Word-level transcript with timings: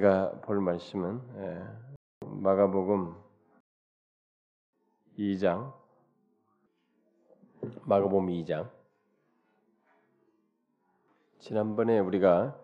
우리가 0.00 0.40
볼 0.42 0.60
말씀은 0.60 1.20
예, 1.36 1.62
마가복음 2.26 3.14
2장 5.18 5.72
마가복음 7.82 8.28
2장 8.28 8.70
지난번에 11.38 11.98
우리가 11.98 12.58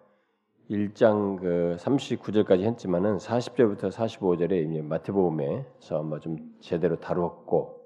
1장 0.70 1.38
그 1.38 1.77
39절까지 1.79 2.62
했지만은 2.62 3.18
40절부터 3.18 3.91
45절에 3.91 4.71
이제 4.71 4.80
마태복음에서 4.80 6.03
뭐 6.05 6.18
좀 6.21 6.57
제대로 6.61 6.96
다루었고 6.96 7.77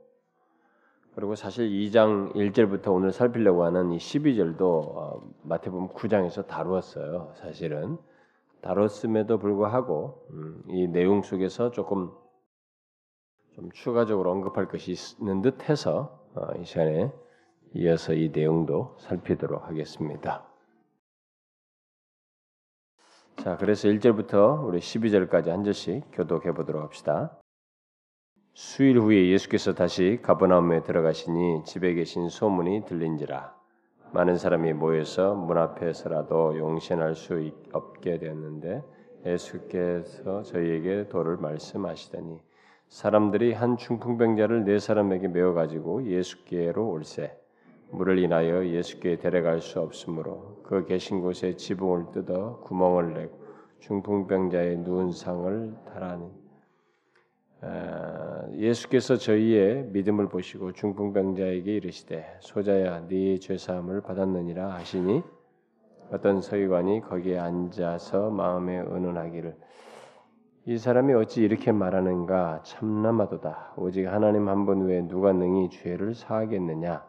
그리고 1.17 1.35
사실 1.35 1.69
2장 1.69 2.33
1절부터 2.35 2.95
오늘 2.95 3.11
살피려고 3.11 3.65
하는 3.65 3.91
이 3.91 3.99
12절도 3.99 4.61
어, 4.63 5.23
마태복음 5.43 5.89
9장에서 5.89 6.47
다루었어요. 6.47 7.33
사실은 7.35 7.99
다뤘음에도 8.63 9.39
불구하고 9.39 10.27
음, 10.31 10.63
이 10.69 10.87
내용 10.87 11.23
속에서 11.23 11.71
조금 11.71 12.11
좀 13.55 13.71
추가적으로 13.73 14.31
언급할 14.31 14.69
것이 14.69 14.95
있는 15.19 15.43
듯해서 15.43 16.21
어, 16.35 16.53
이 16.59 16.65
시간에 16.65 17.13
이어서 17.75 18.15
이 18.15 18.31
내용도 18.31 18.97
살피도록 19.01 19.67
하겠습니다. 19.67 20.47
자, 23.37 23.57
그래서 23.57 23.89
1절부터 23.89 24.67
우리 24.67 24.79
12절까지 24.81 25.49
한 25.49 25.65
절씩 25.65 26.05
교독해 26.13 26.53
보도록 26.53 26.83
합시다. 26.83 27.39
수일 28.53 28.99
후에 28.99 29.29
예수께서 29.31 29.73
다시 29.73 30.19
가버나움에 30.23 30.83
들어가시니 30.83 31.65
집에 31.65 31.95
계신 31.95 32.29
소문이 32.29 32.85
들린지라 32.85 33.60
많은 34.13 34.37
사람이 34.37 34.73
모여서 34.73 35.35
문 35.35 35.57
앞에서라도 35.57 36.59
용신할 36.59 37.15
수 37.15 37.51
없게 37.73 38.19
되었는데 38.19 38.83
예수께서 39.25 40.43
저희에게 40.43 41.09
도를 41.09 41.37
말씀하시더니 41.37 42.41
사람들이 42.89 43.53
한 43.53 43.77
중풍병자를 43.77 44.65
네 44.65 44.81
사람에게 44.81 45.29
메어 45.29 45.53
가지고 45.53 46.05
예수께로 46.05 46.91
올세. 46.91 47.37
물을 47.93 48.19
인하여 48.19 48.67
예수께 48.67 49.19
데려갈 49.19 49.61
수 49.61 49.81
없으므로 49.81 50.61
그 50.65 50.85
계신 50.87 51.21
곳에 51.21 51.57
지붕을 51.57 52.13
뜯어 52.13 52.61
구멍을 52.61 53.15
내고 53.15 53.39
중풍병자의 53.81 54.79
누운 54.79 55.13
상을 55.13 55.75
달아니 55.87 56.25
아, 56.25 56.40
예수께서 58.57 59.17
저희의 59.17 59.85
믿음을 59.93 60.29
보시고 60.29 60.73
중풍병자에게 60.73 61.77
이르시되 61.77 62.39
소자야 62.41 63.07
네 63.07 63.39
죄사함을 63.39 64.01
받았느니라 64.01 64.73
하시니 64.75 65.23
어떤 66.11 66.41
서기관이 66.41 67.03
거기에 67.03 67.39
앉아서 67.39 68.31
마음에 68.31 68.79
의논하기를 68.79 69.57
이 70.67 70.79
사람이 70.79 71.15
어찌 71.15 71.43
이렇게 71.43 71.73
말하는가 71.73 72.63
참남하도다. 72.65 73.75
오직 73.77 74.07
하나님 74.07 74.49
한 74.49 74.67
분 74.67 74.87
외에 74.87 75.07
누가 75.07 75.33
능히 75.33 75.71
죄를 75.71 76.15
사하겠느냐? 76.15 77.05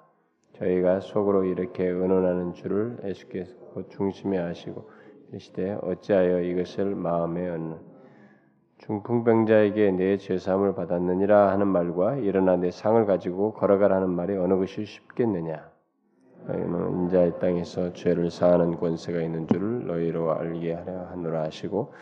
저희가 0.54 1.00
속으로 1.02 1.44
이렇게 1.46 1.86
의논하는 1.86 2.54
줄을 2.54 2.98
예수께서 3.04 3.54
중심에 3.90 4.38
하시고 4.38 4.90
이르시되 5.30 5.78
어찌하여 5.82 6.42
이것을 6.42 6.96
마음에 6.96 7.50
얻는 7.50 7.91
중풍병자에게 8.82 9.92
내 9.92 10.18
죄사함을 10.18 10.74
받았느니라 10.74 11.52
하는 11.52 11.68
말과 11.68 12.16
일어나 12.16 12.56
내 12.58 12.72
상을 12.72 13.06
가지고 13.06 13.54
걸어가라는 13.54 14.10
말이 14.10 14.36
어느 14.36 14.56
것이 14.56 14.86
쉽겠느냐? 14.86 15.70
인자의 16.50 17.38
땅에서 17.40 17.94
죄를 17.94 18.32
사하는 18.32 18.78
권세가 18.78 19.22
있는 19.22 19.48
줄을 19.48 19.86
너희로 19.86 20.32
알게 20.32 20.74
하려 20.74 21.06
하노라 21.12 21.44
하시고 21.44 21.94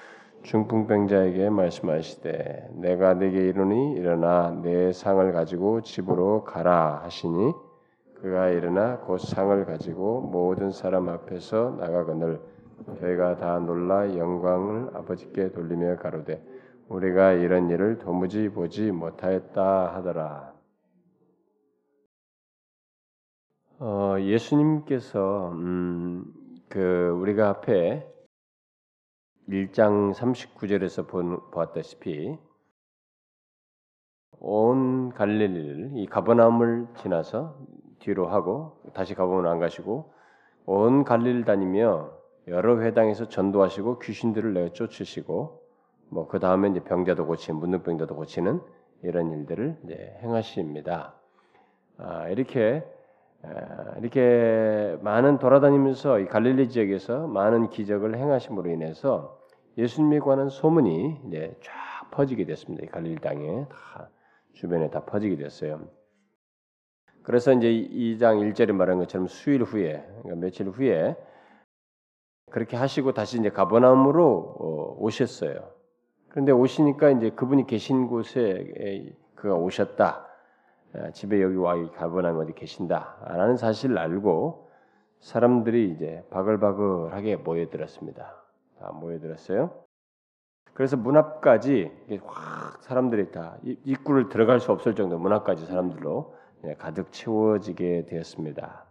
중풍병자에게 0.43 1.49
말씀하시되 1.49 2.69
내가 2.75 3.13
네게 3.13 3.49
이르니 3.49 3.95
일어나 3.95 4.57
내 4.63 4.93
상을 4.93 5.33
가지고 5.33 5.81
집으로 5.81 6.45
가라 6.45 7.01
하시니 7.03 7.53
그가 8.21 8.49
일어나 8.51 8.99
곧 8.99 9.17
상을 9.17 9.65
가지고 9.65 10.21
모든 10.21 10.71
사람 10.71 11.09
앞에서 11.09 11.75
나가거늘 11.77 12.39
저희가 13.01 13.35
다 13.35 13.59
놀라 13.59 14.17
영광을 14.17 14.91
아버지께 14.93 15.51
돌리며 15.51 15.97
가로되 15.97 16.41
우리가 16.89 17.33
이런 17.33 17.69
일을 17.69 17.99
도무지 17.99 18.49
보지 18.49 18.91
못하였다 18.91 19.95
하더라. 19.95 20.53
어, 23.79 24.15
예수님께서 24.19 25.51
음, 25.51 26.25
그 26.67 27.09
우리가 27.21 27.49
앞에 27.49 28.07
1장 29.47 30.13
39절에서 30.13 31.07
본, 31.07 31.39
보았다시피 31.51 32.37
온 34.39 35.09
갈릴리를 35.09 35.91
이 35.95 36.07
가버나움을 36.07 36.87
지나서 36.97 37.57
뒤로 37.99 38.27
하고 38.27 38.81
다시 38.95 39.13
가버나움 39.13 39.45
안 39.45 39.59
가시고 39.59 40.13
온 40.65 41.03
갈릴리를 41.03 41.45
다니며 41.45 42.11
여러 42.47 42.81
회당에서 42.81 43.29
전도하시고 43.29 43.99
귀신들을 43.99 44.53
내어 44.53 44.69
쫓으시고 44.69 45.68
뭐 46.09 46.27
그 46.27 46.39
다음에 46.39 46.69
이제 46.69 46.79
병자도 46.81 47.25
고치는 47.25 47.59
문둥병자도 47.59 48.15
고치는 48.15 48.61
이런 49.03 49.31
일들을 49.31 49.77
행하십니다. 50.21 51.15
아, 51.97 52.27
이렇게 52.29 52.83
아, 53.43 53.95
이렇게 53.99 54.97
많은 55.01 55.39
돌아다니면서 55.39 56.19
이 56.19 56.25
갈릴리 56.25 56.69
지역에서 56.69 57.27
많은 57.27 57.69
기적을 57.69 58.17
행하심으로 58.17 58.69
인해서 58.69 59.39
예수님에 59.77 60.19
관한 60.19 60.49
소문이 60.49 61.21
이제 61.27 61.55
쫙 61.61 62.11
퍼지게 62.11 62.45
됐습니다. 62.45 62.85
이 62.85 62.87
갈릴리 62.87 63.21
땅에 63.21 63.65
다 63.69 64.09
주변에 64.53 64.89
다 64.89 65.05
퍼지게 65.05 65.37
됐어요. 65.37 65.87
그래서 67.23 67.53
이제 67.53 67.69
2장 67.69 68.39
1절에 68.53 68.71
말한 68.73 68.97
것처럼 68.97 69.27
수일 69.27 69.63
후에 69.63 70.05
그러니까 70.21 70.35
며칠 70.35 70.67
후에 70.67 71.15
그렇게 72.49 72.75
하시고 72.75 73.13
다시 73.13 73.39
이제 73.39 73.49
가버나움으로 73.51 74.55
어, 74.59 74.95
오셨어요. 74.99 75.78
그런데 76.29 76.51
오시니까 76.51 77.09
이제 77.11 77.31
그분이 77.31 77.67
계신 77.67 78.07
곳에 78.07 79.13
그가 79.35 79.55
오셨다. 79.55 80.25
아, 80.93 81.11
집에 81.11 81.41
여기 81.41 81.55
와 81.55 81.75
가버나면 81.91 82.41
어디 82.41 82.53
계신다라는 82.53 83.57
사실을 83.57 83.97
알고 83.97 84.69
사람들이 85.19 85.91
이제 85.91 86.23
바글바글하게 86.31 87.37
모여들었습니다. 87.37 88.35
다 88.79 88.91
모여들었어요. 88.93 89.83
그래서 90.73 90.95
문 90.95 91.17
앞까지 91.17 91.91
확 92.23 92.81
사람들이 92.83 93.31
다 93.31 93.57
입구를 93.63 94.29
들어갈 94.29 94.59
수 94.59 94.71
없을 94.71 94.95
정도 94.95 95.19
문 95.19 95.33
앞까지 95.33 95.65
사람들로 95.65 96.35
가득 96.77 97.11
채워지게 97.11 98.05
되었습니다. 98.05 98.85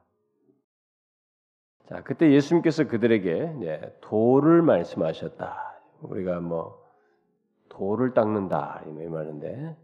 자, 1.89 2.03
그때 2.03 2.31
예수님께서 2.31 2.87
그들에게 2.89 3.97
돌을 4.03 4.61
말씀하셨다. 4.63 5.81
우리가 6.03 6.41
뭐 6.41 6.78
돌을 7.79 8.13
닦는다 8.13 8.83
이 8.87 9.07
말인데 9.07 9.77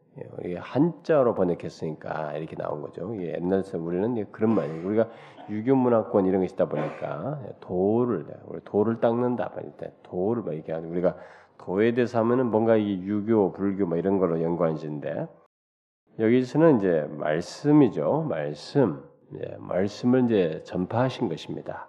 이게 0.44 0.56
한자로 0.56 1.34
번역했으니까 1.34 2.36
이렇게 2.36 2.56
나온 2.56 2.82
거죠. 2.82 3.14
이게 3.14 3.34
옛날에 3.34 3.62
우리는 3.74 4.30
그런 4.32 4.54
말이에요. 4.54 4.86
우리가 4.86 5.08
유교 5.50 5.76
문화권 5.76 6.26
이런 6.26 6.40
게 6.40 6.46
있다 6.46 6.66
보니까 6.66 7.40
돌을 7.60 8.26
돌을 8.64 9.00
닦는다 9.00 9.52
말때 9.54 9.92
돌을 10.02 10.42
막 10.42 10.54
이렇게 10.54 10.72
하는 10.72 10.90
우리가 10.90 11.16
도에 11.58 11.94
대해서 11.94 12.18
하면은 12.18 12.50
뭔가 12.50 12.76
이 12.76 13.00
유교 13.02 13.52
불교 13.52 13.86
뭐 13.86 13.96
이런 13.96 14.18
걸로 14.18 14.42
연관지인데 14.42 15.28
여기서는 16.18 16.78
이제 16.78 17.06
말씀이죠. 17.10 18.26
말씀. 18.28 19.02
예, 19.36 19.56
말씀을 19.58 20.26
이제 20.26 20.62
전파하신 20.64 21.28
것입니다. 21.28 21.88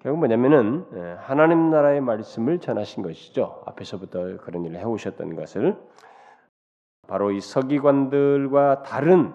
결국 0.00 0.20
뭐냐면은 0.20 0.86
예, 0.94 1.16
하나님 1.18 1.70
나라의 1.70 2.00
말씀을 2.00 2.60
전하신 2.60 3.02
것이죠. 3.02 3.62
앞에서부터 3.66 4.38
그런 4.38 4.64
일을 4.64 4.78
해오셨던 4.78 5.34
것을 5.34 5.76
바로 7.08 7.32
이 7.32 7.40
서기관들과 7.40 8.84
다른 8.84 9.34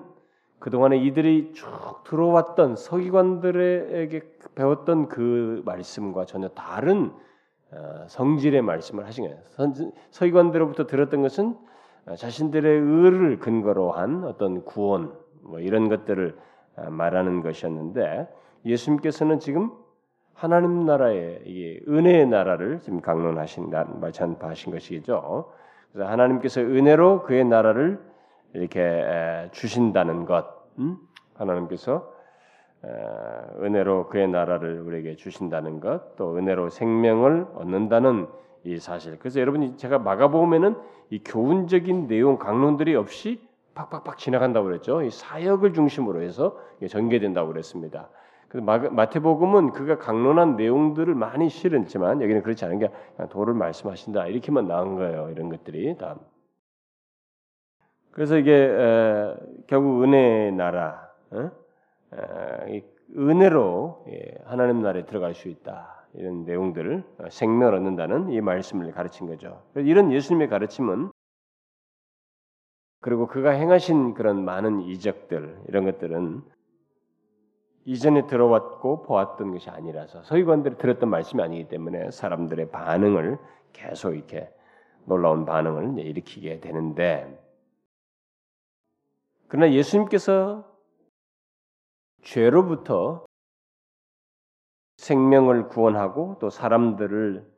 그동안에 0.59 0.97
이들이 0.99 1.51
쭉 1.53 1.67
들어왔던 2.05 2.77
서기관들에게 2.77 4.21
배웠던 4.55 5.09
그 5.09 5.61
말씀과 5.65 6.23
전혀 6.23 6.47
다른 6.49 7.11
어, 7.71 8.05
성질의 8.07 8.61
말씀을 8.61 9.05
하신 9.05 9.25
거예요. 9.25 9.39
서기관들로부터 10.11 10.87
들었던 10.87 11.21
것은 11.23 11.57
어, 12.05 12.15
자신들의 12.15 12.79
의를 12.79 13.39
근거로 13.39 13.91
한 13.91 14.23
어떤 14.23 14.63
구원 14.63 15.13
뭐 15.41 15.59
이런 15.59 15.89
것들을 15.89 16.37
어, 16.77 16.89
말하는 16.89 17.41
것이었는데 17.41 18.29
예수님께서는 18.65 19.39
지금 19.39 19.82
하나님 20.33 20.85
나라의 20.85 21.41
이 21.45 21.79
은혜의 21.87 22.27
나라를 22.27 22.79
지금 22.81 23.01
강론하신 23.01 23.69
말찬하신 23.99 24.73
것이죠. 24.73 25.51
그래서 25.91 26.09
하나님께서 26.09 26.61
은혜로 26.61 27.23
그의 27.23 27.45
나라를 27.45 27.99
이렇게 28.53 29.49
주신다는 29.51 30.25
것, 30.25 30.45
음? 30.79 30.97
하나님께서 31.35 32.11
은혜로 33.61 34.09
그의 34.09 34.27
나라를 34.27 34.81
우리에게 34.81 35.15
주신다는 35.15 35.79
것, 35.79 36.15
또 36.15 36.35
은혜로 36.37 36.69
생명을 36.69 37.47
얻는다는 37.55 38.27
이 38.65 38.79
사실. 38.79 39.17
그래서 39.19 39.39
여러분이 39.39 39.77
제가 39.77 39.99
마가복음에는 39.99 40.75
이 41.09 41.19
교훈적인 41.23 42.07
내용 42.07 42.37
강론들이 42.37 42.95
없이 42.95 43.41
팍팍팍 43.75 44.17
지나간다고 44.17 44.67
그랬죠. 44.67 45.01
이 45.01 45.09
사역을 45.09 45.73
중심으로 45.73 46.21
해서 46.21 46.57
전개된다고 46.89 47.47
그랬습니다. 47.49 48.09
그래서 48.53 48.91
마태복음은 48.91 49.71
그가 49.71 49.97
강론한 49.97 50.55
내용들을 50.57 51.15
많이 51.15 51.49
실었지만 51.49 52.21
여기는 52.21 52.43
그렇지 52.43 52.63
않은 52.65 52.77
게 52.77 52.91
도를 53.31 53.55
말씀하신다 53.55 54.27
이렇게만 54.27 54.67
나온 54.67 54.95
거예요. 54.95 55.31
이런 55.31 55.49
것들이 55.49 55.97
다. 55.97 56.19
그래서 58.11 58.37
이게 58.37 58.53
에, 58.53 59.35
결국 59.65 60.03
은혜의 60.03 60.51
나라, 60.51 61.09
에? 61.33 61.49
에, 62.15 62.83
은혜로 63.17 64.05
예, 64.09 64.37
하나님 64.45 64.83
나라에 64.83 65.05
들어갈 65.05 65.33
수 65.33 65.49
있다. 65.49 66.05
이런 66.13 66.45
내용들을 66.45 67.03
어, 67.21 67.29
생명을 67.31 67.73
얻는다는 67.73 68.29
이 68.29 68.39
말씀을 68.39 68.91
가르친 68.91 69.25
거죠. 69.25 69.63
이런 69.77 70.11
예수님의 70.11 70.47
가르침은 70.47 71.11
그리고 73.01 73.25
그가 73.25 73.49
행하신 73.49 74.13
그런 74.13 74.45
많은 74.45 74.81
이적들 74.81 75.63
이런 75.69 75.85
것들은 75.85 76.43
이전에 77.85 78.27
들어왔고 78.27 79.03
보았던 79.03 79.51
것이 79.51 79.69
아니라서 79.69 80.23
서기관들이 80.23 80.77
들었던 80.77 81.09
말씀이 81.09 81.41
아니기 81.41 81.67
때문에 81.67 82.11
사람들의 82.11 82.69
반응을 82.69 83.37
계속 83.73 84.13
이렇게 84.13 84.49
놀라운 85.05 85.45
반응을 85.45 85.99
일으키게 85.99 86.61
되는데 86.61 87.39
그러나 89.47 89.71
예수님께서 89.73 90.71
죄로부터 92.21 93.25
생명을 94.97 95.67
구원하고 95.67 96.37
또 96.39 96.49
사람들을 96.49 97.51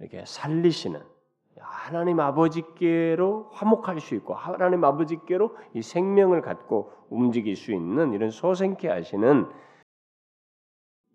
이렇게 0.00 0.24
살리시는 0.26 1.11
하나님 1.60 2.20
아버지께로 2.20 3.50
화목할 3.52 4.00
수 4.00 4.14
있고 4.14 4.34
하나님 4.34 4.84
아버지께로 4.84 5.56
이 5.74 5.82
생명을 5.82 6.40
갖고 6.40 6.92
움직일 7.10 7.56
수 7.56 7.72
있는 7.72 8.12
이런 8.12 8.30
소생케 8.30 8.88
하시는 8.88 9.46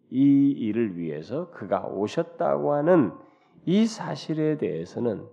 이 0.10 0.52
일을 0.52 0.98
위해서 0.98 1.50
그가 1.52 1.86
오셨다고 1.88 2.74
하는 2.74 3.12
이 3.66 3.86
사실에 3.86 4.58
대해서는 4.58 5.26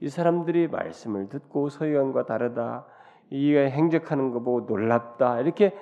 이 0.00 0.08
사람들이 0.08 0.68
말씀을 0.68 1.28
듣고 1.28 1.68
서기관과 1.68 2.26
다르다 2.26 2.86
이가 3.30 3.60
행적하는 3.60 4.30
거 4.30 4.40
보고 4.40 4.60
놀랍다 4.62 5.40
이렇게 5.40 5.74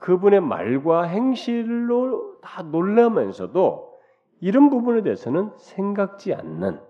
그분의 0.00 0.40
말과 0.40 1.02
행실로 1.02 2.40
다 2.40 2.62
놀라면서도 2.62 3.94
이런 4.40 4.70
부분에 4.70 5.02
대해서는 5.02 5.50
생각지 5.56 6.34
않는 6.34 6.80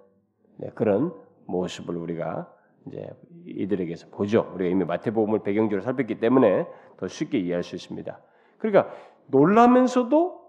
네, 0.59 0.71
그런 0.75 1.13
모습을 1.47 1.97
우리가 1.97 2.51
이제 2.87 3.09
이들에게서 3.47 4.09
보죠. 4.11 4.51
우리가 4.55 4.71
이미 4.71 4.85
마태복음을 4.85 5.41
배경적으로 5.43 5.83
살폈기 5.83 6.21
때문에 6.21 6.67
더 6.97 7.09
쉽게 7.09 7.39
이해할 7.39 7.63
수 7.63 7.75
있습니다. 7.75 8.19
그러니까 8.59 8.93
놀라면서도 9.27 10.45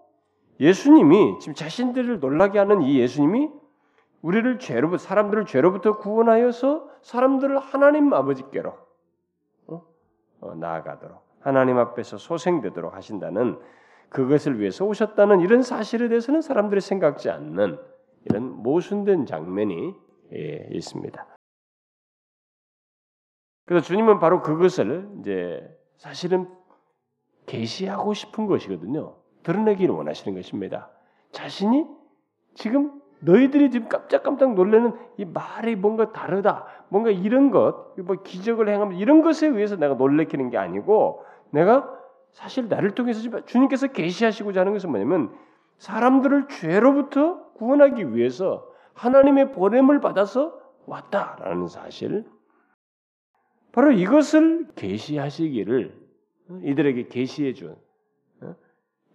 예수님이 0.60 1.38
지금 1.40 1.54
자신들을 1.54 2.20
놀라게 2.20 2.58
하는 2.58 2.82
이 2.82 2.98
예수님이 2.98 3.50
우리를 4.22 4.58
죄로부터 4.58 4.98
사람들을 4.98 5.46
죄로부터 5.46 5.98
구원하여서 5.98 6.88
사람들을 7.02 7.58
하나님 7.58 8.12
아버지께로 8.12 8.74
어? 9.68 9.82
어, 10.40 10.54
나아가도록 10.54 11.18
하나님 11.40 11.78
앞에서 11.78 12.16
소생되도록 12.16 12.94
하신다는 12.94 13.58
그것을 14.08 14.58
위해서 14.58 14.84
오셨다는 14.84 15.40
이런 15.40 15.62
사실에 15.62 16.08
대해서는 16.08 16.40
사람들이 16.40 16.80
생각지 16.80 17.30
않는 17.30 17.78
이런 18.24 18.62
모순된 18.62 19.26
장면이 19.26 19.94
예, 19.94 20.05
있습니다. 20.32 21.26
그래서 23.66 23.86
주님은 23.86 24.18
바로 24.20 24.42
그것을 24.42 25.08
이제 25.20 25.68
사실은 25.96 26.48
계시하고 27.46 28.14
싶은 28.14 28.46
것이거든요. 28.46 29.16
드러내기를 29.42 29.94
원하시는 29.94 30.36
것입니다. 30.36 30.90
자신이 31.32 31.86
지금 32.54 33.00
너희들이 33.20 33.70
지금 33.70 33.88
깜짝깜짝 33.88 34.54
놀라는 34.54 34.92
이 35.16 35.24
말이 35.24 35.74
뭔가 35.74 36.12
다르다, 36.12 36.66
뭔가 36.88 37.10
이런 37.10 37.50
것, 37.50 37.94
뭐 37.98 38.16
기적을 38.22 38.68
행하면 38.68 38.98
이런 38.98 39.22
것에 39.22 39.46
의해서 39.46 39.76
내가 39.76 39.94
놀래키는 39.94 40.50
게 40.50 40.58
아니고 40.58 41.24
내가 41.50 41.92
사실 42.32 42.68
나를 42.68 42.90
통해서 42.90 43.44
주님께서 43.44 43.88
계시하시고자 43.88 44.60
하는 44.60 44.72
것은 44.74 44.90
뭐냐면 44.90 45.34
사람들을 45.78 46.48
죄로부터 46.48 47.52
구원하기 47.54 48.14
위해서 48.14 48.68
하나님의 48.96 49.52
보냄을 49.52 50.00
받아서 50.00 50.58
왔다라는 50.86 51.68
사실. 51.68 52.24
바로 53.72 53.92
이것을 53.92 54.68
계시하시기를 54.74 56.06
이들에게 56.62 57.08
계시해 57.08 57.52
준 57.52 57.76
어? 58.40 58.54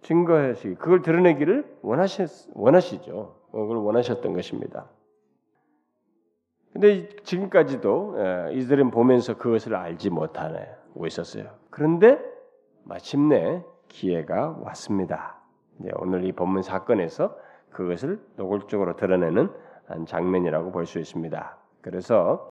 증거하시기 0.02 0.76
그걸 0.76 1.02
드러내기를 1.02 1.78
원하시 1.82 2.26
원하시죠. 2.54 3.48
그걸 3.50 3.76
원하셨던 3.78 4.32
것입니다. 4.34 4.88
근데 6.72 7.08
지금까지도 7.24 8.16
예, 8.18 8.54
이들은 8.54 8.90
보면서 8.92 9.36
그것을 9.36 9.74
알지 9.74 10.10
못하고 10.10 11.06
있었어요. 11.06 11.58
그런데 11.70 12.18
마침내 12.84 13.62
기회가 13.88 14.56
왔습니다. 14.62 15.42
오늘 15.96 16.24
이 16.24 16.32
본문 16.32 16.62
사건에서 16.62 17.36
그것을 17.70 18.20
노골적으로 18.36 18.96
드러내는 18.96 19.48
한 19.48 19.52
장면이라고 20.06 20.72
볼 20.72 20.86
수 20.86 20.98
있습니다. 20.98 21.56
그래서 21.80 22.48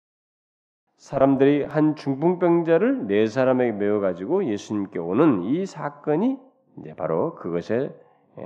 사람들이 0.98 1.64
한 1.64 1.96
중풍병자를 1.96 3.08
네 3.08 3.28
사람에게 3.28 3.74
메워 3.74 4.00
가지고 4.00 4.46
예수님께 4.46 4.98
오는 5.00 5.44
이 5.44 5.66
사건이 5.66 6.40
이제 6.80 6.94
바로 6.96 7.36
그것의 7.36 7.94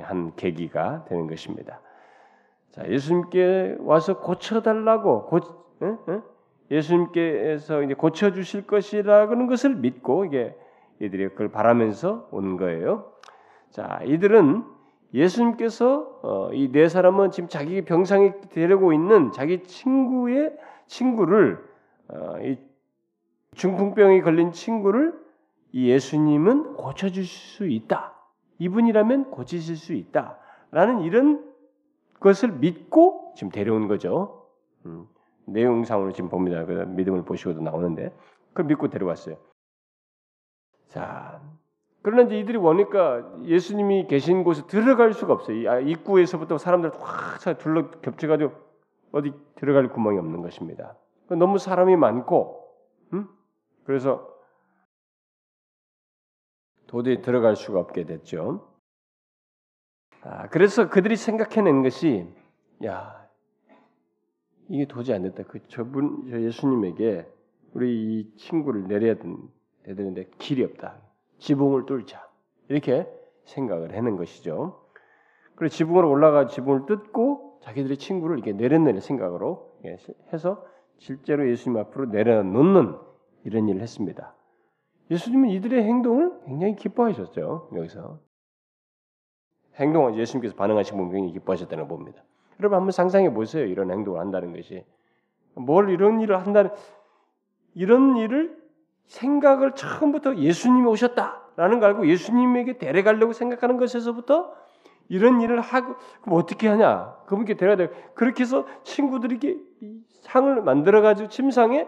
한 0.02 0.34
계기가 0.36 1.06
되는 1.06 1.28
것입니다. 1.28 1.80
자, 2.72 2.88
예수님께 2.88 3.78
와서 3.80 4.20
고쳐 4.20 4.62
달라고? 4.62 5.30
예수님께서 6.70 7.84
이제 7.84 7.94
고쳐 7.94 8.32
주실 8.32 8.68
것이라는 8.68 9.48
것을 9.48 9.76
믿고 9.76 10.26
이게 10.26 10.56
이들이 11.00 11.30
그걸 11.30 11.50
바라면서 11.50 12.28
온 12.32 12.58
거예요. 12.58 13.12
자, 13.70 14.00
이들은 14.06 14.64
예수님께서 15.14 16.20
어, 16.24 16.54
이네 16.54 16.88
사람은 16.88 17.32
지금 17.32 17.50
자기 17.50 17.84
병상에 17.84 18.34
데리고 18.50 18.94
있는 18.94 19.32
자기 19.32 19.64
친구의 19.64 20.58
친구를 20.88 21.64
어, 22.08 22.40
이 22.42 22.58
중풍병이 23.56 24.22
걸린 24.22 24.52
친구를 24.52 25.20
이 25.74 25.90
예수님은 25.90 26.76
고쳐줄 26.76 27.26
수 27.26 27.68
있다. 27.68 28.14
이분이라면 28.60 29.32
고치실 29.32 29.76
수 29.76 29.94
있다 29.94 30.38
라는 30.72 31.02
이런 31.02 31.52
것을 32.20 32.52
믿고 32.52 33.34
지금 33.36 33.50
데려온 33.50 33.88
거죠. 33.88 34.48
음, 34.86 35.08
내용상으로 35.46 36.12
지금 36.12 36.30
봅니다. 36.30 36.66
그 36.66 36.72
믿음을 36.72 37.24
보시고도 37.24 37.62
나오는데 37.62 38.14
그걸 38.50 38.66
믿고 38.66 38.90
데려왔어요. 38.90 39.38
자, 40.88 41.41
그러나 42.04 42.24
이제 42.24 42.40
이들이 42.40 42.58
오니까 42.58 43.42
예수님이 43.44 44.08
계신 44.08 44.44
곳에 44.44 44.66
들어갈 44.68 45.14
수가 45.14 45.34
없어요. 45.34 45.70
아, 45.70 45.80
입구에서부터 45.80 46.58
사람들 46.58 46.92
확 47.00 47.40
둘러 47.60 47.92
겹쳐가지고 48.02 48.52
어디 49.12 49.34
들어갈 49.56 49.90
구멍이 49.90 50.18
없는 50.18 50.42
것입니다. 50.42 50.96
너무 51.28 51.58
사람이 51.60 51.96
많고, 51.96 52.68
음? 53.14 53.28
그래서 53.84 54.28
도저히 56.88 57.22
들어갈 57.22 57.56
수가 57.56 57.80
없게 57.80 58.06
됐죠. 58.06 58.68
아, 60.24 60.48
그래서 60.50 60.90
그들이 60.90 61.16
생각해낸 61.16 61.84
것이, 61.84 62.28
야, 62.86 63.30
이게 64.70 64.86
도저히 64.86 65.16
안 65.16 65.24
됐다. 65.24 65.44
그 65.44 65.66
저분, 65.68 66.28
저 66.30 66.42
예수님에게 66.42 67.28
우리 67.74 68.20
이 68.20 68.36
친구를 68.38 68.88
내려야 68.88 69.16
되는데 69.84 70.30
길이 70.38 70.64
없다. 70.64 71.11
지붕을 71.42 71.86
뚫자 71.86 72.28
이렇게 72.70 73.08
생각을 73.46 73.94
해낸 73.94 74.16
것이죠. 74.16 74.86
그리고 75.56 75.70
지붕으로 75.70 76.10
올라가 76.10 76.46
지붕을 76.46 76.86
뜯고 76.86 77.60
자기들의 77.64 77.98
친구를 77.98 78.38
이렇게 78.38 78.54
내려내는 78.54 79.02
생각으로 79.02 79.76
해서 80.32 80.64
실제로 80.98 81.50
예수님 81.50 81.80
앞으로 81.80 82.06
내려놓는 82.06 82.96
이런 83.44 83.68
일을 83.68 83.82
했습니다. 83.82 84.36
예수님은 85.10 85.50
이들의 85.50 85.84
행동을 85.84 86.40
굉장히 86.46 86.76
기뻐하셨죠. 86.76 87.70
여기서 87.76 88.20
행동을 89.76 90.18
예수님께서 90.18 90.56
반응하신 90.56 90.98
분 90.98 91.10
굉장히 91.10 91.34
기뻐하셨다는 91.34 91.88
걸 91.88 91.98
봅니다. 91.98 92.24
여러분 92.60 92.78
한번 92.78 92.92
상상해 92.92 93.34
보세요. 93.34 93.66
이런 93.66 93.90
행동을 93.92 94.20
한다는 94.20 94.54
것이 94.54 94.86
뭘 95.56 95.90
이런 95.90 96.22
일을 96.22 96.40
한다는 96.40 96.72
이런 97.74 98.16
일을 98.18 98.61
생각을 99.12 99.74
처음부터 99.74 100.38
예수님이 100.38 100.88
오셨다라는 100.88 101.80
걸 101.80 101.90
알고 101.90 102.08
예수님에게 102.08 102.78
데려가려고 102.78 103.34
생각하는 103.34 103.78
것에서부터 103.78 104.54
이런 105.10 105.42
일을 105.42 105.60
하고 105.60 105.96
그럼 106.22 106.40
어떻게 106.40 106.70
하냐? 106.70 107.18
그분께 107.26 107.56
데려야 107.56 107.76
돼. 107.76 107.90
그렇게 108.16 108.44
해서 108.44 108.66
친구들에게 108.84 109.58
상을 110.22 110.62
만들어 110.64 111.02
가지고 111.02 111.28
침상에 111.28 111.88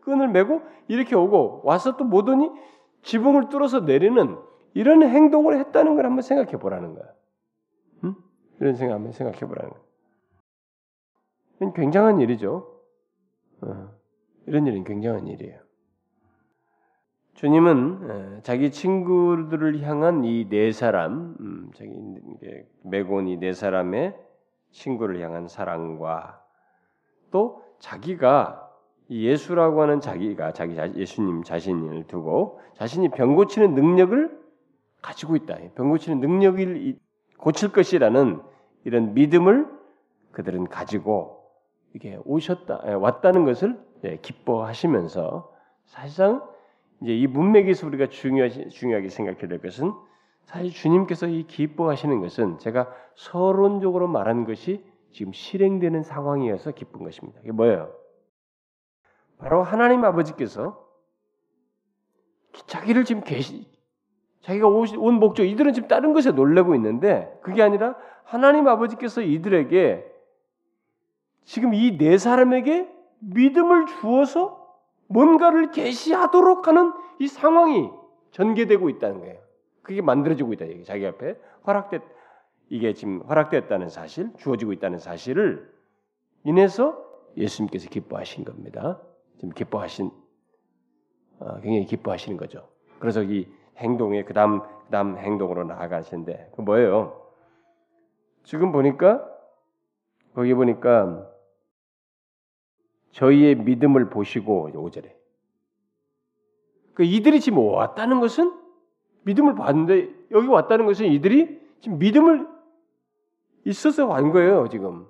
끈을 0.00 0.28
메고 0.28 0.62
이렇게 0.88 1.14
오고 1.14 1.60
와서 1.64 1.96
또 1.96 2.04
못 2.04 2.28
오니 2.28 2.50
지붕을 3.02 3.50
뚫어서 3.50 3.80
내리는 3.80 4.38
이런 4.74 5.02
행동을 5.02 5.58
했다는 5.58 5.96
걸 5.96 6.06
한번 6.06 6.22
생각해 6.22 6.52
보라는 6.52 6.94
거야. 6.94 7.04
응? 8.04 8.14
이런 8.60 8.74
생각 8.74 8.94
한번 8.94 9.12
생각해 9.12 9.40
보라는 9.40 9.70
거야. 9.70 9.82
굉장한 11.74 12.20
일이죠. 12.20 12.80
어, 13.60 13.90
이런 14.46 14.66
일은 14.66 14.84
굉장한 14.84 15.26
일이에요. 15.26 15.61
주님은 17.34 18.40
자기 18.42 18.70
친구들을 18.70 19.82
향한 19.82 20.24
이 20.24 20.48
네 20.48 20.70
사람, 20.70 21.34
음, 21.40 21.70
자기 21.74 21.92
메곤 22.84 23.26
이네 23.28 23.52
사람의 23.52 24.16
친구를 24.70 25.20
향한 25.20 25.48
사랑과 25.48 26.42
또 27.30 27.62
자기가 27.78 28.70
예수라고 29.10 29.82
하는 29.82 30.00
자기가 30.00 30.52
자기 30.52 30.76
예수님 30.76 31.42
자신을 31.42 32.06
두고 32.06 32.60
자신이 32.74 33.10
병 33.10 33.34
고치는 33.34 33.74
능력을 33.74 34.40
가지고 35.02 35.36
있다. 35.36 35.56
병 35.74 35.90
고치는 35.90 36.20
능력을 36.20 36.96
고칠 37.38 37.72
것이라는 37.72 38.40
이런 38.84 39.14
믿음을 39.14 39.66
그들은 40.32 40.68
가지고 40.68 41.44
이게 41.94 42.18
오셨다 42.24 42.98
왔다는 42.98 43.44
것을 43.44 43.78
기뻐하시면서 44.22 45.52
사실상 45.86 46.42
이제 47.02 47.16
이 47.16 47.26
문맥에서 47.26 47.86
우리가 47.86 48.06
중요하게, 48.08 48.68
중요하게 48.68 49.08
생각해야 49.08 49.48
될 49.48 49.60
것은 49.60 49.92
사실 50.44 50.70
주님께서 50.72 51.26
이 51.28 51.44
기뻐하시는 51.46 52.20
것은 52.20 52.58
제가 52.58 52.92
서론적으로 53.14 54.08
말한 54.08 54.44
것이 54.44 54.84
지금 55.10 55.32
실행되는 55.32 56.02
상황이어서 56.02 56.72
기쁜 56.72 57.04
것입니다. 57.04 57.40
이게 57.42 57.52
뭐예요? 57.52 57.92
바로 59.38 59.62
하나님 59.62 60.04
아버지께서 60.04 60.80
자기를 62.66 63.04
지금 63.04 63.22
계시 63.22 63.66
자기가 64.42 64.68
온 64.68 65.14
목적 65.14 65.44
이들은 65.44 65.72
지금 65.72 65.88
다른 65.88 66.12
것에 66.12 66.32
놀래고 66.32 66.74
있는데 66.76 67.32
그게 67.42 67.62
아니라 67.62 67.96
하나님 68.24 68.68
아버지께서 68.68 69.22
이들에게 69.22 70.04
지금 71.44 71.74
이 71.74 71.96
네 71.98 72.18
사람에게 72.18 72.88
믿음을 73.20 73.86
주어서 73.86 74.61
뭔가를 75.12 75.70
계시하도록 75.70 76.66
하는 76.66 76.92
이 77.18 77.28
상황이 77.28 77.90
전개되고 78.30 78.88
있다는 78.88 79.20
거예요. 79.20 79.40
그게 79.82 80.00
만들어지고 80.00 80.52
있다. 80.54 80.68
얘기. 80.68 80.84
자기 80.84 81.06
앞에 81.06 81.36
허락됐 81.66 82.02
이게 82.68 82.94
지금 82.94 83.20
허락됐다는 83.22 83.90
사실, 83.90 84.30
주어지고 84.38 84.72
있다는 84.72 84.98
사실을 84.98 85.70
인해서 86.44 87.04
예수님께서 87.36 87.90
기뻐하신 87.90 88.44
겁니다. 88.44 89.00
지금 89.36 89.50
기뻐하신 89.50 90.10
어, 91.40 91.54
굉장히 91.60 91.84
기뻐하시는 91.84 92.36
거죠. 92.38 92.68
그래서 92.98 93.22
이 93.22 93.48
행동에 93.76 94.24
그다음 94.24 94.62
그다음 94.84 95.18
행동으로 95.18 95.64
나아가시는데 95.64 96.52
그 96.54 96.60
뭐예요? 96.62 97.20
지금 98.44 98.72
보니까 98.72 99.26
거기 100.34 100.54
보니까 100.54 101.28
저희의 103.12 103.56
믿음을 103.56 104.10
보시고 104.10 104.70
5절에 104.72 105.12
그 106.94 107.04
이들이 107.04 107.40
지금 107.40 107.58
왔다는 107.58 108.20
것은 108.20 108.52
믿음을 109.22 109.54
봤는데 109.54 110.10
여기 110.32 110.46
왔다는 110.48 110.86
것은 110.86 111.06
이들이 111.06 111.60
지금 111.80 111.98
믿음을 111.98 112.46
있어서 113.64 114.08
간 114.08 114.32
거예요, 114.32 114.68
지금. 114.68 115.06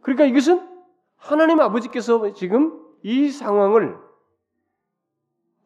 그러니까 0.00 0.24
이것은 0.24 0.66
하나님 1.16 1.60
아버지께서 1.60 2.32
지금 2.32 2.80
이 3.02 3.30
상황을 3.30 3.98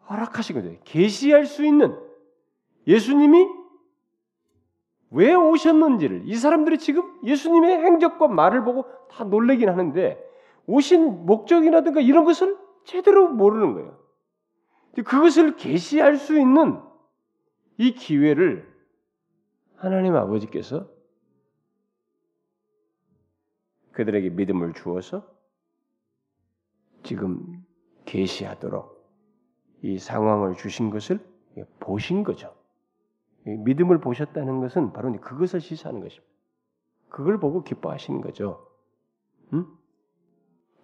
허락하신 0.09 0.57
거죠. 0.57 0.77
계시할 0.85 1.47
수 1.47 1.65
있는 1.65 1.97
예수님이 2.87 3.49
왜 5.11 5.35
오셨는지를 5.35 6.23
이 6.25 6.35
사람들이 6.35 6.79
지금 6.79 7.21
예수님의 7.23 7.85
행적과 7.85 8.29
말을 8.29 8.65
보고 8.65 8.87
다 9.09 9.25
놀래긴 9.25 9.69
하는데 9.69 10.24
오신 10.67 11.27
목적이라든가 11.27 12.01
이런 12.01 12.25
것을 12.25 12.57
제대로 12.85 13.29
모르는 13.29 13.75
거예요. 13.75 13.99
그것을 15.05 15.57
계시할 15.57 16.17
수 16.17 16.39
있는 16.39 16.81
이 17.79 17.95
기회를 17.95 18.73
하나님 19.77 20.15
아버지께서 20.15 20.89
그들에게 23.93 24.31
믿음을 24.31 24.73
주어서 24.75 25.29
지금 27.03 27.65
계시하도록 28.07 28.95
이 29.83 29.99
상황을 29.99 30.55
주신 30.55 30.91
것을 30.91 31.19
보신 31.81 32.25
거죠. 32.25 32.55
믿음을 33.45 34.01
보셨다는 34.01 34.61
것은 34.61 34.93
바로 34.93 35.13
그것을 35.21 35.61
시사하는 35.61 36.01
것입니다. 36.01 36.33
그걸 37.09 37.39
보고 37.39 37.63
기뻐하시는 37.63 38.21
거죠. 38.23 38.67
응? 39.53 39.67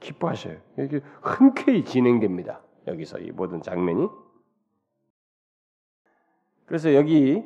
기뻐하셔요. 0.01 0.59
이게 0.79 1.01
흔쾌히 1.23 1.85
진행됩니다. 1.85 2.63
여기서 2.87 3.19
이 3.21 3.31
모든 3.31 3.63
장면이. 3.63 4.09
그래서 6.67 6.95
여기 6.95 7.45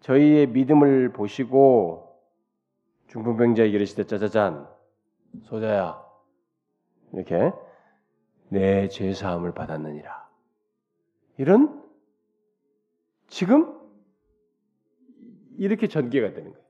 저희의 0.00 0.48
믿음을 0.48 1.12
보시고 1.12 2.20
중풍병자에게 3.08 3.72
이르시되 3.74 4.04
짜자잔 4.04 4.68
소자야 5.42 6.04
이렇게 7.12 7.52
내 8.48 8.88
죄사함을 8.88 9.52
받았느니라. 9.52 10.28
이런 11.38 11.84
지금 13.28 13.76
이렇게 15.58 15.88
전개가 15.88 16.32
되는 16.32 16.52
거예요. 16.52 16.66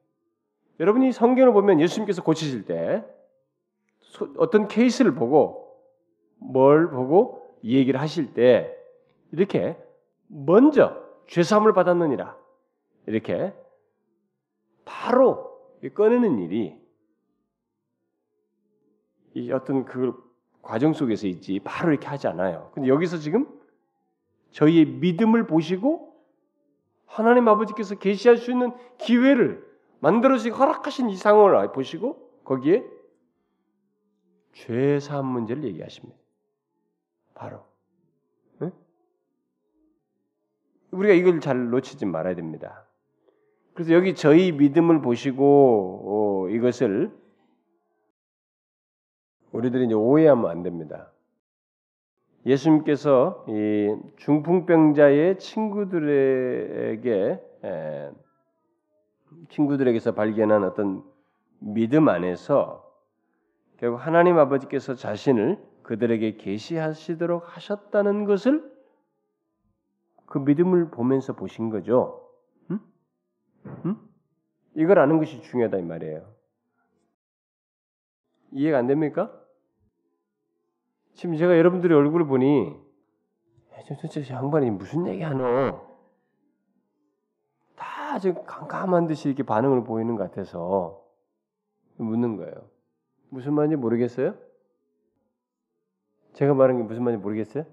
여러분이 0.80 1.12
성경을 1.12 1.52
보면 1.52 1.80
예수님께서 1.80 2.23
고치실 2.23 2.64
때 2.64 3.04
어떤 4.37 4.69
케이스를 4.69 5.15
보고 5.15 5.77
뭘 6.39 6.91
보고 6.91 7.57
얘기를 7.65 8.01
하실 8.01 8.35
때 8.35 8.77
이렇게 9.33 9.77
먼저 10.29 11.03
죄사함을 11.27 11.73
받았느니라 11.73 12.37
이렇게 13.07 13.53
바로 14.85 15.57
꺼내는 15.95 16.39
일이 16.39 16.81
이 19.35 19.53
어떤 19.53 19.85
그 19.85 20.15
과정 20.63 20.93
속에서 20.93 21.27
있지 21.27 21.61
바로 21.63 21.91
이렇게 21.91 22.07
하지 22.07 22.27
않아요. 22.27 22.71
근데 22.75 22.89
여기서 22.89 23.19
지금 23.19 23.47
저희의 24.51 24.87
믿음을 24.87 25.47
보시고 25.47 26.15
하나님 27.07 27.47
아버지께서 27.49 27.97
계시할 27.97 28.37
수 28.37 28.51
있는 28.51 28.73
기회를 28.99 29.65
만들어서 30.01 30.51
허락하신 30.51 31.11
이 31.11 31.17
상황을 31.17 31.73
보시고 31.73 32.31
거기에 32.45 32.85
죄 34.57 34.99
사함 35.01 35.27
문제를 35.27 35.65
얘기하십니다. 35.65 36.17
바로 37.35 37.63
응? 38.63 38.73
우리가 40.93 41.13
이걸 41.13 41.41
잘 41.41 41.69
놓치지 41.69 42.07
말아야 42.07 42.35
됩니다. 42.35 42.87
그래서 43.75 43.93
여기 43.93 44.15
저희 44.15 44.53
믿음을 44.53 45.03
보시고 45.03 46.47
어, 46.47 46.49
이것을 46.49 47.13
우리들이 49.53 49.85
이제 49.85 49.95
오해하면 49.95 50.51
안 50.51 50.63
됩니다. 50.63 51.13
예수님께서 52.47 53.45
이 53.49 53.95
중풍병자의 54.17 55.39
친구들에게 55.39 57.03
에, 57.65 58.11
친구들에게서 59.51 60.15
발견한 60.15 60.65
어떤 60.65 61.05
믿음 61.59 62.09
안에서 62.09 62.86
결국 63.78 63.99
하나님 63.99 64.38
아버지께서 64.38 64.95
자신을 64.95 65.62
그들에게 65.83 66.37
계시하시도록 66.37 67.56
하셨다는 67.56 68.25
것을 68.25 68.75
그 70.26 70.38
믿음을 70.38 70.90
보면서 70.90 71.35
보신 71.35 71.71
거죠. 71.71 72.30
응? 72.71 72.80
응? 73.85 73.97
이걸 74.75 74.99
아는 74.99 75.18
것이 75.18 75.40
중요하다 75.42 75.78
이 75.78 75.83
말이에요. 75.83 76.35
이해가 78.52 78.78
안 78.78 78.87
됩니까? 78.87 79.33
지금 81.14 81.37
제가 81.37 81.56
여러분들의 81.56 81.97
얼굴을 81.97 82.26
보니 82.26 82.75
도대체 83.88 84.35
양반이 84.35 84.71
무슨 84.71 85.06
얘기하노? 85.06 85.87
다 87.76 88.18
지금 88.18 88.45
깜깜한 88.45 89.06
듯이 89.06 89.28
이렇게 89.28 89.42
반응을 89.42 89.85
보이는 89.85 90.16
것 90.16 90.25
같아서 90.25 91.04
묻는 91.97 92.37
거예요. 92.37 92.75
무슨 93.28 93.54
말인지 93.54 93.76
모르겠어요? 93.76 94.35
제가 96.35 96.54
말한 96.54 96.78
게 96.78 96.83
무슨 96.83 97.02
말인지 97.04 97.23
모르겠어요? 97.23 97.64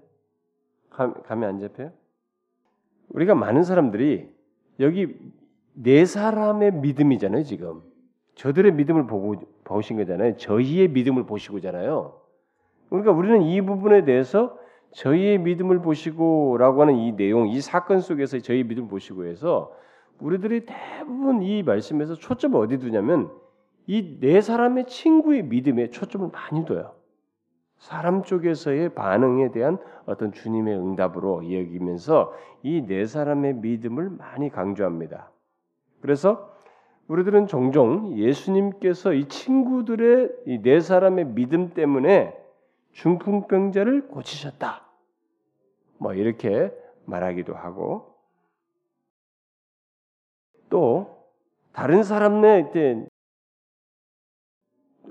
감, 0.90 1.14
감이 1.22 1.44
안 1.44 1.60
잡혀요? 1.60 1.92
우리가 3.10 3.34
많은 3.34 3.62
사람들이 3.62 4.32
여기 4.80 5.14
네 5.74 6.04
사람의 6.04 6.72
믿음이잖아요, 6.74 7.44
지금. 7.44 7.82
저들의 8.34 8.72
믿음을 8.72 9.06
보고 9.06 9.36
보신 9.64 9.96
거잖아요. 9.96 10.36
저희의 10.36 10.88
믿음을 10.88 11.24
보시고잖아요. 11.26 12.20
그러니까 12.88 13.12
우리는 13.12 13.42
이 13.42 13.60
부분에 13.60 14.04
대해서 14.04 14.58
저희의 14.92 15.38
믿음을 15.38 15.80
보시고라고 15.82 16.82
하는 16.82 16.96
이 16.96 17.12
내용, 17.12 17.48
이 17.48 17.60
사건 17.60 18.00
속에서 18.00 18.38
저희의 18.38 18.64
믿음을 18.64 18.88
보시고 18.88 19.24
해서 19.26 19.74
우리들이 20.20 20.66
대부분 20.66 21.42
이 21.42 21.62
말씀에서 21.62 22.14
초점을 22.14 22.58
어디 22.60 22.78
두냐면 22.78 23.30
이 23.86 24.18
네 24.20 24.40
사람의 24.40 24.86
친구의 24.86 25.42
믿음에 25.44 25.90
초점을 25.90 26.28
많이 26.32 26.64
둬요. 26.64 26.94
사람 27.78 28.22
쪽에서의 28.22 28.94
반응에 28.94 29.50
대한 29.52 29.78
어떤 30.06 30.32
주님의 30.32 30.74
응답으로 30.78 31.44
여기면서 31.52 32.32
이 32.62 32.86
네 32.86 33.04
사람의 33.04 33.54
믿음을 33.56 34.08
많이 34.10 34.48
강조합니다. 34.48 35.30
그래서 36.00 36.50
우리들은 37.08 37.46
종종 37.46 38.16
예수님께서 38.16 39.12
이 39.12 39.28
친구들의 39.28 40.30
이 40.46 40.62
네 40.62 40.80
사람의 40.80 41.26
믿음 41.34 41.74
때문에 41.74 42.34
중풍병자를 42.92 44.08
고치셨다. 44.08 44.86
뭐 45.98 46.14
이렇게 46.14 46.72
말하기도 47.04 47.54
하고 47.54 48.14
또 50.70 51.28
다른 51.72 52.02
사람의 52.02 52.72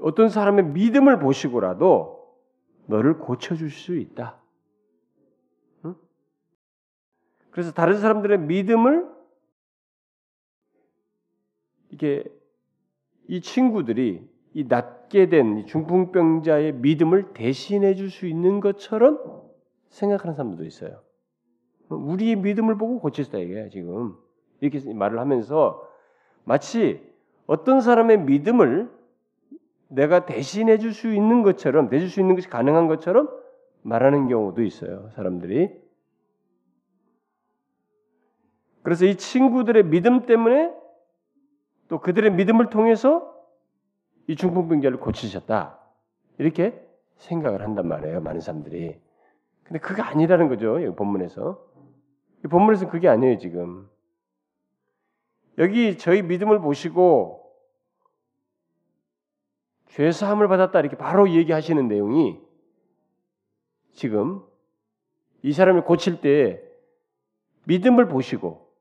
어떤 0.01 0.29
사람의 0.29 0.65
믿음을 0.67 1.19
보시고라도 1.19 2.35
너를 2.87 3.19
고쳐줄 3.19 3.69
수 3.69 3.95
있다. 3.97 4.41
응? 5.85 5.95
그래서 7.51 7.71
다른 7.71 7.97
사람들의 7.97 8.39
믿음을 8.39 9.09
이게 11.91 12.23
이 13.27 13.39
친구들이 13.41 14.27
이 14.53 14.63
낫게 14.65 15.29
된 15.29 15.65
중풍병자의 15.65 16.73
믿음을 16.73 17.33
대신해 17.33 17.95
줄 17.95 18.09
수 18.09 18.27
있는 18.27 18.59
것처럼 18.59 19.19
생각하는 19.89 20.35
사람들도 20.35 20.65
있어요. 20.65 21.01
우리의 21.89 22.35
믿음을 22.37 22.77
보고 22.77 22.99
고쳤다 22.99 23.37
이게 23.37 23.69
지금 23.69 24.15
이렇게 24.59 24.93
말을 24.93 25.19
하면서 25.19 25.87
마치 26.43 27.01
어떤 27.45 27.81
사람의 27.81 28.21
믿음을 28.21 28.91
내가 29.93 30.25
대신해 30.25 30.79
줄 30.79 30.93
수 30.93 31.13
있는 31.13 31.43
것처럼 31.43 31.89
대줄 31.89 32.09
수 32.09 32.19
있는 32.19 32.35
것이 32.35 32.49
가능한 32.49 32.87
것처럼 32.87 33.29
말하는 33.83 34.27
경우도 34.27 34.63
있어요. 34.63 35.09
사람들이. 35.15 35.69
그래서 38.81 39.05
이 39.05 39.15
친구들의 39.15 39.83
믿음 39.85 40.25
때문에 40.25 40.73
또 41.89 41.99
그들의 42.01 42.31
믿음을 42.33 42.69
통해서 42.69 43.31
이 44.27 44.35
중풍병자를 44.35 44.99
고치셨다. 44.99 45.79
이렇게 46.39 46.73
생각을 47.17 47.61
한단 47.61 47.87
말이에요. 47.87 48.19
많은 48.21 48.41
사람들이. 48.41 48.99
근데 49.63 49.79
그게 49.79 50.01
아니라는 50.01 50.49
거죠. 50.49 50.79
이 50.79 50.89
본문에서. 50.95 51.63
이 52.45 52.47
본문에서는 52.47 52.91
그게 52.91 53.07
아니에요, 53.07 53.37
지금. 53.37 53.87
여기 55.59 55.97
저희 55.97 56.23
믿음을 56.23 56.59
보시고 56.59 57.42
죄 59.93 60.11
사함을 60.11 60.47
받았다 60.47 60.79
이렇게 60.79 60.97
바로 60.97 61.29
얘기하시는 61.29 61.87
내용이 61.87 62.41
지금 63.91 64.41
이 65.43 65.53
사람을 65.53 65.83
고칠 65.83 66.19
때 66.19 66.63
믿음을 67.65 68.07
보시고 68.07 68.73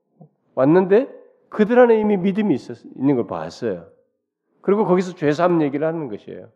왔는데 0.54 1.12
그들 1.50 1.78
안에 1.78 2.00
이미 2.00 2.16
믿음이 2.16 2.54
있었, 2.54 2.82
있는 2.96 3.16
걸 3.16 3.26
봤어요. 3.26 3.88
그리고 4.62 4.86
거기서 4.86 5.14
죄 5.14 5.30
사함 5.32 5.60
얘기를 5.60 5.86
하는 5.86 6.08
것이에요. 6.08 6.50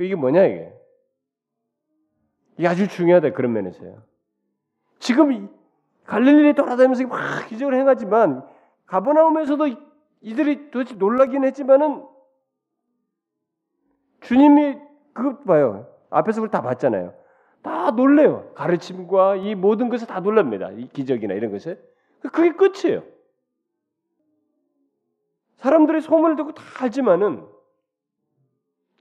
이게 0.00 0.14
뭐냐 0.14 0.46
이게? 0.46 0.72
이게 2.56 2.68
아주 2.68 2.88
중요하다 2.88 3.32
그런 3.34 3.52
면에서요. 3.52 4.02
지금 4.98 5.50
갈릴리에 6.04 6.54
돌아다니면서 6.54 7.06
막 7.06 7.46
기적을 7.48 7.74
행하지만 7.74 8.46
가버나움에서도 8.86 9.68
이들이 10.22 10.70
도대체 10.70 10.94
놀라긴 10.94 11.44
했지만은 11.44 12.09
주님이 14.30 14.78
그거 15.12 15.38
봐요. 15.38 15.92
앞에서 16.08 16.40
그걸 16.40 16.52
다 16.52 16.62
봤잖아요. 16.62 17.12
다 17.62 17.90
놀래요. 17.90 18.52
가르침과 18.54 19.34
이 19.34 19.56
모든 19.56 19.88
것을 19.88 20.06
다 20.06 20.20
놀랍니다. 20.20 20.70
이 20.70 20.88
기적이나 20.88 21.34
이런 21.34 21.50
것에. 21.50 21.76
그게 22.32 22.52
끝이에요. 22.52 23.02
사람들의 25.56 26.00
소문을 26.02 26.36
듣고 26.36 26.52
다 26.52 26.62
알지만은 26.78 27.44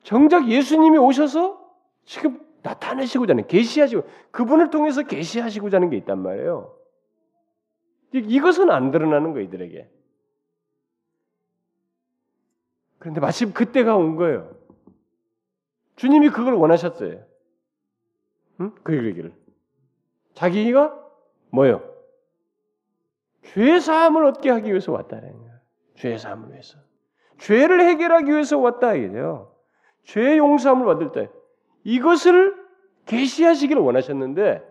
정작 0.01 0.49
예수님이 0.49 0.97
오셔서 0.97 1.63
지금 2.05 2.43
나타내시고자 2.63 3.33
하는 3.33 3.45
계시하시고 3.45 4.09
그분을 4.31 4.71
통해서 4.71 5.03
계시하시고자 5.03 5.77
하는 5.77 5.91
게 5.91 5.97
있단 5.97 6.23
말이에요. 6.23 6.75
이것은 8.13 8.71
안 8.71 8.89
드러나는 8.89 9.33
거 9.33 9.41
이들에게. 9.41 9.91
그런데 12.97 13.21
마침 13.21 13.53
그때가 13.53 13.95
온 13.95 14.15
거예요. 14.15 14.59
주님이 15.99 16.29
그걸 16.29 16.53
원하셨어요. 16.53 17.21
응? 18.62 18.71
그 18.83 19.05
얘기를. 19.05 19.33
자기가 20.33 20.97
뭐요? 21.51 21.83
죄 23.43 23.81
사함을 23.81 24.23
얻게 24.23 24.49
하기 24.49 24.69
위해서 24.69 24.93
왔다는 24.93 25.38
거예요. 25.38 25.59
죄 25.95 26.17
사함을 26.17 26.53
위해서. 26.53 26.79
죄를 27.39 27.81
해결하기 27.81 28.31
위해서 28.31 28.57
왔다 28.57 28.93
이게요. 28.93 29.53
죄 30.03 30.38
용서함을 30.38 30.85
받을 30.85 31.12
때 31.12 31.29
이것을 31.83 32.55
계시하시기를 33.05 33.81
원하셨는데 33.81 34.63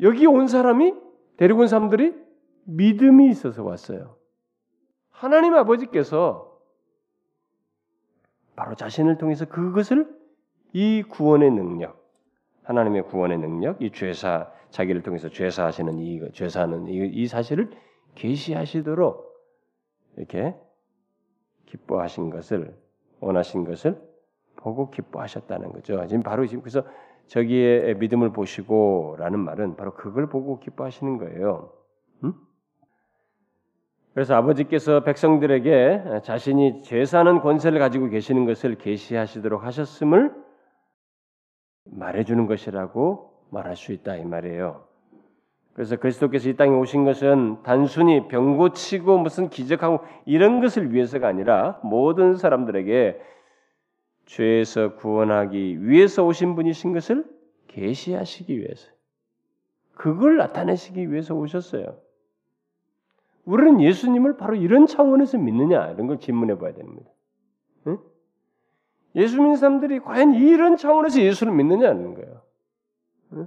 여기 0.00 0.26
온 0.26 0.46
사람이 0.46 0.94
데리고 1.36 1.60
온 1.60 1.66
사람들이 1.66 2.14
믿음이 2.64 3.28
있어서 3.28 3.62
왔어요. 3.62 4.16
하나님 5.10 5.54
아버지께서 5.54 6.45
바로 8.56 8.74
자신을 8.74 9.18
통해서 9.18 9.44
그것을 9.44 10.08
이 10.72 11.02
구원의 11.02 11.50
능력, 11.50 12.02
하나님의 12.64 13.04
구원의 13.04 13.38
능력, 13.38 13.80
이 13.80 13.92
죄사 13.92 14.50
자기를 14.70 15.02
통해서 15.02 15.28
죄사하시는 15.28 15.98
이 15.98 16.32
죄사하는 16.32 16.88
이, 16.88 17.06
이 17.06 17.26
사실을 17.26 17.70
계시하시도록 18.14 19.26
이렇게 20.16 20.54
기뻐하신 21.66 22.30
것을 22.30 22.76
원하신 23.20 23.64
것을 23.64 24.00
보고 24.56 24.90
기뻐하셨다는 24.90 25.72
거죠. 25.72 26.06
지금 26.06 26.22
바로 26.22 26.46
지금 26.46 26.62
그래서 26.62 26.82
저기에 27.26 27.94
믿음을 27.94 28.32
보시고라는 28.32 29.38
말은 29.38 29.76
바로 29.76 29.94
그걸 29.94 30.28
보고 30.28 30.58
기뻐하시는 30.58 31.18
거예요. 31.18 31.72
음? 34.16 34.18
그래서 34.18 34.34
아버지께서 34.34 35.00
백성들에게 35.04 36.22
자신이 36.24 36.82
죄사는 36.82 37.40
권세를 37.40 37.78
가지고 37.78 38.08
계시는 38.08 38.46
것을 38.46 38.76
계시하시도록 38.76 39.62
하셨음을 39.62 40.32
말해주는 41.84 42.46
것이라고 42.46 43.30
말할 43.50 43.76
수 43.76 43.92
있다 43.92 44.16
이 44.16 44.24
말이에요. 44.24 44.86
그래서 45.74 45.96
그리스도께서 45.96 46.48
이 46.48 46.56
땅에 46.56 46.74
오신 46.74 47.04
것은 47.04 47.62
단순히 47.62 48.26
병 48.28 48.56
고치고 48.56 49.18
무슨 49.18 49.50
기적하고 49.50 50.00
이런 50.24 50.60
것을 50.60 50.94
위해서가 50.94 51.28
아니라 51.28 51.78
모든 51.82 52.34
사람들에게 52.34 53.20
죄에서 54.24 54.94
구원하기 54.94 55.86
위해서 55.86 56.24
오신 56.24 56.54
분이신 56.54 56.94
것을 56.94 57.26
계시하시기 57.68 58.58
위해서 58.58 58.88
그걸 59.94 60.38
나타내시기 60.38 61.12
위해서 61.12 61.34
오셨어요. 61.34 62.05
우리는 63.46 63.80
예수님을 63.80 64.36
바로 64.36 64.56
이런 64.56 64.86
차원에서 64.86 65.38
믿느냐 65.38 65.92
이런 65.92 66.08
걸 66.08 66.18
질문해 66.18 66.58
봐야 66.58 66.74
됩니다. 66.74 67.08
응? 67.86 67.98
예수 69.14 69.36
믿는 69.36 69.56
사람들이 69.56 70.00
과연 70.00 70.34
이런 70.34 70.76
차원에서 70.76 71.20
예수를 71.20 71.54
믿느냐는 71.54 72.14
거예요. 72.14 72.42
응? 73.32 73.46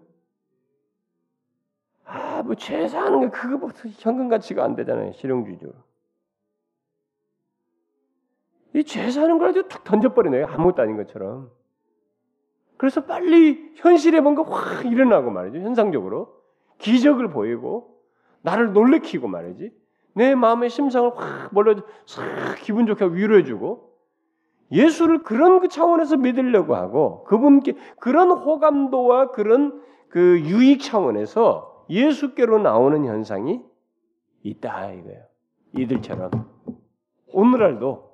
아, 2.05 2.41
뭐 2.43 2.55
죄사하는 2.55 3.19
게 3.19 3.29
그거부터 3.29 3.89
현금 3.89 4.29
가치가 4.29 4.63
안 4.63 4.75
되잖아요. 4.75 5.11
실용주의적으로. 5.13 5.77
이 8.73 8.83
죄사하는 8.83 9.37
걸 9.37 9.49
아주 9.49 9.67
툭 9.67 9.83
던져버리네요. 9.83 10.45
아무것도 10.47 10.81
아닌 10.81 10.95
것처럼. 10.95 11.51
그래서 12.77 13.03
빨리 13.03 13.73
현실에 13.75 14.21
뭔가 14.21 14.43
확 14.43 14.85
일어나고 14.85 15.29
말이죠. 15.29 15.59
현상적으로. 15.59 16.39
기적을 16.77 17.29
보이고, 17.31 18.01
나를 18.41 18.71
놀래키고 18.71 19.27
말이지. 19.27 19.78
내 20.13 20.35
마음의 20.35 20.69
심상을 20.69 21.11
확 21.15 21.53
몰려 21.53 21.75
싹 22.05 22.23
기분 22.61 22.85
좋게 22.85 23.05
위로해주고 23.05 23.89
예수를 24.71 25.23
그런 25.23 25.59
그 25.59 25.67
차원에서 25.67 26.17
믿으려고 26.17 26.75
하고 26.75 27.23
그분께 27.23 27.75
그런 27.99 28.31
호감도와 28.31 29.31
그런 29.31 29.81
그 30.09 30.39
유익 30.41 30.81
차원에서 30.81 31.85
예수께로 31.89 32.59
나오는 32.59 33.05
현상이 33.05 33.61
있다 34.43 34.91
이거예요. 34.91 35.23
이들처럼 35.77 36.31
오늘날도 37.33 38.09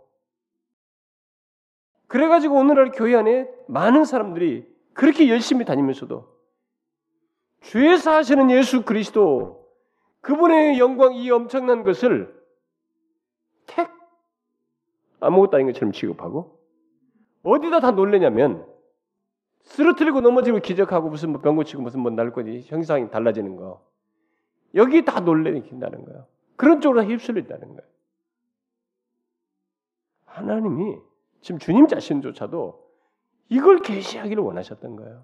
그래가지고 2.08 2.56
오늘날 2.56 2.92
교회 2.92 3.16
안에 3.16 3.50
많은 3.68 4.06
사람들이 4.06 4.66
그렇게 4.94 5.30
열심히 5.30 5.66
다니면서도 5.66 6.34
죄 7.62 7.98
사하시는 7.98 8.52
예수 8.52 8.84
그리스도 8.84 9.65
그분의 10.26 10.80
영광 10.80 11.14
이 11.14 11.30
엄청난 11.30 11.84
것을 11.84 12.36
택 13.68 13.92
아무것도 15.20 15.58
아닌 15.58 15.68
것처럼 15.68 15.92
취급하고 15.92 16.60
어디다 17.44 17.80
다 17.80 17.92
놀래냐면 17.92 18.66
쓰러뜨리고 19.62 20.22
넘어지고 20.22 20.62
기적하고 20.62 21.10
무슨 21.10 21.32
뭐 21.32 21.42
병 21.42 21.56
고치고 21.56 21.84
무슨 21.84 22.00
뭐 22.00 22.10
날거지 22.10 22.64
형상이 22.66 23.12
달라지는 23.12 23.56
거 23.56 23.86
여기 24.74 25.06
다 25.06 25.20
놀래킨다는 25.20 26.06
거예요. 26.06 26.26
그런 26.56 26.82
쪽으로 26.82 27.04
휩쓸린다는 27.04 27.68
거예요. 27.68 27.82
하나님이 30.26 30.98
지금 31.42 31.60
주님 31.60 31.86
자신조차도 31.88 32.84
이걸 33.50 33.78
계시하기를 33.78 34.42
원하셨던 34.42 34.96
거예요. 34.96 35.24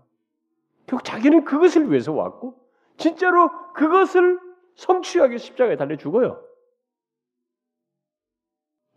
결국 0.86 1.04
자기는 1.04 1.44
그것을 1.44 1.90
위해서 1.90 2.14
왔고 2.14 2.54
진짜로 2.98 3.50
그것을 3.74 4.51
성취하기 4.76 5.38
십자가에 5.38 5.76
달려 5.76 5.96
죽어요. 5.98 6.44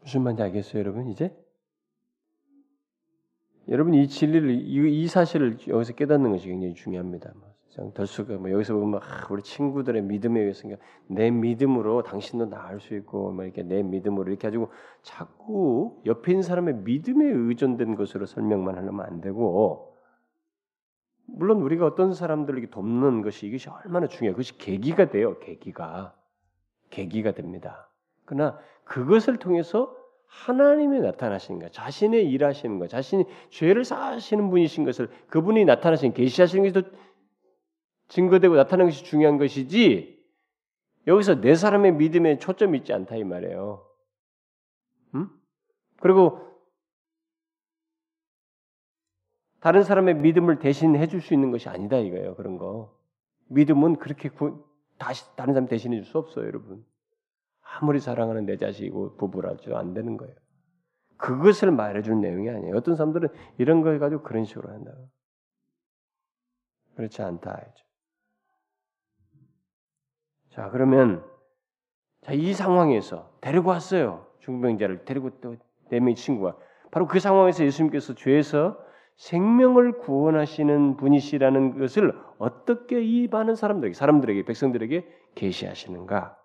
무슨 0.01 0.23
말인지 0.23 0.43
알겠어요, 0.43 0.81
여러분? 0.81 1.09
이제 1.09 1.35
여러분 3.69 3.95
이 3.95 4.07
진리를 4.07 4.51
이, 4.51 5.03
이, 5.03 5.09
사실을 5.09 5.57
여기서 5.67 5.95
깨닫는 5.95 6.31
것이 6.33 6.49
굉장히 6.49 6.75
중요합니다. 6.75 7.33
덜수가 7.95 8.37
뭐 8.37 8.53
여기서 8.53 8.75
보면 8.75 9.01
아, 9.03 9.27
우리 9.31 9.43
친구들의 9.43 10.03
믿음에 10.03 10.41
의해서 10.41 10.69
내 11.09 11.31
믿음으로 11.31 12.03
당신도 12.03 12.47
나을 12.47 12.79
수 12.79 12.95
있고 12.95 13.33
뭐 13.33 13.45
이렇게 13.45 13.63
내 13.63 13.83
믿음으로 13.83 14.31
이렇게 14.31 14.47
가지고 14.47 14.71
자꾸 15.03 16.01
옆에 16.07 16.33
있는 16.33 16.43
사람의 16.43 16.75
믿음에 16.85 17.25
의존된 17.27 17.97
것으로 17.97 18.27
설명만 18.27 18.77
하려면 18.77 19.07
안 19.07 19.21
되고 19.21 19.94
물론 21.27 21.63
우리가 21.63 21.87
어떤 21.87 22.15
사람들에게 22.15 22.71
돕는 22.71 23.23
것이 23.23 23.47
이것이 23.47 23.69
얼마나 23.71 24.07
중요해요. 24.07 24.35
그것이 24.35 24.59
계기가 24.59 25.11
돼요. 25.11 25.39
계기가 25.39 26.15
계기가 26.91 27.33
됩니다. 27.33 27.91
그러나 28.25 28.59
그것을 28.85 29.39
통해서 29.39 29.97
하나님이 30.27 31.01
나타나시는 31.01 31.61
것, 31.61 31.73
자신의 31.73 32.29
일하시는 32.31 32.79
것, 32.79 32.89
자신이 32.89 33.25
죄를 33.51 33.85
사하시는 33.85 34.51
분이신 34.51 34.85
것을 34.85 35.09
그분이 35.29 35.65
나타나신 35.65 36.13
계시하시는 36.13 36.65
것이 36.65 36.75
더 36.75 36.91
증거되고 38.09 38.55
나타나는 38.57 38.91
것이 38.91 39.05
중요한 39.05 39.39
것이지 39.39 40.23
여기서 41.07 41.41
내 41.41 41.55
사람의 41.55 41.95
믿음에 41.95 42.39
초점이 42.39 42.79
있지 42.79 42.93
않다 42.93 43.17
이 43.17 43.25
말이에요. 43.25 43.87
음? 45.15 45.29
그리고 46.01 46.54
다른 49.65 49.83
사람의 49.83 50.17
믿음을 50.17 50.59
대신해 50.59 51.07
줄 51.07 51.23
수 51.23 51.33
있는 51.33 51.51
것이 51.51 51.71
아니다 51.71 51.97
이거예요. 51.97 52.35
그런 52.37 52.59
거. 52.59 52.95
믿음은 53.49 53.97
그렇게 53.97 54.29
구, 54.29 54.63
다시 54.99 55.25
다른 55.37 55.55
사람 55.55 55.67
대신해 55.69 55.97
줄 55.97 56.05
수 56.05 56.19
없어요, 56.19 56.47
여러분. 56.47 56.85
아무리 57.63 57.99
사랑하는 57.99 58.45
내 58.45 58.59
자식이고 58.59 59.17
부부라도 59.17 59.79
안 59.79 59.95
되는 59.95 60.19
거예요. 60.19 60.35
그것을 61.17 61.71
말해주는 61.71 62.21
내용이 62.21 62.51
아니에요. 62.51 62.77
어떤 62.77 62.95
사람들은 62.95 63.31
이런 63.57 63.81
걸 63.81 63.99
가지고 63.99 64.23
그런 64.23 64.45
식으로 64.45 64.69
한다고. 64.71 65.09
그렇지 66.97 67.23
않다. 67.23 67.51
하죠. 67.51 67.85
자, 70.51 70.69
그러면 70.71 71.25
자, 72.21 72.33
이 72.33 72.53
상황에서 72.53 73.31
데리고 73.41 73.71
왔어요. 73.71 74.27
중병자를 74.41 75.07
데리고 75.07 75.41
또 75.41 75.57
네 75.91 76.01
명의 76.01 76.17
친구가 76.17 76.57
바로 76.91 77.07
그 77.07 77.19
상황에서 77.19 77.65
예수님께서 77.65 78.15
죄에서 78.15 78.79
생명을 79.17 79.99
구원하시는 79.99 80.97
분이시라는 80.97 81.79
것을 81.79 82.19
어떻게 82.39 83.03
이 83.03 83.29
많은 83.29 83.55
사람들에게 83.55 83.95
사람들에게 83.95 84.45
백성들에게 84.45 85.09
계시하시는가? 85.35 86.37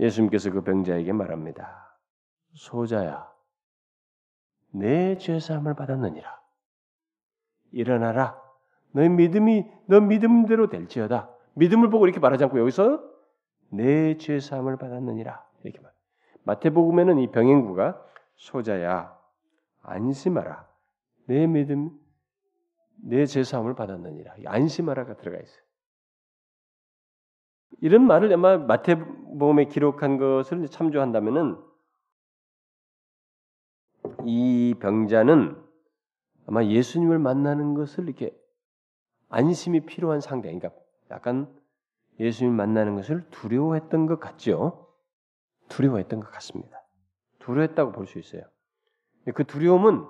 예수님께서 0.00 0.50
그 0.50 0.62
병자에게 0.62 1.12
말합니다. 1.12 1.98
소자야, 2.54 3.30
내 4.72 5.18
죄사함을 5.18 5.74
받았느니라. 5.74 6.40
일어나라. 7.72 8.40
너의 8.92 9.08
믿음이 9.10 9.66
너 9.86 10.00
믿음대로 10.00 10.68
될지어다. 10.68 11.30
믿음을 11.54 11.90
보고 11.90 12.06
이렇게 12.06 12.18
말하지 12.18 12.44
않고 12.44 12.58
여기서 12.58 13.02
내 13.68 14.16
죄사함을 14.16 14.78
받았느니라 14.78 15.44
이렇게 15.62 15.80
말. 15.80 15.92
마태복음에는 16.44 17.18
이 17.18 17.30
병행구가 17.30 18.02
소자야 18.36 19.19
안심하라. 19.82 20.68
내 21.26 21.46
믿음 21.46 21.90
내 23.02 23.26
죄사함을 23.26 23.74
받았느니라. 23.74 24.34
안심하라가 24.46 25.16
들어가 25.16 25.40
있어요. 25.40 25.62
이런 27.80 28.06
말을 28.06 28.32
아마 28.32 28.58
마태복음에 28.58 29.66
기록한 29.66 30.18
것을 30.18 30.66
참조한다면은 30.68 31.58
이 34.26 34.74
병자는 34.80 35.56
아마 36.46 36.64
예수님을 36.64 37.18
만나는 37.18 37.74
것을 37.74 38.04
이렇게 38.04 38.36
안심이 39.28 39.80
필요한 39.86 40.20
상대, 40.20 40.52
그러니까 40.52 40.78
약간 41.10 41.48
예수님 42.18 42.52
만나는 42.52 42.96
것을 42.96 43.24
두려워했던 43.30 44.06
것 44.06 44.20
같죠? 44.20 44.92
두려워했던 45.68 46.20
것 46.20 46.30
같습니다. 46.32 46.82
두려워했다고 47.38 47.92
볼 47.92 48.06
수 48.06 48.18
있어요. 48.18 48.42
그 49.32 49.44
두려움은 49.44 50.04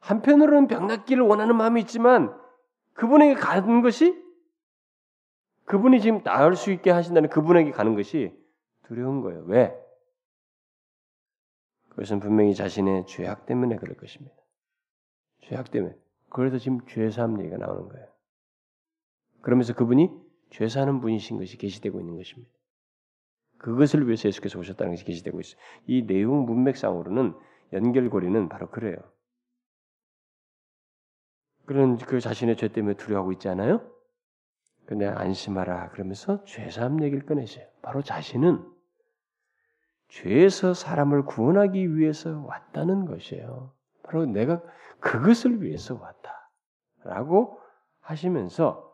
한편으로는 0.00 0.68
병 0.68 0.86
낫기를 0.86 1.22
원하는 1.22 1.56
마음이 1.56 1.80
있지만 1.82 2.34
그분에게 2.94 3.34
가는 3.34 3.82
것이 3.82 4.20
그분이 5.64 6.00
지금 6.00 6.22
나을 6.22 6.56
수 6.56 6.72
있게 6.72 6.90
하신다는 6.90 7.28
그분에게 7.28 7.70
가는 7.70 7.94
것이 7.94 8.36
두려운 8.84 9.20
거예요. 9.20 9.44
왜? 9.46 9.74
그것은 11.90 12.18
분명히 12.18 12.54
자신의 12.54 13.06
죄악 13.06 13.46
때문에 13.46 13.76
그럴 13.76 13.96
것입니다. 13.96 14.34
죄악 15.42 15.70
때문에. 15.70 15.94
그래서 16.28 16.58
지금 16.58 16.84
죄사함 16.86 17.38
얘기가 17.40 17.56
나오는 17.56 17.88
거예요. 17.88 18.08
그러면서 19.42 19.74
그분이 19.74 20.10
죄 20.50 20.68
사는 20.68 21.00
분이신 21.00 21.38
것이 21.38 21.56
계시되고 21.56 22.00
있는 22.00 22.16
것입니다. 22.16 22.50
그것을 23.58 24.06
위해서 24.06 24.28
예수께서 24.28 24.58
오셨다는 24.58 24.92
것이 24.92 25.04
계시되고 25.04 25.38
있어요. 25.40 25.60
이 25.86 26.06
내용 26.06 26.46
문맥상으로는 26.46 27.34
연결고리는 27.72 28.48
바로 28.48 28.70
그래요. 28.70 28.96
그런 31.66 31.98
그 31.98 32.20
자신의 32.20 32.56
죄 32.56 32.68
때문에 32.68 32.94
두려워하고 32.96 33.32
있지 33.32 33.48
않아요? 33.48 33.88
근데 34.86 35.06
안심하라 35.06 35.90
그러면서 35.90 36.42
죄사함 36.44 37.02
얘기를 37.04 37.24
꺼내세요. 37.24 37.68
바로 37.80 38.02
자신은 38.02 38.68
죄에서 40.08 40.74
사람을 40.74 41.26
구원하기 41.26 41.96
위해서 41.96 42.40
왔다는 42.40 43.06
것이에요. 43.06 43.72
바로 44.02 44.26
내가 44.26 44.60
그것을 44.98 45.62
위해서 45.62 45.96
왔다라고 47.04 47.60
하시면서 48.00 48.90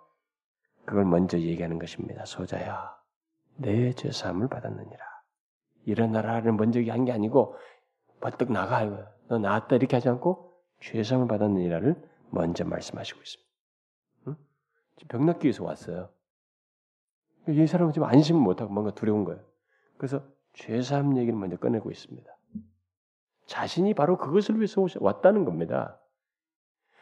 그걸 0.84 1.06
먼저 1.06 1.38
얘기하는 1.38 1.78
것입니다. 1.78 2.26
소자야, 2.26 2.94
내 3.56 3.92
죄사함을 3.92 4.48
받았느니라. 4.48 5.04
일어나라를 5.84 6.52
먼저 6.52 6.80
한게 6.90 7.12
아니고 7.12 7.56
버뜩 8.26 8.50
나가. 8.50 8.84
너 9.28 9.38
나왔다 9.38 9.76
이렇게 9.76 9.94
하지 9.96 10.08
않고 10.08 10.52
죄사함을 10.80 11.28
받았느니라를 11.28 11.94
먼저 12.30 12.64
말씀하시고 12.64 13.20
있습니다. 13.20 13.52
응? 14.26 14.36
병 15.08 15.26
낫기 15.26 15.46
위해서 15.46 15.64
왔어요. 15.64 16.10
이 17.48 17.66
사람은 17.66 17.92
지금 17.92 18.08
안심을 18.08 18.40
못하고 18.40 18.72
뭔가 18.72 18.92
두려운 18.92 19.24
거예요. 19.24 19.40
그래서 19.96 20.24
죄사함 20.54 21.16
얘기를 21.18 21.38
먼저 21.38 21.56
꺼내고 21.56 21.92
있습니다. 21.92 22.28
자신이 23.46 23.94
바로 23.94 24.18
그것을 24.18 24.56
위해서 24.56 24.84
왔다는 24.98 25.44
겁니다. 25.44 26.00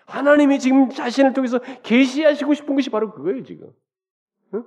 하나님이 0.04 0.58
지금 0.58 0.90
자신을 0.90 1.32
통해서 1.32 1.58
계시하시고 1.58 2.52
싶은 2.52 2.74
것이 2.74 2.90
바로 2.90 3.10
그거예요, 3.10 3.42
지금. 3.44 3.72
응? 4.52 4.64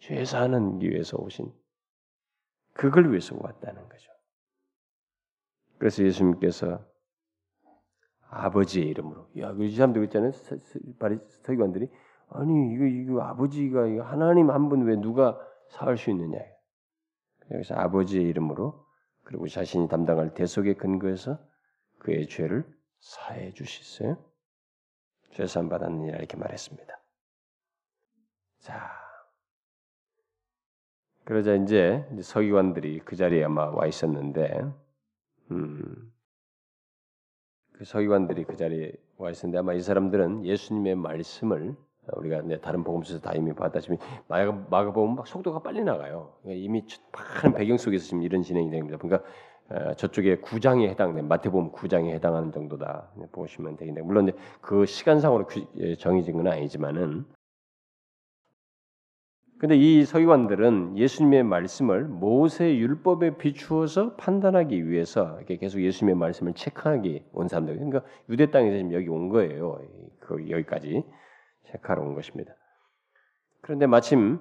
죄 0.00 0.24
사는 0.24 0.80
위해서 0.80 1.16
오신 1.18 1.52
그걸 2.72 3.10
위해서 3.10 3.36
왔다는 3.38 3.88
거죠. 3.88 4.10
그래서 5.80 6.04
예수님께서 6.04 6.84
아버지의 8.28 8.86
이름으로 8.88 9.28
야, 9.38 9.52
그 9.54 9.68
사람들 9.70 10.04
있잖아요. 10.04 10.30
서기관들이 10.32 11.88
아니 12.28 12.72
이거 12.74 12.84
이거 12.84 13.22
아버지가 13.22 13.86
이거 13.88 14.04
하나님 14.04 14.50
한 14.50 14.68
분 14.68 14.82
왜 14.86 14.96
누가 14.96 15.40
사할 15.70 15.96
수 15.96 16.10
있느냐. 16.10 16.38
그래서 17.48 17.74
아버지의 17.74 18.28
이름으로 18.28 18.86
그리고 19.24 19.48
자신이 19.48 19.88
담당할 19.88 20.34
대속의 20.34 20.74
근거에서 20.76 21.38
그의 21.98 22.28
죄를 22.28 22.64
사해 23.00 23.52
주셨어요. 23.52 24.16
죄산 25.32 25.68
받았느니라 25.68 26.18
이렇게 26.18 26.36
말했습니다. 26.36 27.00
자, 28.60 28.90
그러자 31.24 31.54
이제 31.54 32.06
서기관들이 32.22 33.00
그 33.00 33.16
자리에 33.16 33.44
아마 33.44 33.70
와 33.70 33.86
있었는데, 33.86 34.64
음, 35.50 36.12
그 37.72 37.84
서기관들이 37.84 38.44
그 38.44 38.56
자리에 38.56 38.92
와 39.16 39.30
있었는데 39.30 39.58
아마 39.58 39.74
이 39.74 39.80
사람들은 39.80 40.44
예수님의 40.44 40.96
말씀을 40.96 41.76
우리가 42.12 42.42
다른 42.60 42.82
복음서에서 42.82 43.20
다 43.20 43.32
이미 43.34 43.52
봤다시피 43.52 43.96
마가 44.28 44.52
마가복음 44.70 45.16
막 45.16 45.26
속도가 45.26 45.60
빨리 45.60 45.82
나가요. 45.82 46.32
그러니까 46.42 46.64
이미 46.64 46.84
많은 47.12 47.56
배경 47.56 47.76
속에서 47.76 48.04
지금 48.04 48.22
이런 48.22 48.42
진행이 48.42 48.70
됩니다. 48.70 48.98
그러니까 48.98 49.28
어, 49.70 49.94
저쪽에 49.94 50.38
구장에 50.38 50.88
해당된 50.88 51.28
마태복음 51.28 51.70
구장에 51.70 52.12
해당하는 52.12 52.50
정도다 52.50 53.10
보시면 53.32 53.76
되겠는데 53.76 54.04
물론 54.04 54.32
그 54.60 54.84
시간상으로 54.84 55.46
예, 55.76 55.94
정해진 55.94 56.36
건 56.36 56.48
아니지만은 56.48 57.24
근데 59.60 59.76
이 59.76 60.06
서기관들은 60.06 60.96
예수님의 60.96 61.42
말씀을 61.42 62.04
모세 62.04 62.74
율법에 62.78 63.36
비추어서 63.36 64.16
판단하기 64.16 64.88
위해서 64.88 65.36
이렇게 65.36 65.58
계속 65.58 65.82
예수님의 65.82 66.16
말씀을 66.16 66.54
체크하기 66.54 67.26
온 67.34 67.46
사람들. 67.46 67.74
그러니까 67.74 68.02
유대 68.30 68.50
땅에서 68.50 68.78
지금 68.78 68.94
여기 68.94 69.08
온 69.08 69.28
거예요. 69.28 69.78
그 70.20 70.48
여기까지 70.48 71.04
체크하러 71.66 72.00
온 72.00 72.14
것입니다. 72.14 72.54
그런데 73.60 73.86
마침 73.86 74.38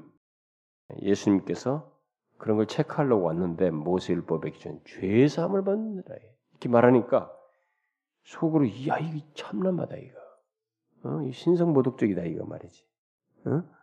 예수님께서 1.02 1.92
그런 2.38 2.56
걸 2.56 2.68
체크하려고 2.68 3.24
왔는데 3.24 3.72
모세 3.72 4.14
율법에 4.14 4.52
기준 4.52 4.80
죄 4.86 5.28
사함을 5.28 5.66
받는다 5.66 6.14
이렇게 6.52 6.70
말하니까 6.70 7.30
속으로 8.24 8.66
야 8.88 8.98
이거 9.00 9.20
참남하다 9.34 9.98
이거. 9.98 10.18
어? 11.04 11.24
이 11.24 11.34
신성모독적이다 11.34 12.24
이거 12.24 12.46
말이지. 12.46 12.86
어? 13.48 13.79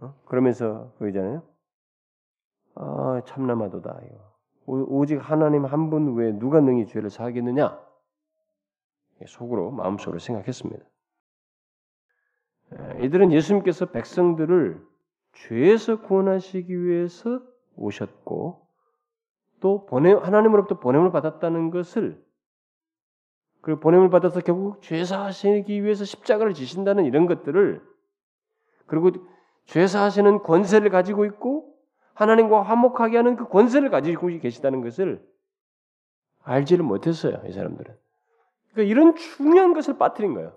어? 0.00 0.14
그러면서 0.26 0.92
그러잖아요. 0.98 1.42
아 2.74 3.22
참나마도다 3.26 4.00
이거. 4.06 4.30
오, 4.66 5.04
직 5.06 5.16
하나님 5.16 5.64
한 5.64 5.90
분 5.90 6.14
외에 6.14 6.32
누가 6.32 6.60
능히 6.60 6.86
죄를 6.86 7.10
사하겠느냐? 7.10 7.78
속으로 9.26 9.70
마음속으로 9.72 10.18
생각했습니다. 10.18 10.84
이들은 13.02 13.32
예수님께서 13.32 13.86
백성들을 13.86 14.80
죄에서 15.32 16.00
구원하시기 16.02 16.84
위해서 16.84 17.42
오셨고 17.76 18.66
또 19.60 19.86
보내 19.86 20.12
하나님으로부터 20.12 20.78
보냄을 20.78 21.10
받았다는 21.10 21.70
것을 21.70 22.24
그 23.60 23.78
보냄을 23.78 24.08
받아서 24.08 24.40
결국 24.40 24.80
죄 24.82 25.04
사하시기 25.04 25.82
위해서 25.84 26.04
십자가를 26.04 26.54
지신다는 26.54 27.04
이런 27.04 27.26
것들을 27.26 27.82
그리고 28.86 29.10
죄사 29.66 30.02
하시는 30.02 30.42
권세를 30.42 30.90
가지고 30.90 31.24
있고 31.24 31.74
하나님과 32.14 32.62
화목하게 32.62 33.16
하는 33.16 33.36
그 33.36 33.48
권세를 33.48 33.90
가지고 33.90 34.26
계시다는 34.26 34.82
것을 34.82 35.24
알지를 36.42 36.84
못했어요. 36.84 37.40
이 37.46 37.52
사람들은. 37.52 37.96
그러니까 38.72 38.90
이런 38.90 39.14
중요한 39.14 39.74
것을 39.74 39.98
빠뜨린 39.98 40.34
거예요. 40.34 40.56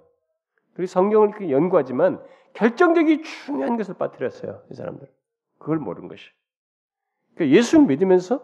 그리고 0.73 0.87
성경을 0.87 1.31
그렇게 1.31 1.51
연구하지만 1.51 2.23
결정적인 2.53 3.23
중요한 3.23 3.77
것을 3.77 3.95
빠뜨렸어요. 3.95 4.63
이 4.71 4.75
사람들. 4.75 5.07
그걸 5.57 5.79
모르는 5.79 6.07
것이. 6.07 6.29
그러니까 7.35 7.57
예수 7.57 7.79
믿으면서 7.81 8.43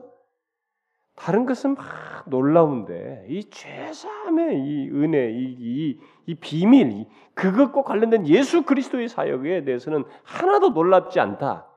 다른 1.20 1.46
것은 1.46 1.76
막 1.76 1.84
놀라운데 2.28 3.26
이 3.28 3.50
죄사함의 3.50 4.58
이 4.64 4.90
은혜, 4.90 5.30
이, 5.32 5.56
이, 5.60 6.00
이 6.26 6.36
비밀, 6.36 7.08
그것과 7.34 7.84
관련된 7.84 8.26
예수 8.28 8.64
그리스도의 8.64 9.10
사역에 9.10 9.66
대해서는 9.66 10.06
하나도 10.24 10.70
놀랍지 10.70 11.20
않다. 11.20 11.68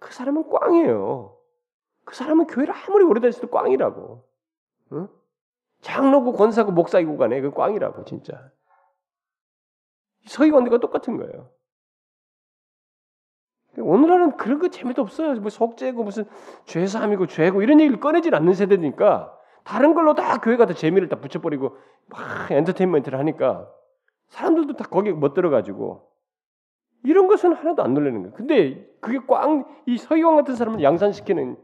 그 0.00 0.12
사람은 0.12 0.50
꽝이에요. 0.50 1.36
그 2.04 2.16
사람은 2.16 2.48
교회를 2.48 2.74
아무리 2.74 3.04
오래다녔어도 3.04 3.48
꽝이라고. 3.48 4.24
응? 4.92 5.08
장로고 5.80 6.32
권사고 6.32 6.72
목사이고 6.72 7.16
간에 7.18 7.40
그 7.40 7.52
꽝이라고 7.52 8.04
진짜. 8.04 8.50
서기관들과 10.26 10.78
똑같은 10.78 11.16
거예요. 11.18 11.50
오늘날은 13.80 14.36
그런 14.36 14.58
거 14.58 14.68
재미도 14.68 15.02
없어요. 15.02 15.34
뭐 15.40 15.50
속죄고 15.50 16.04
무슨 16.04 16.24
죄사함이고 16.64 17.26
죄고 17.26 17.62
이런 17.62 17.80
얘기를 17.80 18.00
꺼내질 18.00 18.34
않는 18.34 18.54
세대니까 18.54 19.34
다른 19.64 19.94
걸로 19.94 20.14
다 20.14 20.38
교회가 20.38 20.66
다 20.66 20.74
재미를 20.74 21.08
다 21.08 21.16
붙여버리고 21.16 21.76
막 22.06 22.50
엔터테인먼트를 22.50 23.18
하니까 23.18 23.70
사람들도 24.28 24.76
다 24.76 24.84
거기에 24.84 25.12
못 25.12 25.34
들어가지고 25.34 26.08
이런 27.04 27.28
것은 27.28 27.52
하나도 27.52 27.82
안 27.82 27.94
놀라는 27.94 28.22
거예요. 28.22 28.34
근데 28.34 28.86
그게 29.00 29.18
꽝 29.26 29.64
이 29.86 29.96
서기관 29.96 30.36
같은 30.36 30.54
사람을 30.54 30.82
양산시키는 30.82 31.56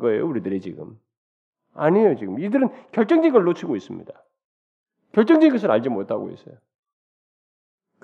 거예요. 0.00 0.26
우리들이 0.26 0.60
지금 0.60 0.98
아니에요. 1.74 2.16
지금 2.16 2.38
이들은 2.38 2.68
결정적인 2.92 3.32
걸 3.32 3.44
놓치고 3.44 3.76
있습니다. 3.76 4.12
결정적인 5.12 5.52
것을 5.52 5.70
알지 5.70 5.88
못하고 5.88 6.30
있어요. 6.30 6.56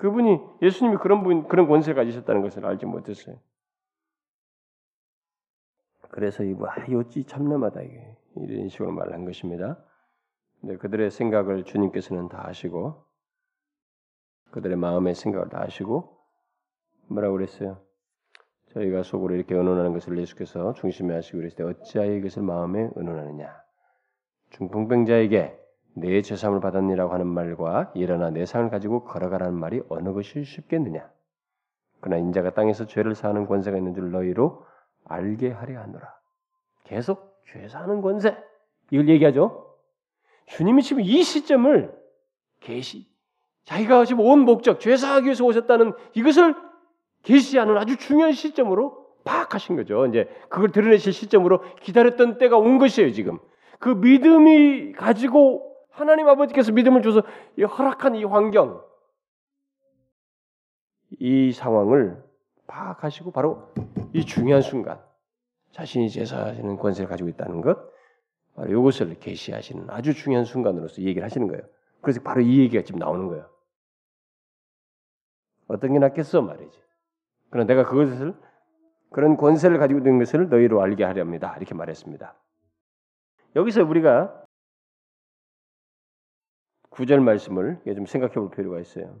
그분이 0.03 0.37
예수님이 0.61 0.97
그런 0.97 1.23
분 1.23 1.47
그런 1.47 1.65
권세를 1.65 1.95
가지셨다는 1.95 2.41
것을 2.41 2.65
알지 2.65 2.85
못했어요. 2.85 3.37
그래서 6.09 6.43
이거 6.43 6.67
아, 6.67 6.75
어찌 6.99 7.23
참남하다 7.23 7.81
이게 7.83 8.17
이런 8.35 8.67
식으로 8.67 8.91
말한 8.91 9.23
것입니다. 9.23 9.81
근데 10.59 10.75
그들의 10.75 11.09
생각을 11.09 11.63
주님께서는 11.63 12.27
다 12.27 12.45
아시고 12.45 13.01
그들의 14.51 14.75
마음의 14.75 15.15
생각을 15.15 15.47
다 15.47 15.61
아시고 15.61 16.19
뭐라고 17.07 17.35
그랬어요? 17.35 17.79
저희가 18.73 19.03
속으로 19.03 19.35
이렇게 19.35 19.55
의논하는 19.55 19.93
것을 19.93 20.17
예수께서 20.17 20.73
중심에 20.73 21.13
하시고 21.13 21.37
그랬을 21.37 21.55
때 21.55 21.63
어찌하여 21.63 22.11
이것을 22.15 22.43
마음에 22.43 22.89
의논하느냐? 22.93 23.55
중풍병자에게 24.49 25.62
내 25.95 26.21
죄삼을 26.21 26.59
받았니라고 26.59 27.13
하는 27.13 27.27
말과 27.27 27.91
일어나 27.93 28.29
내 28.29 28.45
상을 28.45 28.69
가지고 28.69 29.03
걸어가라는 29.03 29.53
말이 29.53 29.81
어느 29.89 30.13
것이 30.13 30.43
쉽겠느냐? 30.43 31.09
그러나 32.01 32.21
인자가 32.21 32.53
땅에서 32.53 32.85
죄를 32.85 33.15
사하는 33.15 33.45
권세가 33.45 33.77
있는 33.77 33.93
줄 33.93 34.11
너희로 34.11 34.65
알게 35.05 35.51
하려 35.51 35.79
하노라. 35.79 36.13
계속 36.83 37.41
죄 37.47 37.67
사하는 37.67 38.01
권세 38.01 38.35
이걸 38.91 39.07
얘기하죠. 39.09 39.77
주님이 40.47 40.81
지금 40.81 41.03
이 41.03 41.23
시점을 41.23 41.93
계시 42.59 43.07
자기가 43.65 44.05
지금 44.05 44.25
온 44.25 44.39
목적 44.39 44.79
죄 44.79 44.97
사하기 44.97 45.25
위해서 45.25 45.45
오셨다는 45.45 45.93
이것을 46.13 46.55
계시하는 47.21 47.77
아주 47.77 47.97
중요한 47.97 48.33
시점으로 48.33 49.07
파악하신 49.23 49.77
거죠. 49.77 50.05
이제 50.07 50.27
그걸 50.49 50.71
드러내실 50.71 51.13
시점으로 51.13 51.61
기다렸던 51.81 52.37
때가 52.37 52.57
온 52.57 52.77
것이에요. 52.77 53.11
지금 53.11 53.39
그 53.79 53.89
믿음이 53.89 54.93
가지고 54.93 55.72
하나님 55.93 56.27
아버지께서 56.27 56.71
믿음을 56.71 57.03
줘서 57.03 57.21
이 57.55 57.63
허락한 57.63 58.15
이 58.15 58.23
환경, 58.23 58.83
이 61.19 61.51
상황을 61.51 62.23
파악하시고 62.65 63.31
바로 63.31 63.71
이 64.11 64.25
중요한 64.25 64.61
순간 64.61 64.99
자신이 65.71 66.09
제사하시는 66.09 66.77
권세를 66.77 67.07
가지고 67.07 67.29
있다는 67.29 67.61
것, 67.61 67.77
바로 68.55 68.71
이것을 68.71 69.19
계시하시는 69.19 69.89
아주 69.89 70.13
중요한 70.13 70.45
순간으로서 70.45 71.01
얘기를 71.03 71.23
하시는 71.23 71.47
거예요. 71.47 71.63
그래서 72.01 72.21
바로 72.21 72.41
이 72.41 72.59
얘기가 72.59 72.83
지금 72.83 72.99
나오는 72.99 73.27
거예요. 73.27 73.49
어떤 75.67 75.93
게 75.93 75.99
낫겠어 75.99 76.41
말이지. 76.41 76.81
그러나 77.51 77.67
내가 77.67 77.83
그것을 77.83 78.33
그런 79.11 79.37
권세를 79.37 79.77
가지고 79.77 79.99
있는 79.99 80.17
것을 80.17 80.49
너희로 80.49 80.81
알게 80.81 81.03
하렵니다. 81.03 81.55
이렇게 81.57 81.75
말했습니다. 81.75 82.35
여기서 83.55 83.83
우리가 83.83 84.42
구절 86.93 87.21
말씀을 87.21 87.81
좀 87.85 88.05
생각해 88.05 88.33
볼 88.35 88.51
필요가 88.51 88.79
있어요. 88.79 89.19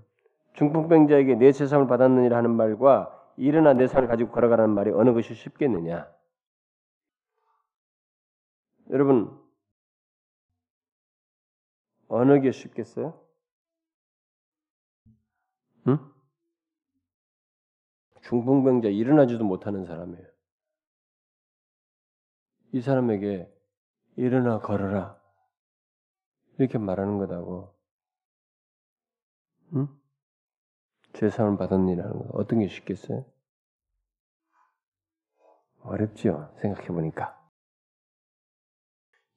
중풍병자에게 0.53 1.35
내 1.35 1.51
세상을 1.51 1.87
받았느니라 1.87 2.37
하는 2.37 2.51
말과 2.51 3.19
일어나 3.35 3.73
내 3.73 3.87
삶을 3.87 4.07
가지고 4.07 4.31
걸어가라는 4.31 4.73
말이 4.75 4.91
어느 4.91 5.11
것이 5.13 5.33
쉽겠느냐? 5.33 6.07
여러분 8.91 9.39
어느 12.09 12.39
게 12.41 12.51
쉽겠어요? 12.51 13.19
응? 15.87 15.97
중풍병자 18.21 18.89
일어나지도 18.89 19.43
못하는 19.43 19.85
사람이에요. 19.85 20.27
이 22.73 22.81
사람에게 22.81 23.51
일어나 24.15 24.59
걸어라. 24.59 25.22
이렇게 26.57 26.77
말하는 26.77 27.17
거다고. 27.17 27.73
응? 29.75 29.87
죄사함을 31.13 31.57
받았니라는 31.57 32.11
거 32.11 32.25
어떤 32.33 32.59
게 32.59 32.67
쉽겠어요? 32.67 33.25
어렵지요. 35.81 36.53
생각해 36.61 36.87
보니까 36.87 37.37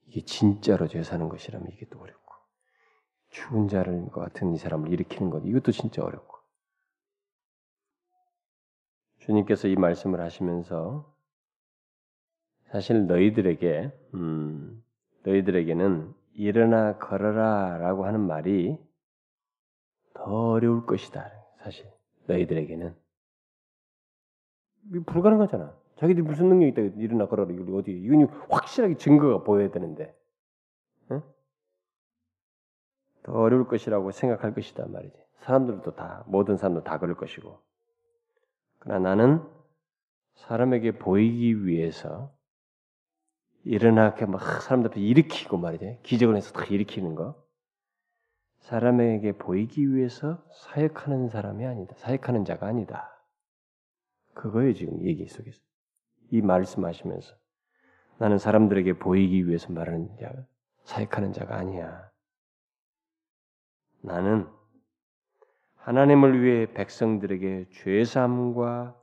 이게 0.06 0.24
진짜로 0.24 0.86
죄 0.88 1.02
사는 1.02 1.28
것이라면 1.28 1.68
이게 1.72 1.86
또 1.90 2.00
어렵고 2.00 2.32
죽은 3.30 3.68
자를 3.68 4.08
것 4.10 4.20
같은 4.20 4.54
이 4.54 4.58
사람을 4.58 4.92
일으키는 4.92 5.30
것 5.30 5.42
이것도 5.44 5.72
진짜 5.72 6.02
어렵고 6.02 6.36
주님께서 9.18 9.68
이 9.68 9.74
말씀을 9.74 10.20
하시면서 10.20 11.12
사실 12.70 13.06
너희들에게 13.06 13.92
음, 14.14 14.84
너희들에게는 15.24 16.14
일어나 16.36 16.98
걸어라라고 16.98 18.04
하는 18.04 18.20
말이 18.20 18.78
더 20.14 20.50
어려울 20.50 20.84
것이다. 20.86 21.30
사실 21.62 21.90
너희들에게는 22.26 22.94
불가능하잖아. 25.06 25.74
자기들이 25.96 26.26
무슨 26.26 26.48
능력이 26.48 26.68
있다 26.70 27.00
일어나 27.00 27.26
걸어라 27.26 27.50
이걸 27.52 27.74
어디 27.76 27.90
이건 27.90 28.26
확실하게 28.50 28.96
증거가 28.96 29.42
보여야 29.42 29.70
되는데 29.70 30.14
응? 31.10 31.22
더 33.22 33.32
어려울 33.32 33.66
것이라고 33.66 34.10
생각할 34.10 34.54
것이다 34.54 34.86
말이지. 34.86 35.16
사람들도 35.38 35.94
다 35.94 36.24
모든 36.26 36.56
사람도 36.56 36.82
다 36.84 36.98
그럴 36.98 37.16
것이고 37.16 37.58
그러나 38.78 39.14
나는 39.14 39.42
사람에게 40.34 40.98
보이기 40.98 41.66
위해서 41.66 42.35
일어나 43.66 44.14
막 44.28 44.62
사람들 44.62 44.90
앞에 44.90 45.00
일으키고 45.00 45.58
말이지 45.58 45.98
기적을 46.04 46.36
해서 46.36 46.52
다 46.52 46.64
일으키는 46.64 47.16
거 47.16 47.44
사람에게 48.60 49.32
보이기 49.32 49.92
위해서 49.92 50.44
사역하는 50.52 51.28
사람이 51.28 51.66
아니다. 51.66 51.94
사역하는 51.96 52.44
자가 52.44 52.66
아니다. 52.66 53.10
그거에 54.34 54.72
지금 54.72 55.04
얘기 55.04 55.26
속에서 55.26 55.60
이 56.30 56.42
말씀하시면서 56.42 57.34
나는 58.18 58.38
사람들에게 58.38 58.98
보이기 58.98 59.48
위해서 59.48 59.72
말하는 59.72 60.16
자, 60.20 60.32
사역하는 60.84 61.32
자가 61.32 61.56
아니야. 61.56 62.10
나는 64.00 64.48
하나님을 65.74 66.42
위해 66.42 66.72
백성들에게 66.72 67.70
죄사함과 67.72 68.96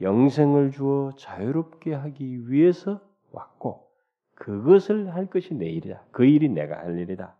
영생을 0.00 0.70
주어 0.70 1.12
자유롭게 1.16 1.94
하기 1.94 2.50
위해서 2.50 3.00
왔고 3.30 3.93
그것을 4.34 5.14
할 5.14 5.26
것이 5.26 5.54
내 5.54 5.66
일이다. 5.66 6.04
그 6.10 6.24
일이 6.24 6.48
내가 6.48 6.78
할 6.78 6.98
일이다. 6.98 7.36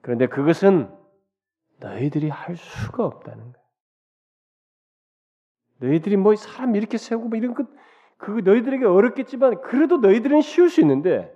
그런데 0.00 0.26
그것은 0.26 0.94
너희들이 1.80 2.28
할 2.28 2.56
수가 2.56 3.04
없다는 3.04 3.52
거야. 3.52 3.64
너희들이 5.78 6.16
뭐 6.16 6.34
사람 6.34 6.74
이렇게 6.74 6.98
세우고 6.98 7.28
뭐 7.28 7.38
이런 7.38 7.54
것, 7.54 7.66
그 8.16 8.30
너희들에게 8.30 8.84
어렵겠지만 8.84 9.60
그래도 9.62 9.98
너희들은 9.98 10.40
쉬울 10.40 10.70
수 10.70 10.80
있는데 10.80 11.32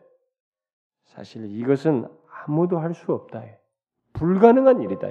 사실 1.05 1.44
이것은 1.46 2.09
아무도 2.28 2.78
할 2.78 2.94
수 2.94 3.12
없다. 3.12 3.44
불가능한 4.14 4.83
일이다. 4.83 5.09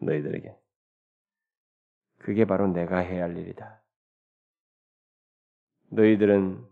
너희들에게. 0.00 0.56
그게 2.18 2.44
바로 2.44 2.68
내가 2.68 2.98
해야 2.98 3.24
할 3.24 3.36
일이다. 3.36 3.82
너희들은 5.88 6.71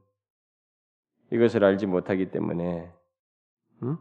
이것을 1.31 1.65
알지 1.65 1.87
못하기 1.87 2.31
때문에 2.31 2.93
응? 3.83 3.99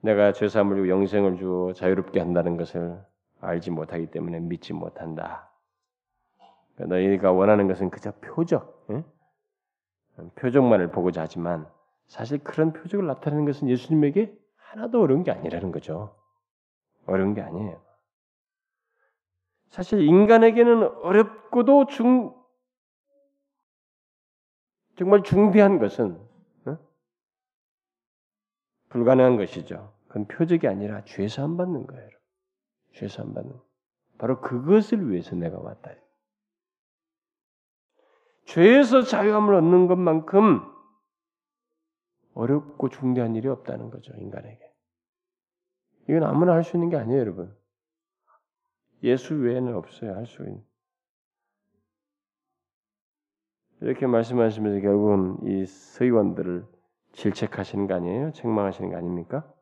내가 0.00 0.32
죄사함을 0.32 0.88
영생을 0.88 1.36
주어 1.36 1.72
자유롭게 1.72 2.20
한다는 2.20 2.56
것을 2.56 3.04
알지 3.40 3.70
못하기 3.70 4.10
때문에 4.10 4.40
믿지 4.40 4.72
못한다. 4.72 5.50
너희가 6.76 7.32
원하는 7.32 7.68
것은 7.68 7.90
그저 7.90 8.12
표적, 8.20 8.86
응? 8.90 9.04
표적만을 10.36 10.90
보고자 10.90 11.22
하지만 11.22 11.66
사실 12.06 12.38
그런 12.38 12.72
표적을 12.72 13.06
나타내는 13.06 13.44
것은 13.46 13.68
예수님에게 13.68 14.32
하나도 14.56 15.02
어려운 15.02 15.24
게 15.24 15.30
아니라는 15.30 15.72
거죠. 15.72 16.16
어려운 17.06 17.34
게 17.34 17.40
아니에요. 17.40 17.80
사실 19.68 20.00
인간에게는 20.00 20.82
어렵고도 21.02 21.86
중, 21.86 22.34
정말 24.96 25.22
중대한 25.22 25.78
것은 25.78 26.18
어? 26.66 26.78
불가능한 28.88 29.36
것이죠. 29.36 29.94
그건 30.08 30.26
표적이 30.26 30.68
아니라 30.68 31.04
죄사함 31.04 31.56
받는 31.56 31.86
거예요. 31.86 32.10
죄사함 32.94 33.34
받는. 33.34 33.60
바로 34.18 34.40
그것을 34.40 35.10
위해서 35.10 35.36
내가 35.36 35.58
왔다. 35.58 35.90
죄에서 38.46 39.02
자유함을 39.02 39.54
얻는 39.54 39.86
것만큼 39.88 40.60
어렵고 42.34 42.88
중대한 42.90 43.34
일이 43.34 43.48
없다는 43.48 43.90
거죠, 43.90 44.12
인간에게. 44.16 44.72
이건 46.08 46.22
아무나 46.24 46.52
할 46.52 46.62
수 46.62 46.76
있는 46.76 46.90
게 46.90 46.96
아니에요, 46.96 47.18
여러분. 47.20 47.56
예수 49.02 49.34
외에는 49.34 49.74
없어요, 49.74 50.14
할 50.14 50.26
수 50.26 50.42
있는. 50.42 50.64
이렇게 53.80 54.06
말씀하시면서 54.06 54.80
결국은 54.80 55.36
이 55.48 55.66
서기관들을 55.66 56.66
질책하시는 57.12 57.86
거 57.86 57.94
아니에요? 57.94 58.32
책망하시는 58.32 58.90
거 58.90 58.96
아닙니까? 58.96 59.52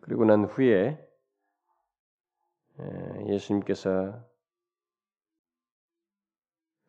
그리고 0.00 0.24
난 0.24 0.44
후에 0.44 0.98
예수님께서 3.28 4.22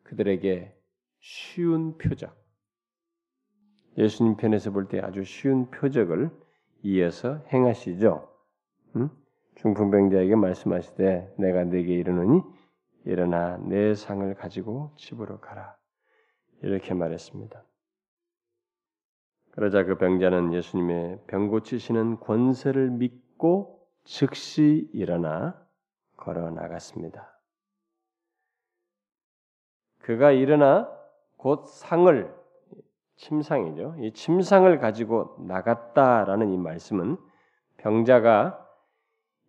그들에게 0.04 0.76
쉬운 1.20 1.98
표적, 1.98 2.36
예수님 3.98 4.36
편에서 4.36 4.70
볼 4.70 4.88
때 4.88 5.00
아주 5.00 5.24
쉬운 5.24 5.70
표적을 5.70 6.30
이어서 6.82 7.38
행하시죠. 7.52 8.28
음? 8.96 9.10
중풍병자에게 9.56 10.36
말씀하시되 10.36 11.34
내가 11.38 11.64
네게 11.64 11.92
이르노니 11.94 12.42
일어나 13.06 13.56
내 13.58 13.94
상을 13.94 14.34
가지고 14.34 14.92
집으로 14.96 15.40
가라. 15.40 15.76
이렇게 16.62 16.92
말했습니다. 16.92 17.64
그러자 19.52 19.84
그 19.84 19.96
병자는 19.96 20.52
예수님의 20.52 21.20
병 21.28 21.48
고치시는 21.48 22.20
권세를 22.20 22.90
믿고 22.90 23.88
즉시 24.04 24.90
일어나 24.92 25.56
걸어 26.16 26.50
나갔습니다. 26.50 27.32
그가 30.00 30.32
일어나 30.32 30.90
곧 31.36 31.66
상을 31.66 32.34
침상이죠. 33.16 33.96
이 34.00 34.12
침상을 34.12 34.78
가지고 34.78 35.36
나갔다라는 35.46 36.50
이 36.50 36.58
말씀은 36.58 37.16
병자가 37.78 38.62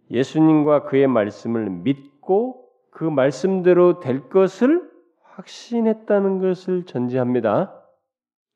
예수님과 0.09 0.83
그의 0.83 1.07
말씀을 1.07 1.69
믿고 1.69 2.66
그 2.97 3.03
말씀대로 3.03 3.99
될 3.99 4.27
것을 4.27 4.91
확신했다는 5.21 6.39
것을 6.39 6.83
전제합니다. 6.83 7.79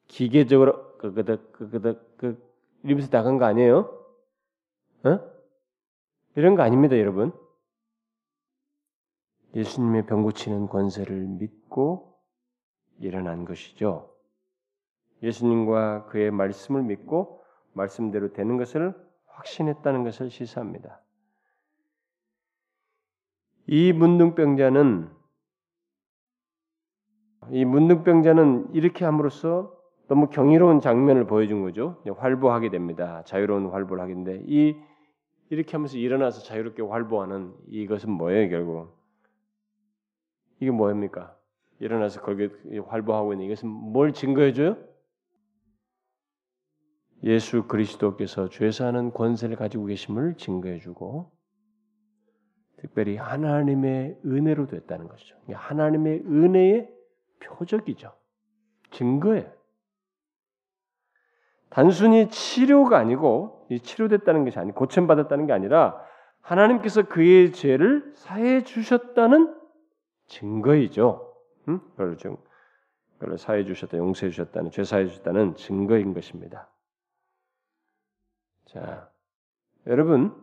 기계적으로 0.08 0.97
그그득 0.97 1.51
그그득 1.51 2.17
그 2.17 2.51
이러면서 2.82 3.12
나간 3.12 3.38
거 3.38 3.45
아니에요? 3.45 4.04
어? 5.04 5.19
이런 6.34 6.56
거 6.56 6.63
아닙니다, 6.63 6.97
여러분. 6.97 7.32
예수님의 9.54 10.08
병 10.08 10.23
고치는 10.23 10.69
권세를 10.69 11.17
믿고 11.19 12.17
일어난 12.97 13.45
것이죠. 13.45 14.12
예수님과 15.21 16.06
그의 16.08 16.32
말씀을 16.32 16.82
믿고 16.82 17.43
말씀대로 17.73 18.34
되는 18.34 18.58
것을 18.58 18.95
확신했다는 19.27 20.04
것을 20.04 20.32
시사합니다. 20.32 20.99
이 23.72 23.94
문둥병자는 23.94 25.08
이 27.52 27.64
문둥병자는 27.64 28.74
이렇게 28.74 29.06
함으로써 29.06 29.74
너무 30.10 30.28
경이로운 30.28 30.82
장면을 30.82 31.26
보여준 31.26 31.62
거죠. 31.62 32.04
활보하게 32.18 32.70
됩니다. 32.70 33.24
자유로운 33.24 33.68
활보를 33.68 34.04
하겠는데 34.04 34.44
이 34.46 34.76
이렇게 35.50 35.72
하면서 35.72 35.98
일어나서 35.98 36.44
자유롭게 36.44 36.82
활보하는 36.82 37.54
이것은 37.70 38.12
뭐예요, 38.12 38.50
결국? 38.50 38.94
이게 40.60 40.69
뭐입니까? 40.69 41.34
일어나서 41.80 42.19
거기에 42.24 42.50
활보하고 42.88 43.32
있는 43.32 43.46
이것은 43.46 43.69
뭘 43.69 44.12
증거해 44.12 44.52
줘요? 44.52 44.76
예수 47.24 47.69
그리스도께서 47.69 48.50
죄사하는 48.50 49.13
권세를 49.13 49.56
가지고 49.56 49.86
계심을 49.86 50.36
증거해 50.36 50.80
주고 50.80 51.32
특별히 52.82 53.15
하나님의 53.15 54.19
은혜로 54.25 54.65
됐다는 54.65 55.08
것이죠. 55.08 55.36
하나님의 55.52 56.23
은혜의 56.25 56.92
표적이죠. 57.40 58.12
증거예요. 58.90 59.52
단순히 61.69 62.29
치료가 62.29 62.98
아니고 62.98 63.67
치료됐다는 63.84 64.46
것이 64.46 64.58
아니 64.58 64.71
고침 64.71 65.06
받았다는 65.06 65.46
게 65.46 65.54
아니라 65.54 66.04
하나님께서 66.42 67.04
그의 67.04 67.54
죄를 67.54 68.12
사해 68.15 68.63
주셨다는 68.63 69.56
증거이죠. 70.25 71.36
응? 71.67 71.79
그걸 71.92 72.17
좀 72.17 72.38
그걸 73.19 73.38
사해 73.38 73.63
주셨다, 73.63 73.98
용서해 73.98 74.32
주셨다는 74.32 74.71
죄 74.71 74.84
사해 74.84 75.06
주셨다는 75.06 75.56
증거인 75.56 76.15
것입니다. 76.15 76.67
자, 78.65 79.12
여러분 79.86 80.40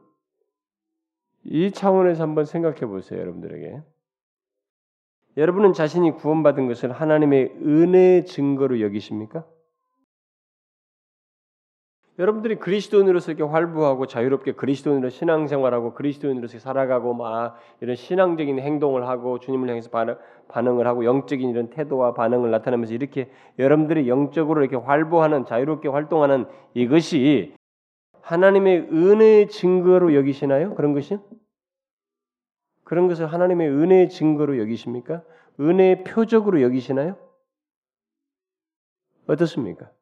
이 1.50 1.70
차원에서 1.70 2.22
한번 2.22 2.44
생각해 2.44 2.80
보세요, 2.80 3.20
여러분들에게. 3.20 3.80
여러분은 5.38 5.72
자신이 5.72 6.12
구원받은 6.12 6.66
것을 6.66 6.92
하나님의 6.92 7.54
은혜의 7.62 8.26
증거로 8.26 8.80
여기십니까? 8.80 9.46
여러분들이 12.18 12.56
그리스도인으로서 12.56 13.30
이렇게 13.30 13.44
활부하고 13.44 14.06
자유롭게 14.06 14.52
그리스도인으로 14.52 15.08
신앙생활하고 15.08 15.94
그리스도인으로서 15.94 16.58
살아가고 16.58 17.14
막 17.14 17.56
이런 17.80 17.94
신앙적인 17.94 18.58
행동을 18.58 19.06
하고 19.06 19.38
주님을 19.38 19.68
향해서 19.68 19.90
반응, 20.48 20.80
을 20.80 20.86
하고 20.88 21.04
영적인 21.04 21.48
이런 21.48 21.70
태도와 21.70 22.14
반응을 22.14 22.50
나타내면서 22.50 22.92
이렇게 22.92 23.30
여러분들이 23.60 24.08
영적으로 24.08 24.62
이렇게 24.62 24.74
활보하는 24.76 25.46
자유롭게 25.46 25.88
활동하는 25.88 26.46
이것이 26.74 27.54
하나님의 28.22 28.88
은혜의 28.92 29.48
증거로 29.48 30.14
여기시나요? 30.14 30.74
그런 30.74 30.92
것이? 30.92 31.18
그런 32.88 33.06
것을 33.06 33.26
하나님의 33.26 33.68
은혜의 33.68 34.08
증거로 34.08 34.58
여기십니까? 34.58 35.22
은혜의 35.60 36.04
표적으로 36.04 36.62
여기시나요? 36.62 37.18
어떻습니까? 39.26 39.92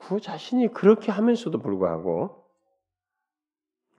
그 0.00 0.18
자신이 0.18 0.72
그렇게 0.72 1.12
하면서도 1.12 1.60
불구하고 1.60 2.44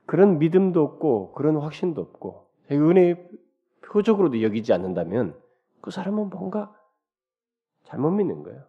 그런 0.04 0.38
믿음도 0.38 0.82
없고 0.82 1.32
그런 1.32 1.56
확신도 1.56 2.02
없고 2.02 2.50
은혜의 2.70 3.30
표적으로도 3.80 4.42
여기지 4.42 4.74
않는다면 4.74 5.40
그 5.80 5.90
사람은 5.90 6.28
뭔가 6.28 6.78
잘못 7.84 8.10
믿는 8.10 8.42
거예요. 8.42 8.66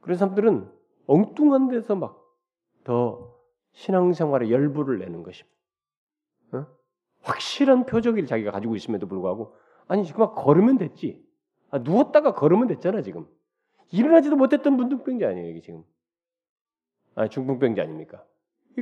그런 0.00 0.16
사람들은 0.16 0.72
엉뚱한 1.06 1.68
데서 1.68 1.94
막 1.94 2.22
더 2.84 3.38
신앙생활에 3.72 4.50
열불을 4.50 4.98
내는 4.98 5.22
것입니다. 5.22 5.61
어? 7.22 7.28
확실한 7.28 7.86
표적을 7.86 8.26
자기가 8.26 8.50
가지고 8.50 8.76
있음에도 8.76 9.06
불구하고 9.06 9.54
아니 9.88 10.04
지금 10.04 10.20
막 10.20 10.34
걸으면 10.34 10.78
됐지. 10.78 11.24
아, 11.70 11.78
누웠다가 11.78 12.34
걸으면 12.34 12.66
됐잖아 12.68 13.02
지금. 13.02 13.26
일어나지도 13.90 14.36
못했던 14.36 14.74
문둥병자 14.74 15.28
아니에요, 15.28 15.50
이게 15.50 15.60
지금. 15.60 15.84
아, 17.14 17.28
중풍병자 17.28 17.82
아닙니까? 17.82 18.24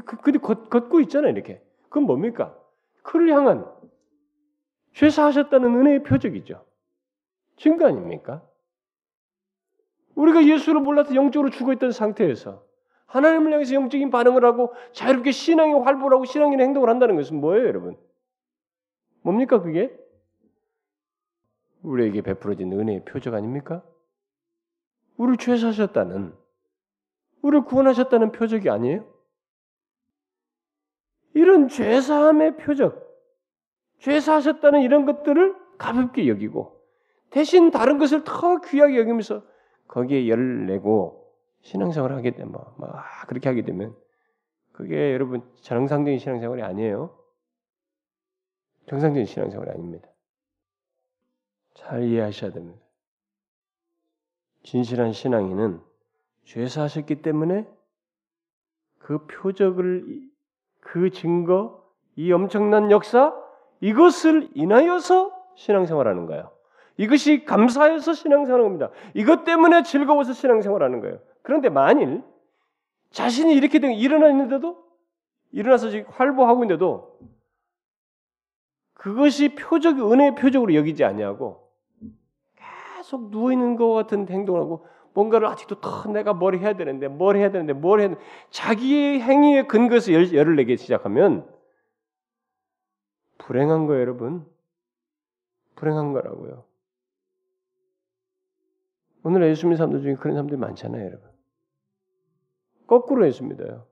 그, 0.05 0.17
근데 0.19 0.39
걷, 0.39 0.71
걷고 0.71 1.01
있잖아요, 1.01 1.33
이렇게. 1.33 1.63
그건 1.85 2.05
뭡니까? 2.05 2.57
그를 3.03 3.33
향한 3.33 3.67
죄사하셨다는 4.95 5.75
은혜의 5.81 6.03
표적이죠. 6.05 6.65
증거 7.57 7.87
아닙니까? 7.87 8.43
우리가 10.15 10.45
예수를 10.47 10.81
몰라서 10.81 11.15
영적으로 11.15 11.51
죽어있던 11.51 11.93
상태에서 11.93 12.65
하나님을 13.07 13.53
향해서 13.53 13.75
영적인 13.75 14.11
반응을 14.11 14.45
하고 14.45 14.73
자유롭게 14.93 15.33
신앙에 15.33 15.73
활보하고 15.73 16.25
신앙인 16.25 16.61
행동을 16.61 16.89
한다는 16.89 17.17
것은 17.17 17.41
뭐예요, 17.41 17.67
여러분? 17.67 17.97
뭡니까, 19.23 19.61
그게? 19.61 19.97
우리에게 21.83 22.23
베풀어진 22.23 22.73
은혜의 22.73 23.05
표적 23.05 23.35
아닙니까? 23.35 23.83
우리를 25.17 25.37
죄사하셨다는 25.39 26.35
우리를 27.43 27.65
구원하셨다는 27.65 28.33
표적이 28.33 28.71
아니에요? 28.71 29.07
이런 31.35 31.69
죄사함의 31.69 32.57
표적, 32.57 33.09
죄사하셨다는 33.99 34.83
이런 34.83 35.07
것들을 35.07 35.55
가볍게 35.79 36.29
여기고 36.29 36.81
대신 37.31 37.71
다른 37.71 37.99
것을 37.99 38.25
더 38.25 38.61
귀하게 38.61 38.99
여기면서 38.99 39.43
거기에 39.87 40.29
열 40.29 40.67
내고 40.67 41.33
신앙생활을 41.63 42.17
하게 42.17 42.33
되면 42.33 42.53
막 42.53 43.27
그렇게 43.29 43.49
하게 43.49 43.63
되면 43.63 43.95
그게 44.73 45.13
여러분 45.13 45.43
정상적인 45.61 46.19
신앙생활이 46.19 46.63
아니에요. 46.63 47.20
정상적인 48.91 49.25
신앙생활이 49.25 49.71
아닙니다. 49.71 50.09
잘 51.75 52.03
이해하셔야 52.03 52.51
됩니다. 52.51 52.81
진실한 54.65 55.13
신앙인은 55.13 55.81
죄사하셨기 56.45 57.23
때문에 57.23 57.69
그 58.99 59.27
표적을 59.27 60.29
그 60.81 61.11
증거 61.11 61.89
이 62.17 62.33
엄청난 62.33 62.91
역사 62.91 63.33
이것을 63.81 64.51
인하여서 64.55 65.33
신앙생활하는 65.55 66.27
거예요. 66.27 66.51
이것이 66.97 67.45
감사해서 67.45 68.13
신앙생활하는 68.13 68.77
겁니다. 68.77 68.91
이것 69.15 69.45
때문에 69.45 69.85
즐거워서 69.85 70.33
신앙생활하는 70.33 71.01
거예요. 71.01 71.21
그런데 71.43 71.69
만일 71.69 72.25
자신이 73.11 73.55
이렇게 73.55 73.79
된 73.79 73.93
일어나 73.93 74.29
있는데도 74.31 74.85
일어나서 75.53 75.91
지금 75.91 76.11
활보하고 76.11 76.65
있는데도 76.65 77.17
그것이 79.01 79.55
표적 79.55 79.99
은혜의 80.13 80.35
표적으로 80.35 80.75
여기지 80.75 81.05
아니하고 81.05 81.73
계속 82.99 83.31
누워 83.31 83.51
있는 83.51 83.77
것 83.77 83.95
같은 83.95 84.29
행동을 84.29 84.61
하고 84.61 84.87
뭔가를 85.15 85.49
아직도 85.49 85.81
더 85.81 86.11
내가 86.11 86.35
뭘 86.35 86.59
해야 86.59 86.75
되는데 86.75 87.09
뭘 87.09 87.37
해야 87.37 87.51
되는데 87.51 87.73
뭘 87.73 88.01
해야 88.01 88.09
되는데 88.09 88.27
자기의 88.51 89.23
행위에 89.23 89.67
근거해서 89.67 90.13
열, 90.13 90.35
열을 90.35 90.57
내기 90.57 90.77
시작하면 90.77 91.49
불행한 93.39 93.87
거예요, 93.87 94.03
여러분. 94.03 94.47
불행한 95.77 96.13
거라고요. 96.13 96.65
오늘 99.23 99.49
예수 99.49 99.65
믿는 99.65 99.79
사람들 99.79 100.03
중에 100.03 100.15
그런 100.17 100.35
사람들이 100.35 100.59
많잖아요, 100.59 101.07
여러분. 101.07 101.31
거꾸로 102.87 103.27
예수 103.27 103.45
믿어요. 103.45 103.90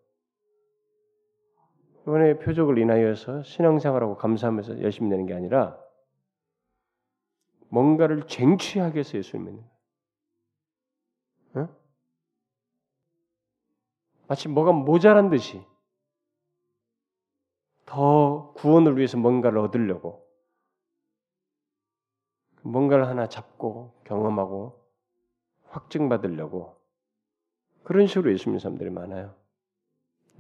이번에 2.09 2.39
표적을 2.39 2.79
인하여서 2.79 3.43
신앙생활하고 3.43 4.17
감사하면서 4.17 4.81
열심히 4.81 5.11
내는 5.11 5.27
게 5.27 5.35
아니라 5.35 5.79
뭔가를 7.69 8.27
쟁취하게 8.27 9.01
해서 9.01 9.19
예수를 9.19 9.45
믿는 9.45 9.63
거예요. 11.53 11.69
어? 11.69 11.77
마치 14.27 14.49
뭐가 14.49 14.73
모자란 14.73 15.29
듯이 15.29 15.63
더 17.85 18.55
구원을 18.55 18.97
위해서 18.97 19.19
뭔가를 19.19 19.59
얻으려고 19.59 20.27
뭔가를 22.63 23.07
하나 23.07 23.29
잡고 23.29 24.01
경험하고 24.05 24.83
확증받으려고 25.67 26.81
그런 27.85 28.07
식으로 28.07 28.33
예수 28.33 28.49
믿는 28.49 28.61
사람들이 28.61 28.89
많아요. 28.89 29.35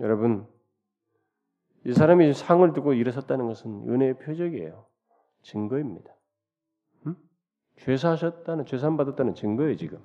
여러분, 0.00 0.48
이 1.84 1.92
사람이 1.92 2.34
상을 2.34 2.72
두고 2.72 2.92
일어섰다는 2.94 3.46
것은 3.46 3.88
은혜의 3.88 4.18
표적이에요. 4.18 4.86
증거입니다. 5.42 6.14
죄사하셨다는 7.78 8.66
죄산 8.66 8.96
받았다는 8.96 9.34
증거예요 9.34 9.76
지금. 9.76 10.02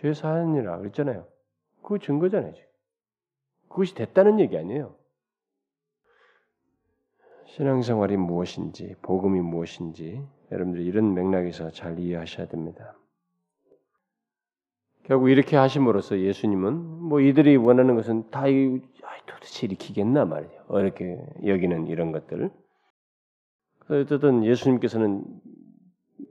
죄사하니라 0.00 0.78
그랬잖아요. 0.78 1.26
그 1.82 1.98
증거잖아요 1.98 2.54
지금. 2.54 2.68
그것이 3.68 3.94
됐다는 3.94 4.40
얘기 4.40 4.56
아니에요. 4.56 4.96
신앙생활이 7.46 8.16
무엇인지, 8.16 8.96
복음이 9.02 9.40
무엇인지 9.40 10.26
여러분들이 10.50 10.86
이런 10.86 11.14
맥락에서 11.14 11.70
잘 11.70 11.98
이해하셔야 11.98 12.48
됩니다. 12.48 12.96
결국 15.04 15.28
이렇게 15.28 15.56
하심으로써 15.56 16.18
예수님은 16.18 16.74
뭐 16.74 17.20
이들이 17.20 17.56
원하는 17.56 17.94
것은 17.94 18.30
다 18.30 18.44
도대체 19.26 19.66
일으키겠나 19.66 20.24
말이에요. 20.24 20.64
어렵게 20.68 21.24
여기는 21.46 21.86
이런 21.88 22.10
것들. 22.10 22.50
어쨌든 23.88 24.44
예수님께서는 24.44 25.24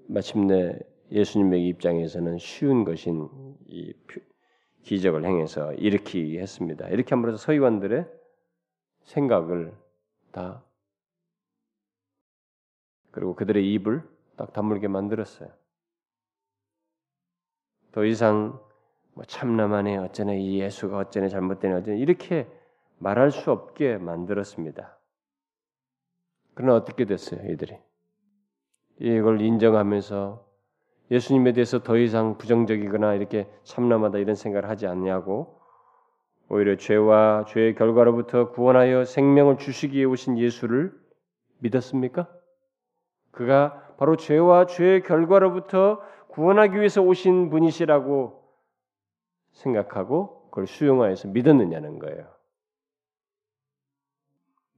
마침내 0.07 0.80
예수님의 1.11 1.67
입장에서는 1.67 2.39
쉬운 2.39 2.84
것인 2.84 3.30
이 3.67 3.93
기적을 4.82 5.24
행해서 5.24 5.74
일으키게 5.74 6.39
했습니다. 6.39 6.89
이렇게 6.89 7.13
함으로써 7.13 7.38
서기관들의 7.38 8.07
생각을 9.03 9.74
다 10.32 10.63
그리고 13.11 13.36
그들의 13.36 13.71
입을 13.74 14.01
딱 14.36 14.51
다물게 14.51 14.88
만들었어요. 14.88 15.49
더 17.93 18.03
이상 18.05 18.59
뭐 19.13 19.23
참나만에 19.23 19.97
어쩌네 19.97 20.39
이 20.41 20.59
예수가 20.59 20.97
어쩌네 20.97 21.29
잘못되네 21.29 21.75
어쩌네 21.75 21.97
이렇게 21.99 22.47
말할 22.97 23.31
수 23.31 23.51
없게 23.51 23.97
만들었습니다. 23.97 24.97
그러나 26.55 26.75
어떻게 26.75 27.05
됐어요, 27.05 27.49
이들이? 27.51 27.77
이걸 28.99 29.41
인정하면서 29.41 30.45
예수님에 31.11 31.53
대해서 31.53 31.83
더 31.83 31.97
이상 31.97 32.37
부정적이거나 32.37 33.13
이렇게 33.13 33.47
참남하다 33.63 34.17
이런 34.19 34.35
생각을 34.35 34.69
하지 34.69 34.87
않냐고 34.87 35.59
오히려 36.49 36.75
죄와 36.75 37.45
죄의 37.47 37.75
결과로부터 37.75 38.51
구원하여 38.51 39.05
생명을 39.05 39.57
주시기 39.57 39.97
위해 39.97 40.05
오신 40.05 40.37
예수를 40.37 40.93
믿었습니까? 41.59 42.27
그가 43.31 43.95
바로 43.97 44.15
죄와 44.15 44.65
죄의 44.65 45.03
결과로부터 45.03 46.01
구원하기 46.34 46.75
위해서 46.77 47.01
오신 47.03 47.51
분이시라고 47.51 48.43
생각하고 49.51 50.49
그걸 50.49 50.65
수용하여서 50.65 51.27
믿었느냐는 51.27 51.99
거예요. 51.99 52.27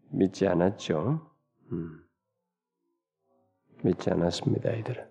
믿지 0.09 0.47
않았죠. 0.47 1.31
음. 1.71 2.03
믿지 3.83 4.11
않았습니다. 4.11 4.69
이들은. 4.71 5.09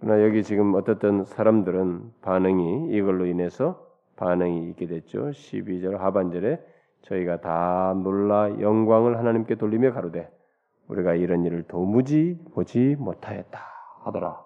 그러나 0.00 0.24
여기 0.24 0.42
지금 0.42 0.74
어떻든 0.74 1.24
사람들은 1.24 2.14
반응이 2.22 2.88
이걸로 2.92 3.26
인해서 3.26 3.88
반응이 4.16 4.70
있게 4.70 4.88
됐죠. 4.88 5.30
12절 5.30 5.98
하반절에 5.98 6.60
저희가 7.02 7.40
다 7.40 7.94
놀라 8.02 8.50
영광을 8.60 9.16
하나님께 9.16 9.54
돌리며 9.54 9.92
가로되 9.92 10.28
우리가 10.88 11.14
이런 11.14 11.44
일을 11.44 11.62
도무지 11.68 12.36
보지 12.52 12.96
못하였다 12.98 13.73
하더라. 14.04 14.44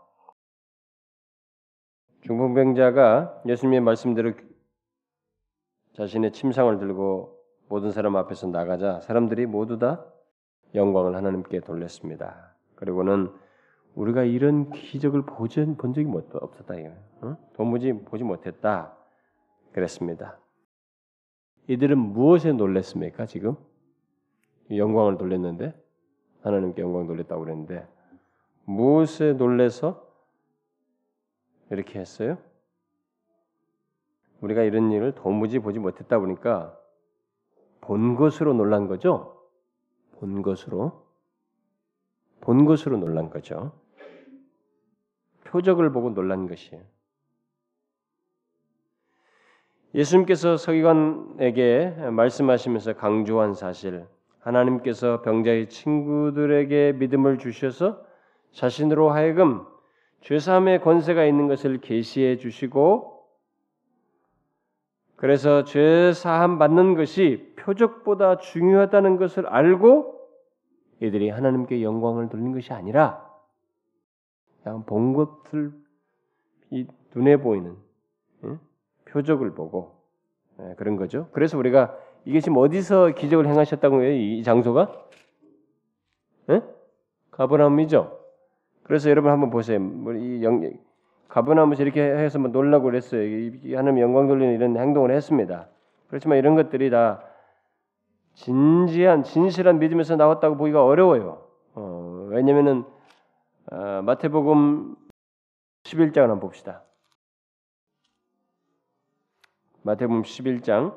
중풍병자가 2.23 3.43
예수님의 3.47 3.81
말씀대로 3.81 4.33
자신의 5.95 6.33
침상을 6.33 6.79
들고 6.79 7.39
모든 7.69 7.91
사람 7.91 8.17
앞에서 8.17 8.47
나가자 8.49 9.01
사람들이 9.01 9.47
모두 9.47 9.79
다 9.79 10.05
영광을 10.75 11.17
하나님께 11.17 11.61
돌렸습니다. 11.61 12.55
그리고는 12.75 13.33
우리가 13.95 14.23
이런 14.23 14.71
기적을 14.71 15.23
보지, 15.23 15.65
본 15.77 15.93
적이 15.93 16.09
없었다. 16.33 16.75
어? 17.23 17.37
도무지 17.55 17.93
보지 17.93 18.25
못했다. 18.25 18.97
그랬습니다. 19.73 20.39
이들은 21.67 21.99
무엇에 21.99 22.53
놀랬습니까? 22.53 23.27
지금 23.27 23.57
영광을 24.71 25.19
돌렸는데 25.19 25.75
하나님께 26.43 26.83
영광 26.83 27.07
돌렸다고 27.07 27.45
그랬는데 27.45 27.87
무엇에 28.69 29.33
놀래서 29.33 30.07
이렇게 31.71 31.99
했어요? 31.99 32.37
우리가 34.43 34.63
이런 34.63 34.93
일을 34.93 35.15
도무지 35.15 35.59
보지 35.59 35.79
못했다 35.79 36.19
보니까 36.19 36.79
본 37.81 38.15
것으로 38.15 38.53
놀란 38.53 38.87
거죠. 38.87 39.43
본 40.19 40.43
것으로 40.43 41.07
본 42.43 42.67
것으로 42.67 42.99
놀란 42.99 43.31
거죠. 43.31 43.73
표적을 45.45 45.91
보고 45.91 46.11
놀란 46.11 46.47
것이에요. 46.47 46.83
예수님께서 49.95 50.59
서기관에게 50.59 52.11
말씀하시면서 52.11 52.97
강조한 52.97 53.55
사실, 53.55 54.07
하나님께서 54.41 55.23
병자의 55.23 55.71
친구들에게 55.71 56.93
믿음을 56.93 57.39
주셔서 57.39 58.07
자신으로 58.53 59.11
하여금 59.11 59.67
죄사함의 60.23 60.81
권세가 60.81 61.25
있는 61.25 61.49
것을 61.49 61.79
계시해 61.79 62.37
주시고 62.37 63.19
그래서 65.17 65.65
죄 65.65 66.13
사함 66.13 66.59
받는 66.59 66.95
것이 66.95 67.55
표적보다 67.57 68.39
중요하다는 68.39 69.17
것을 69.17 69.47
알고 69.47 70.19
이들이 71.01 71.31
하나님께 71.31 71.83
영광을 71.83 72.29
돌린 72.29 72.53
것이 72.53 72.73
아니라 72.73 73.29
그냥 74.63 74.85
본 74.85 75.13
것을 75.15 75.73
이 76.71 76.87
눈에 77.15 77.37
보이는 77.37 77.77
응? 78.45 78.61
표적을 79.07 79.55
보고 79.55 79.99
네, 80.59 80.75
그런 80.77 80.97
거죠. 80.97 81.29
그래서 81.33 81.57
우리가 81.59 81.97
이게 82.25 82.41
지금 82.41 82.59
어디서 82.59 83.11
기적을 83.11 83.47
행하셨다고 83.47 84.03
해요? 84.03 84.13
이 84.13 84.43
장소가 84.43 84.93
네? 86.47 86.63
가버나움이죠. 87.31 88.18
그래서 88.89 89.11
여러분 89.11 89.31
한번 89.31 89.51
보세요. 89.51 89.79
뭐이 89.79 90.43
영, 90.43 90.63
가버나움에서 91.29 91.83
이렇게 91.83 92.01
해서 92.01 92.39
뭐 92.39 92.49
놀라고 92.49 92.85
그랬어요. 92.85 93.21
하나님 93.77 94.01
영광 94.01 94.27
돌리는 94.27 94.55
이런 94.55 94.79
행동을 94.79 95.11
했습니다. 95.11 95.69
그렇지만 96.09 96.39
이런 96.39 96.57
것들이 96.57 96.89
다 96.89 97.23
진지한 98.33 99.25
진실한 99.25 99.79
믿음에서 99.79 100.17
나왔다고 100.17 100.57
보기가 100.57 100.87
어려워요. 100.87 101.47
어, 101.75 102.29
왜냐면은 102.31 102.85
어, 103.71 104.01
마태복음 104.03 104.97
11장을 105.83 106.23
한번 106.23 106.41
봅시다. 106.41 106.83
마태복음 109.83 110.23
11장 110.23 110.97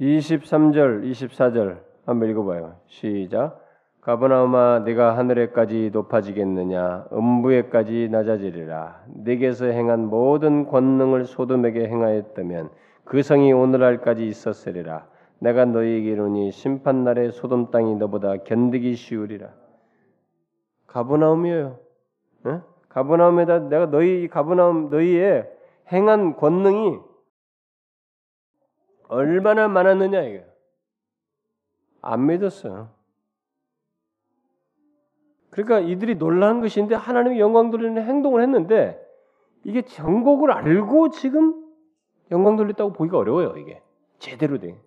23절, 0.00 1.10
24절 1.10 1.82
한번 2.06 2.30
읽어봐요. 2.30 2.80
시작. 2.86 3.61
가버나움아 4.02 4.80
네가 4.80 5.16
하늘에까지 5.16 5.90
높아지겠느냐? 5.92 7.06
음부에까지 7.12 8.08
낮아지리라. 8.10 9.04
네게서 9.06 9.66
행한 9.66 10.06
모든 10.06 10.66
권능을 10.66 11.24
소돔에게 11.24 11.86
행하였다면 11.86 12.70
그 13.04 13.22
성이 13.22 13.52
오늘날까지 13.52 14.26
있었으리라. 14.26 15.06
내가 15.38 15.66
너희에게 15.66 16.10
이르니 16.10 16.50
심판 16.50 17.04
날에 17.04 17.30
소돔 17.30 17.70
땅이 17.70 17.94
너보다 17.94 18.38
견디기 18.38 18.96
쉬우리라. 18.96 19.50
가버나움이에요. 20.88 21.78
네? 22.44 22.60
가버나움에다 22.88 23.68
내가 23.68 23.86
너희 23.86 24.26
가버나움 24.26 24.90
너희의 24.90 25.48
행한 25.92 26.34
권능이 26.36 26.98
얼마나 29.06 29.68
많았느냐 29.68 30.22
이거 30.22 30.44
안 32.00 32.26
믿었어요. 32.26 33.01
그러니까 35.52 35.80
이들이 35.80 36.14
놀라는 36.14 36.62
것인데 36.62 36.94
하나님의 36.94 37.38
영광 37.38 37.70
돌리는 37.70 38.02
행동을 38.02 38.42
했는데 38.42 38.98
이게 39.64 39.82
정곡을 39.82 40.50
알고 40.50 41.10
지금 41.10 41.54
영광 42.30 42.56
돌렸다고 42.56 42.94
보기가 42.94 43.18
어려워요. 43.18 43.54
이게 43.58 43.82
제대로 44.18 44.58
돼. 44.58 44.80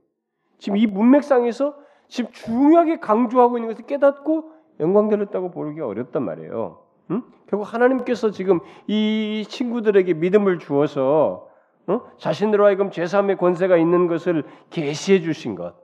지금 0.58 0.78
이 0.78 0.88
문맥상에서 0.88 1.76
지금 2.08 2.32
중요하게 2.32 3.00
강조하고 3.00 3.58
있는 3.58 3.70
것을 3.70 3.86
깨닫고 3.86 4.52
영광 4.80 5.10
돌렸다고 5.10 5.52
보기가 5.52 5.86
어렵단 5.86 6.24
말이에요. 6.24 6.80
응? 7.12 7.22
결국 7.48 7.72
하나님께서 7.72 8.32
지금 8.32 8.60
이 8.88 9.46
친구들에게 9.48 10.16
믿음을 10.16 10.58
주어서 10.58 11.48
어? 11.86 12.02
자신으로 12.18 12.66
하여금 12.66 12.90
죄사함의 12.90 13.38
권세가 13.38 13.78
있는 13.78 14.08
것을 14.08 14.44
계시해 14.72 15.22
주신 15.22 15.54
것. 15.54 15.76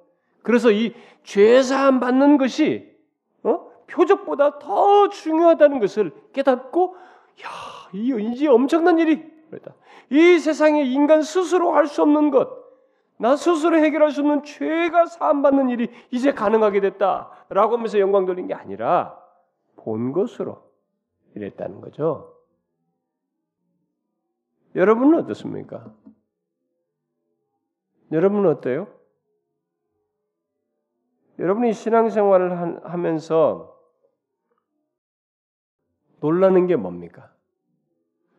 그래서 0.41 0.71
이 0.71 0.95
죄사함 1.21 1.99
받는 1.99 2.39
것이 2.39 2.89
어? 2.89 2.90
표적보다 3.91 4.59
더 4.59 5.09
중요하다는 5.09 5.79
것을 5.79 6.11
깨닫고 6.33 6.95
야, 7.43 7.89
이 7.93 8.15
이제 8.31 8.47
엄청난 8.47 8.99
일이 8.99 9.29
그랬다. 9.49 9.73
이 10.09 10.39
세상에 10.39 10.83
인간 10.83 11.21
스스로 11.21 11.73
할 11.73 11.87
수 11.87 12.01
없는 12.01 12.31
것, 12.31 12.49
나 13.17 13.35
스스로 13.35 13.77
해결할 13.77 14.11
수 14.11 14.21
없는 14.21 14.43
죄가 14.43 15.05
사함 15.05 15.41
받는 15.41 15.69
일이 15.69 15.89
이제 16.09 16.33
가능하게 16.33 16.81
됐다라고 16.81 17.75
하면서 17.75 17.99
영광 17.99 18.25
돌린 18.25 18.47
게 18.47 18.53
아니라 18.53 19.17
본 19.75 20.11
것으로 20.11 20.63
이랬다는 21.35 21.81
거죠. 21.81 22.35
여러분은 24.75 25.19
어떻습니까? 25.19 25.93
여러분은 28.11 28.49
어때요? 28.49 28.87
여러분이 31.39 31.73
신앙생활을 31.73 32.83
하면서 32.83 33.80
놀라는 36.21 36.67
게 36.67 36.75
뭡니까? 36.75 37.33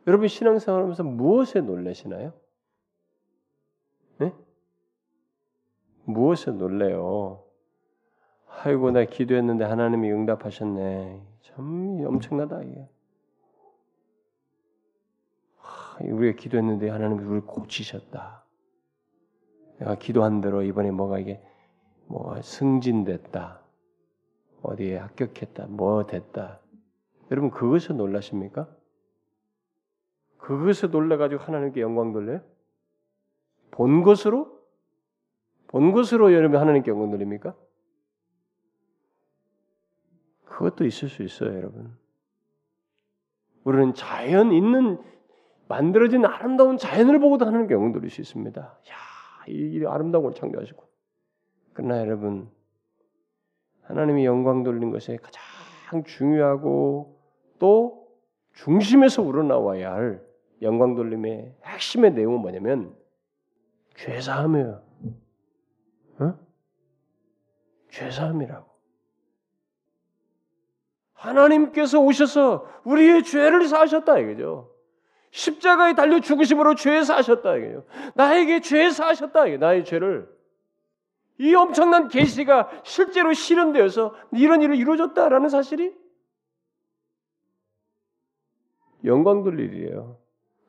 여러분 0.06 0.28
신앙생활 0.28 0.82
하면서 0.82 1.02
무엇에 1.02 1.60
놀라시나요? 1.60 2.32
네? 4.18 4.32
무엇에 6.04 6.52
놀래요? 6.52 7.44
아이고 8.46 8.90
나 8.92 9.04
기도했는데 9.04 9.64
하나님이 9.64 10.10
응답하셨네. 10.10 11.22
참 11.42 12.04
엄청나다 12.06 12.62
이게. 12.62 12.88
우리가 16.00 16.36
기도했는데 16.38 16.88
하나님이 16.88 17.22
우리를 17.22 17.46
고치셨다. 17.46 18.44
내가 19.78 19.94
기도한 19.96 20.40
대로 20.40 20.62
이번에 20.62 20.90
뭐가 20.90 21.18
이게 21.18 21.42
뭐 22.06 22.40
승진됐다. 22.40 23.60
어디에 24.62 24.98
합격했다. 24.98 25.66
뭐 25.66 26.06
됐다. 26.06 26.61
여러분 27.32 27.50
그것에 27.50 27.94
놀라십니까? 27.94 28.68
그것에 30.36 30.88
놀라가지고 30.88 31.42
하나님께 31.42 31.80
영광 31.80 32.12
돌려요? 32.12 32.42
본 33.70 34.02
것으로? 34.02 34.60
본 35.68 35.92
것으로 35.92 36.34
여러분 36.34 36.60
하나님께 36.60 36.90
영광 36.90 37.10
돌립니까? 37.10 37.56
그것도 40.44 40.84
있을 40.84 41.08
수 41.08 41.22
있어요, 41.22 41.56
여러분. 41.56 41.96
우리는 43.64 43.94
자연 43.94 44.52
있는 44.52 45.02
만들어진 45.68 46.26
아름다운 46.26 46.76
자연을 46.76 47.18
보고도 47.18 47.46
하나님께 47.46 47.72
영광 47.72 47.92
돌릴 47.92 48.10
수 48.10 48.20
있습니다. 48.20 48.60
야, 48.60 49.46
이 49.48 49.82
아름다운 49.86 50.24
걸 50.24 50.34
창조하시고. 50.34 50.86
그러나 51.72 51.98
여러분, 52.00 52.50
하나님이 53.84 54.26
영광 54.26 54.64
돌리는 54.64 54.90
것에 54.90 55.16
가장 55.16 56.04
중요하고 56.04 57.21
또 57.62 58.08
중심에서 58.54 59.22
우러나와야 59.22 59.92
할 59.92 60.20
영광 60.62 60.96
돌림의 60.96 61.54
핵심의 61.64 62.12
내용은 62.12 62.40
뭐냐면 62.40 62.92
죄사함이에요. 63.94 64.82
어? 66.18 66.38
죄사함이라고. 67.88 68.66
하나님께서 71.12 72.00
오셔서 72.00 72.68
우리의 72.82 73.22
죄를 73.22 73.68
사하셨다 73.68 74.18
이거죠. 74.18 74.74
십자가에 75.30 75.94
달려 75.94 76.18
죽으심으로 76.18 76.74
죄 76.74 77.04
사하셨다 77.04 77.58
이거예요. 77.58 77.84
나에게 78.14 78.60
죄 78.60 78.90
사하셨다 78.90 79.46
이게 79.46 79.56
나의 79.56 79.84
죄를 79.84 80.28
이 81.38 81.54
엄청난 81.54 82.08
계시가 82.08 82.82
실제로 82.82 83.32
실현되어서 83.32 84.16
이런 84.32 84.62
일을 84.62 84.74
이루어졌다라는 84.74 85.48
사실이 85.48 86.01
영광 89.04 89.42
돌릴 89.42 89.72
일이에요. 89.74 90.18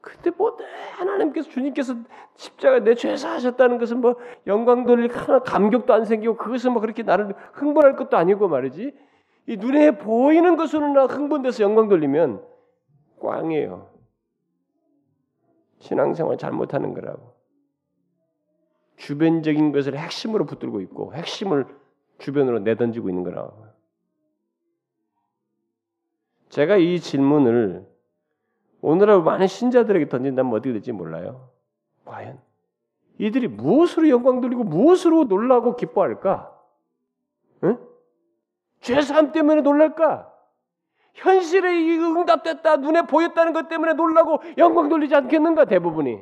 근데 0.02 0.32
뭐 0.32 0.58
하나님께서 0.98 1.50
주님께서 1.50 1.96
십자가 2.36 2.80
내 2.80 2.94
죄 2.96 3.16
사하셨다는 3.16 3.78
것은 3.78 4.02
뭐 4.02 4.16
영광 4.48 4.86
돌릴 4.86 5.10
하나 5.12 5.40
감격도 5.40 5.94
안 5.94 6.04
생기고 6.04 6.36
그것은 6.36 6.74
뭐 6.74 6.82
그렇게 6.82 7.04
나를 7.04 7.34
흥분할 7.54 7.96
것도 7.96 8.18
아니고 8.18 8.50
말이지. 8.50 8.94
이 9.48 9.58
눈에 9.58 9.98
보이는 9.98 10.56
것으로나 10.56 11.06
흥분돼서 11.06 11.64
영광 11.64 11.88
돌리면 11.90 12.46
꽝이에요. 13.22 13.90
신앙생활 15.80 16.38
잘못하는 16.38 16.94
거라고. 16.94 17.34
주변적인 18.98 19.72
것을 19.72 19.98
핵심으로 19.98 20.46
붙들고 20.46 20.82
있고 20.82 21.14
핵심을 21.14 21.66
주변으로 22.20 22.60
내던지고 22.60 23.10
있는 23.10 23.24
거라고. 23.24 23.66
제가 26.50 26.78
이 26.78 27.00
질문을 27.00 27.93
오늘하고 28.84 29.24
많은 29.24 29.48
신자들에게 29.48 30.10
던진다면 30.10 30.52
어떻게 30.52 30.74
될지 30.74 30.92
몰라요. 30.92 31.50
과연 32.06 32.38
이들이 33.18 33.48
무엇으로 33.48 34.10
영광 34.10 34.42
돌리고 34.42 34.66
무엇으로 34.66 35.24
놀라고 35.24 35.78
기뻐할까? 35.78 36.54
응? 37.64 37.80
죄사함 38.82 39.32
때문에 39.32 39.62
놀랄까? 39.62 40.30
현실에 41.14 41.98
응답됐다, 41.98 42.78
눈에 42.78 43.04
보였다는 43.04 43.54
것 43.54 43.70
때문에 43.70 43.94
놀라고 43.94 44.42
영광 44.58 44.90
돌리지 44.90 45.16
않겠는가, 45.16 45.66
대부분이. 45.66 46.20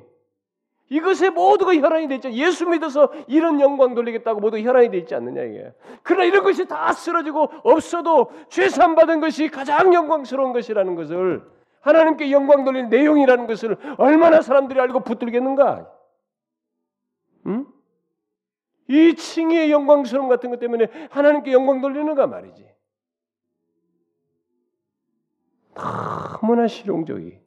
이것에 0.90 1.30
모두가 1.30 1.74
혈안이 1.74 2.10
되어 2.10 2.18
있죠. 2.18 2.30
예수 2.32 2.68
믿어서 2.68 3.12
이런 3.28 3.60
영광 3.60 3.96
돌리겠다고 3.96 4.40
모두 4.40 4.60
혈안이 4.60 4.92
되어 4.92 5.00
있지 5.00 5.16
않느냐, 5.16 5.42
이게. 5.44 5.74
그러나 6.04 6.26
이런 6.26 6.44
것이 6.44 6.68
다 6.68 6.92
쓰러지고 6.92 7.50
없어도 7.64 8.30
죄사함 8.50 8.94
받은 8.94 9.20
것이 9.22 9.48
가장 9.48 9.94
영광스러운 9.94 10.54
것이라는 10.54 10.96
것을 10.96 11.42
하나님께 11.82 12.32
영광 12.32 12.64
돌릴 12.64 12.90
내용이라는 12.90 13.48
것을 13.48 13.78
얼마나 13.98 14.42
사람들이 14.42 14.80
알고 14.80 15.02
붙들겠는가? 15.02 15.92
응? 17.48 17.66
이 18.88 19.16
칭의의 19.16 19.72
영광스러움 19.72 20.28
같은 20.30 20.50
것 20.50 20.60
때문에 20.60 20.88
하나님께 21.10 21.52
영광 21.54 21.82
돌리는가 21.82 22.28
말이지. 22.28 22.70
너무나 25.74 26.68
실용적이. 26.68 27.40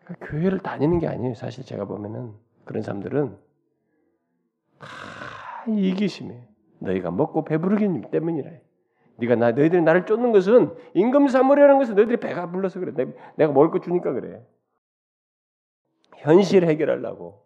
그러니까 0.00 0.26
교회를 0.26 0.58
다니는 0.60 0.98
게 0.98 1.06
아니에요. 1.06 1.34
사실 1.34 1.64
제가 1.64 1.84
보면은 1.84 2.34
그런 2.64 2.82
사람들은 2.82 3.38
다 4.78 4.88
이기심에 5.68 6.48
너희가 6.80 7.10
먹고 7.10 7.44
배부르기 7.44 8.10
때문이라. 8.10 8.50
네가 9.18 9.34
나 9.34 9.50
너희들이 9.52 9.82
나를 9.82 10.06
쫓는 10.06 10.32
것은 10.32 10.74
임금 10.94 11.28
사물이라는 11.28 11.78
것은 11.78 11.94
너희들이 11.94 12.18
배가 12.18 12.50
불러서 12.50 12.80
그래. 12.80 12.92
내가 13.36 13.52
먹을 13.52 13.70
거 13.70 13.80
주니까 13.80 14.12
그래. 14.12 14.42
현실 16.18 16.64
해결하려고 16.64 17.44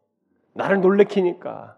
나를 0.54 0.80
놀래키니까 0.80 1.76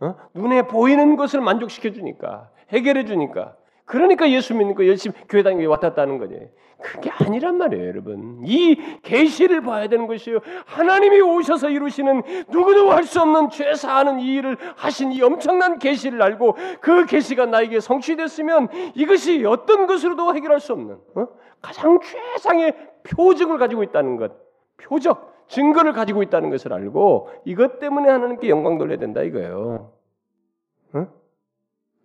어? 0.00 0.16
눈에 0.34 0.66
보이는 0.66 1.16
것을 1.16 1.40
만족시켜 1.40 1.92
주니까 1.92 2.50
해결해 2.70 3.04
주니까 3.04 3.56
그러니까 3.84 4.30
예수 4.30 4.54
믿는 4.54 4.74
거 4.74 4.86
열심히 4.86 5.14
교회 5.28 5.42
다니고 5.42 5.70
왔다 5.70 5.90
갔다 5.90 6.02
하는 6.02 6.18
거지. 6.18 6.38
그게 6.80 7.10
아니란 7.10 7.56
말이에요, 7.58 7.86
여러분. 7.88 8.40
이 8.44 8.76
계시를 9.02 9.62
봐야 9.62 9.88
되는 9.88 10.06
것이요. 10.06 10.40
하나님이 10.66 11.20
오셔서 11.20 11.70
이루시는 11.70 12.22
누구도 12.48 12.90
할 12.90 13.04
수 13.04 13.20
없는 13.22 13.50
죄 13.50 13.74
사하는 13.74 14.20
이 14.20 14.34
일을 14.34 14.56
하신 14.76 15.12
이 15.12 15.22
엄청난 15.22 15.78
계시를 15.78 16.20
알고 16.20 16.56
그 16.80 17.06
계시가 17.06 17.46
나에게 17.46 17.80
성취됐으면 17.80 18.68
이것이 18.94 19.44
어떤 19.46 19.86
것으로도 19.86 20.34
해결할 20.34 20.60
수 20.60 20.72
없는 20.72 20.98
어? 21.14 21.26
가장 21.62 21.98
최상의 22.00 22.74
표적을 23.04 23.58
가지고 23.58 23.82
있다는 23.82 24.16
것. 24.16 24.32
표적, 24.78 25.46
증거를 25.48 25.92
가지고 25.92 26.22
있다는 26.22 26.50
것을 26.50 26.72
알고 26.72 27.30
이것 27.44 27.78
때문에 27.78 28.10
하나님께 28.10 28.48
영광 28.48 28.76
돌려야 28.76 28.98
된다 28.98 29.22
이거예요. 29.22 29.92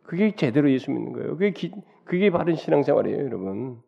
어? 0.10 0.12
그게 0.12 0.36
제대로 0.36 0.72
예수 0.72 0.90
믿는 0.90 1.14
거예요. 1.14 1.34
그게 1.34 1.52
기, 1.52 1.72
그게 2.04 2.32
바른 2.32 2.56
신앙생활이에요, 2.56 3.26
여러분. 3.26 3.80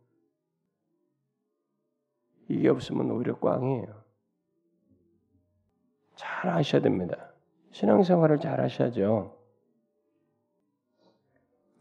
이게 2.48 2.70
없으면 2.70 3.10
오히려 3.10 3.40
꽝이에요. 3.40 4.04
잘 6.16 6.52
하셔야 6.52 6.82
됩니다. 6.84 7.34
신앙생활을 7.72 8.40
잘 8.40 8.62
하셔야죠. 8.62 9.36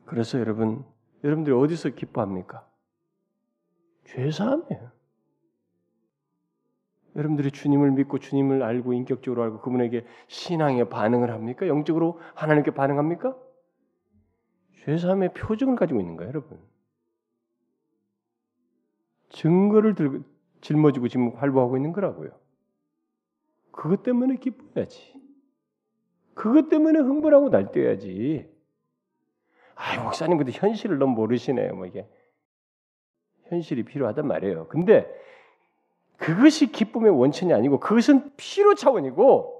그래서 0.06 0.40
여러분, 0.40 0.84
여러분들이 1.22 1.54
어디서 1.54 1.90
기뻐합니까? 1.90 2.66
죄사함이에요. 4.06 4.90
여러분들이 7.16 7.50
주님을 7.50 7.90
믿고 7.90 8.18
주님을 8.18 8.62
알고 8.62 8.94
인격적으로 8.94 9.42
알고 9.42 9.60
그분에게 9.60 10.06
신앙에 10.28 10.84
반응을 10.84 11.30
합니까? 11.30 11.66
영적으로 11.66 12.20
하나님께 12.34 12.70
반응합니까? 12.70 13.36
죄사함의 14.84 15.34
표정을 15.34 15.76
가지고 15.76 16.00
있는 16.00 16.16
거예요, 16.16 16.30
여러분. 16.30 16.58
증거를 19.30 19.94
들고 19.94 20.24
짊어지고 20.60 21.08
지금 21.08 21.34
활보하고 21.36 21.76
있는 21.76 21.92
거라고요. 21.92 22.30
그것 23.70 24.02
때문에 24.02 24.36
기뻐야지. 24.36 25.14
그것 26.34 26.68
때문에 26.68 26.98
흥분하고 26.98 27.48
날뛰어야지. 27.48 28.48
아, 29.74 30.02
목사님 30.02 30.36
근데 30.36 30.52
현실을 30.52 30.98
너무 30.98 31.14
모르시네요. 31.14 31.74
뭐 31.74 31.86
이게 31.86 32.06
현실이 33.44 33.84
필요하단 33.84 34.26
말이에요. 34.26 34.68
근데 34.68 35.08
그것이 36.18 36.70
기쁨의 36.70 37.10
원천이 37.10 37.54
아니고 37.54 37.80
그것은 37.80 38.32
필요 38.36 38.74
차원이고 38.74 39.58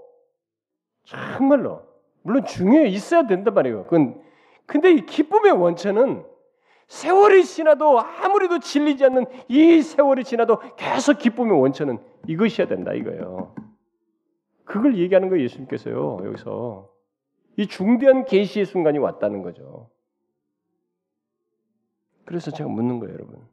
정말로 1.05 1.87
물론 2.23 2.45
중요해 2.45 2.89
있어야 2.89 3.27
된단 3.27 3.55
말이에요. 3.55 3.85
그건 3.85 4.23
근데 4.71 4.93
이 4.93 5.05
기쁨의 5.05 5.51
원천은 5.51 6.25
세월이 6.87 7.45
지나도 7.45 7.99
아무리도 7.99 8.61
질리지 8.61 9.05
않는 9.05 9.27
이 9.49 9.83
세월이 9.83 10.23
지나도 10.23 10.61
계속 10.77 11.19
기쁨의 11.19 11.61
원천은 11.61 11.99
이것이어야 12.29 12.69
된다 12.69 12.93
이거예요. 12.93 13.53
그걸 14.65 14.97
얘기하는 14.97 15.29
거예요 15.29 15.43
예수님께서요 15.43 16.19
여기서 16.25 16.89
이 17.57 17.67
중대한 17.67 18.25
계시의 18.25 18.65
순간이 18.65 18.99
왔다는 18.99 19.43
거죠. 19.43 19.91
그래서 22.25 22.53
제가 22.53 22.71
묻는 22.71 23.01
거예요 23.01 23.13
여러분. 23.13 23.45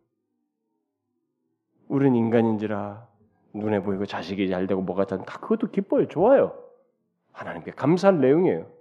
우리는 1.87 2.15
인간인지라 2.15 3.07
눈에 3.53 3.81
보이고 3.81 4.05
자식이 4.05 4.49
잘 4.49 4.67
되고 4.67 4.83
뭐가 4.83 5.05
다 5.05 5.17
그것도 5.17 5.71
기뻐요 5.71 6.07
좋아요. 6.07 6.63
하나님께 7.31 7.71
감사할 7.71 8.21
내용이에요. 8.21 8.71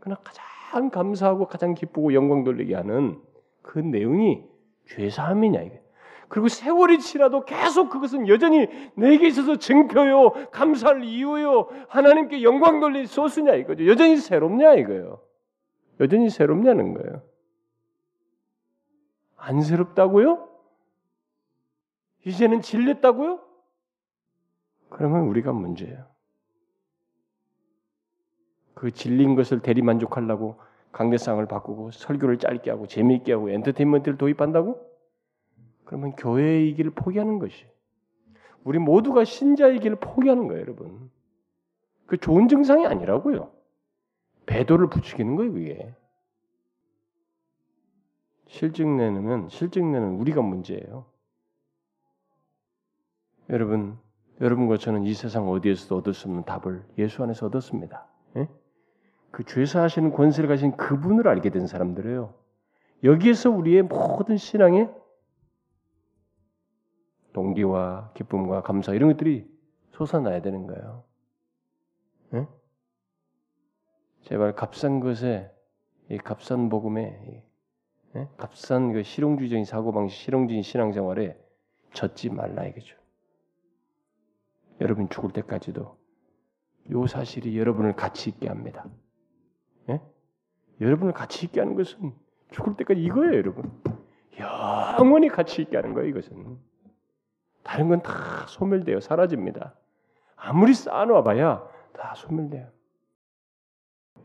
그러나 0.00 0.20
가장 0.24 0.55
가장 0.70 0.90
감사하고 0.90 1.46
가장 1.46 1.74
기쁘고 1.74 2.12
영광 2.12 2.42
돌리게 2.42 2.74
하는 2.74 3.20
그 3.62 3.78
내용이 3.78 4.44
죄사함이냐 4.86 5.60
이게. 5.62 5.80
그리고 6.28 6.48
세월이 6.48 6.98
지나도 6.98 7.44
계속 7.44 7.88
그것은 7.88 8.26
여전히 8.26 8.66
내게 8.96 9.28
있어서 9.28 9.56
증표요, 9.56 10.50
감사할 10.50 11.04
이유요, 11.04 11.68
하나님께 11.88 12.42
영광 12.42 12.80
돌릴 12.80 13.06
소스냐 13.06 13.54
이거죠. 13.54 13.86
여전히 13.86 14.16
새롭냐 14.16 14.74
이거예요. 14.74 15.20
여전히 16.00 16.28
새롭냐는 16.28 16.94
거예요. 16.94 17.22
안 19.36 19.60
새롭다고요? 19.62 20.48
이제는 22.24 22.60
질렸다고요? 22.60 23.40
그러면 24.88 25.28
우리가 25.28 25.52
문제예요. 25.52 26.06
그 28.76 28.90
질린 28.90 29.34
것을 29.36 29.60
대리 29.60 29.80
만족하려고 29.80 30.60
강대상을 30.92 31.44
바꾸고 31.46 31.92
설교를 31.92 32.38
짧게 32.38 32.70
하고 32.70 32.86
재미있게 32.86 33.32
하고 33.32 33.48
엔터테인먼트를 33.48 34.18
도입한다고? 34.18 34.78
그러면 35.86 36.12
교회의 36.14 36.74
길을 36.74 36.90
포기하는 36.90 37.38
것이 37.38 37.66
우리 38.64 38.78
모두가 38.78 39.24
신자의 39.24 39.80
길을 39.80 39.96
포기하는 39.96 40.46
거예요, 40.46 40.60
여러분. 40.60 41.10
그 42.04 42.18
좋은 42.18 42.48
증상이 42.48 42.86
아니라고요. 42.86 43.50
배도를 44.44 44.90
부추기는 44.90 45.36
거예요, 45.36 45.52
그게. 45.54 45.94
실증 48.46 48.98
내는 48.98 49.48
실증 49.48 49.90
내는 49.90 50.16
우리가 50.16 50.42
문제예요. 50.42 51.06
여러분, 53.48 53.98
여러분과 54.42 54.76
저는 54.76 55.04
이 55.04 55.14
세상 55.14 55.48
어디에서도 55.48 55.96
얻을 55.96 56.12
수 56.12 56.28
없는 56.28 56.44
답을 56.44 56.84
예수 56.98 57.22
안에서 57.22 57.46
얻었습니다. 57.46 58.06
예? 58.36 58.48
그 59.36 59.44
죄사하시는 59.44 60.12
권세를 60.12 60.48
가진 60.48 60.74
그분을 60.78 61.28
알게 61.28 61.50
된 61.50 61.66
사람들이에요. 61.66 62.32
여기에서 63.04 63.50
우리의 63.50 63.82
모든 63.82 64.38
신앙의 64.38 64.90
동기와 67.34 68.12
기쁨과 68.14 68.62
감사 68.62 68.94
이런 68.94 69.10
것들이 69.10 69.46
솟아나야 69.90 70.40
되는 70.40 70.66
거예요. 70.66 71.04
네? 72.30 72.48
제발 74.22 74.54
값싼 74.54 75.00
것에 75.00 75.52
이 76.08 76.16
값싼 76.16 76.70
복음에 76.70 77.44
네? 78.14 78.28
값싼 78.38 78.94
그 78.94 79.02
실용주의적인 79.02 79.66
사고 79.66 79.92
방식, 79.92 80.16
실용주의 80.16 80.62
신앙생활에 80.62 81.38
젖지 81.92 82.30
말라 82.30 82.64
이거죠. 82.64 82.96
여러분 84.80 85.10
죽을 85.10 85.30
때까지도 85.32 85.98
요 86.92 87.06
사실이 87.06 87.58
여러분을 87.58 87.96
가치 87.96 88.30
있게 88.30 88.48
합니다. 88.48 88.86
예? 90.80 90.84
여러분을 90.84 91.12
가치 91.12 91.46
있게 91.46 91.60
하는 91.60 91.74
것은 91.74 92.12
죽을 92.50 92.76
때까지 92.76 93.02
이거예요, 93.02 93.34
여러분. 93.34 93.70
영원히 94.38 95.28
가치 95.28 95.62
있게 95.62 95.76
하는 95.76 95.94
거예요, 95.94 96.08
이것은. 96.08 96.58
다른 97.62 97.88
건 97.88 98.00
다 98.02 98.46
소멸돼요, 98.46 99.00
사라집니다. 99.00 99.74
아무리 100.36 100.74
쌓아놔봐야 100.74 101.68
다 101.94 102.14
소멸돼요. 102.14 102.70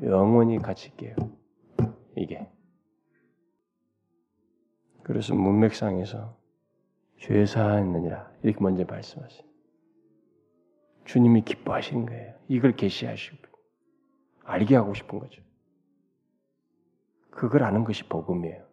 영원히 0.03 0.57
가치 0.59 0.89
있게요. 0.89 1.15
이게. 2.15 2.47
그래서 5.03 5.33
문맥상에서 5.33 6.37
죄 7.17 7.45
사했느니라 7.45 8.31
이렇게 8.43 8.61
먼저 8.61 8.83
말씀하세요. 8.85 9.43
주님이 11.05 11.41
기뻐하시는 11.43 12.05
거예요. 12.05 12.35
이걸 12.47 12.75
계시하시고 12.75 13.37
알게 14.43 14.75
하고 14.75 14.93
싶은 14.93 15.19
거죠. 15.19 15.41
그걸 17.31 17.63
아는 17.63 17.83
것이 17.83 18.03
복음이에요. 18.07 18.65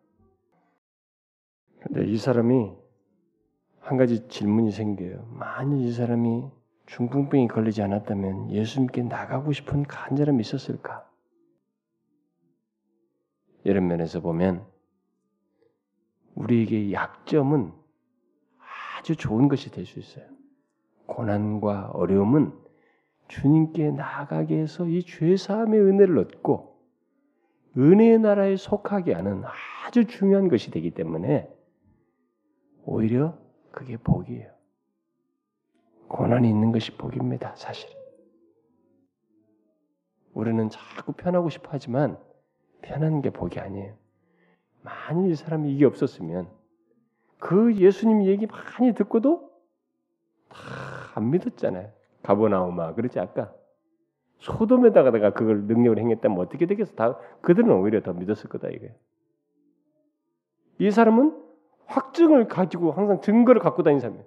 근데 1.81 2.05
이 2.07 2.19
사람이 2.19 2.73
한 3.81 3.97
가지 3.97 4.29
질문이 4.29 4.71
생겨요. 4.73 5.27
만일 5.33 5.87
이 5.87 5.93
사람이 5.93 6.51
중풍병이 6.87 7.49
걸리지 7.49 7.83
않았다면 7.83 8.51
예수님께 8.51 9.03
나가고 9.05 9.53
싶은 9.53 9.85
간절함이 9.85 10.41
있었을까? 10.41 11.09
이런 13.65 13.87
면에서 13.87 14.21
보면 14.21 14.67
우리에게 16.35 16.93
약점은 16.93 17.73
아주 18.99 19.17
좋은 19.17 19.49
것이 19.49 19.71
될 19.71 19.87
수 19.87 19.99
있어요. 19.99 20.27
고난과 21.07 21.91
어려움은 21.93 22.53
주님께 23.29 23.91
나아가게 23.93 24.59
해서 24.59 24.87
이 24.87 25.03
죄사함의 25.03 25.81
은혜를 25.81 26.19
얻고 26.19 26.68
은혜의 27.79 28.19
나라에 28.19 28.57
속하게 28.57 29.13
하는 29.15 29.43
아주 29.87 30.07
중요한 30.07 30.49
것이 30.49 30.71
되기 30.71 30.91
때문에 30.91 31.49
오히려 32.85 33.39
그게 33.71 33.97
복이에요. 33.97 34.51
고난이 36.09 36.49
있는 36.49 36.73
것이 36.73 36.97
복입니다, 36.97 37.55
사실. 37.55 37.89
우리는 40.33 40.69
자꾸 40.69 41.13
편하고 41.13 41.51
싶어 41.51 41.69
하지만 41.73 42.19
편한 42.83 43.23
게 43.23 43.31
복이 43.31 43.61
아니에요. 43.61 43.95
만일 44.83 45.31
이 45.31 45.35
사람이 45.35 45.73
이게 45.73 45.85
없었으면 45.85 46.49
그 47.39 47.77
예수님 47.77 48.25
얘기 48.25 48.47
많이 48.47 48.95
듣고도 48.95 49.51
다 50.49 50.89
안 51.19 51.31
믿었잖아요. 51.31 51.91
가보나오마 52.23 52.95
그렇지 52.95 53.19
아까 53.19 53.53
소돔에다가 54.39 55.11
내가 55.11 55.33
그걸 55.33 55.65
능력을 55.65 55.99
행했다면 55.99 56.39
어떻게 56.39 56.67
되겠어? 56.67 56.95
다 56.95 57.19
그들은 57.43 57.71
오히려 57.73 58.03
더 58.03 58.13
믿었을 58.13 58.49
거다 58.49 58.69
이게. 58.69 58.95
이 60.79 60.91
사람은 60.91 61.37
확증을 61.87 62.49
가지고 62.49 62.93
항상 62.93 63.21
증거를 63.21 63.61
갖고 63.61 63.83
다니는 63.83 64.01
사람이에요. 64.01 64.27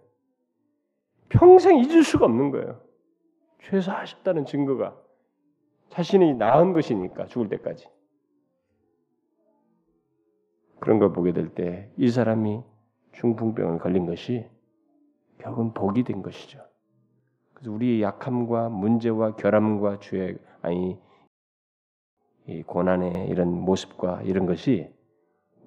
평생 1.30 1.78
잊을 1.78 2.04
수가 2.04 2.26
없는 2.26 2.52
거예요. 2.52 2.82
죄사하셨다는 3.64 4.46
증거가 4.46 4.98
자신이 5.90 6.34
나은 6.34 6.74
것이니까 6.74 7.26
죽을 7.28 7.48
때까지. 7.50 7.88
그런 10.80 11.00
걸 11.00 11.14
보게 11.14 11.32
될 11.32 11.54
때 11.54 11.92
이 11.98 12.10
사람이 12.10 12.64
중풍병을 13.14 13.80
걸린 13.80 14.06
것이 14.08 14.50
결국은 15.38 15.74
복이 15.74 16.04
된 16.04 16.22
것이죠. 16.22 16.60
그래서 17.62 17.72
우리의 17.74 18.02
약함과 18.02 18.70
문제와 18.70 19.36
결함과 19.36 20.00
죄 20.00 20.36
아니 20.64 21.00
이 22.48 22.64
고난의 22.64 23.28
이런 23.30 23.50
모습과 23.54 24.24
이런 24.24 24.48
것이 24.48 24.92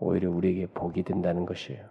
오히려 0.01 0.31
우리에게 0.31 0.67
복이 0.67 1.05
된다는 1.05 1.47
것이에요. 1.47 1.89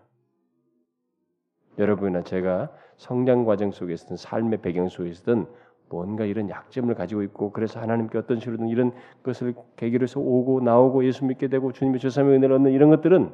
여러분이나 1.77 2.23
제가 2.23 2.71
성장 2.97 3.45
과정 3.45 3.71
속에서든 3.71 4.17
삶의 4.17 4.61
배경 4.61 4.89
속에서든 4.89 5.47
뭔가 5.89 6.25
이런 6.25 6.49
약점을 6.49 6.93
가지고 6.95 7.23
있고 7.23 7.51
그래서 7.51 7.79
하나님께 7.79 8.17
어떤 8.17 8.39
식으로든 8.39 8.67
이런 8.67 8.93
것을 9.23 9.55
계기로 9.77 10.03
해서 10.03 10.19
오고 10.19 10.61
나오고 10.61 11.05
예수 11.05 11.23
믿게 11.25 11.47
되고 11.47 11.71
주님의 11.71 11.99
죄사함의 12.01 12.37
은혜를 12.37 12.55
얻는 12.55 12.71
이런 12.71 12.89
것들은 12.89 13.33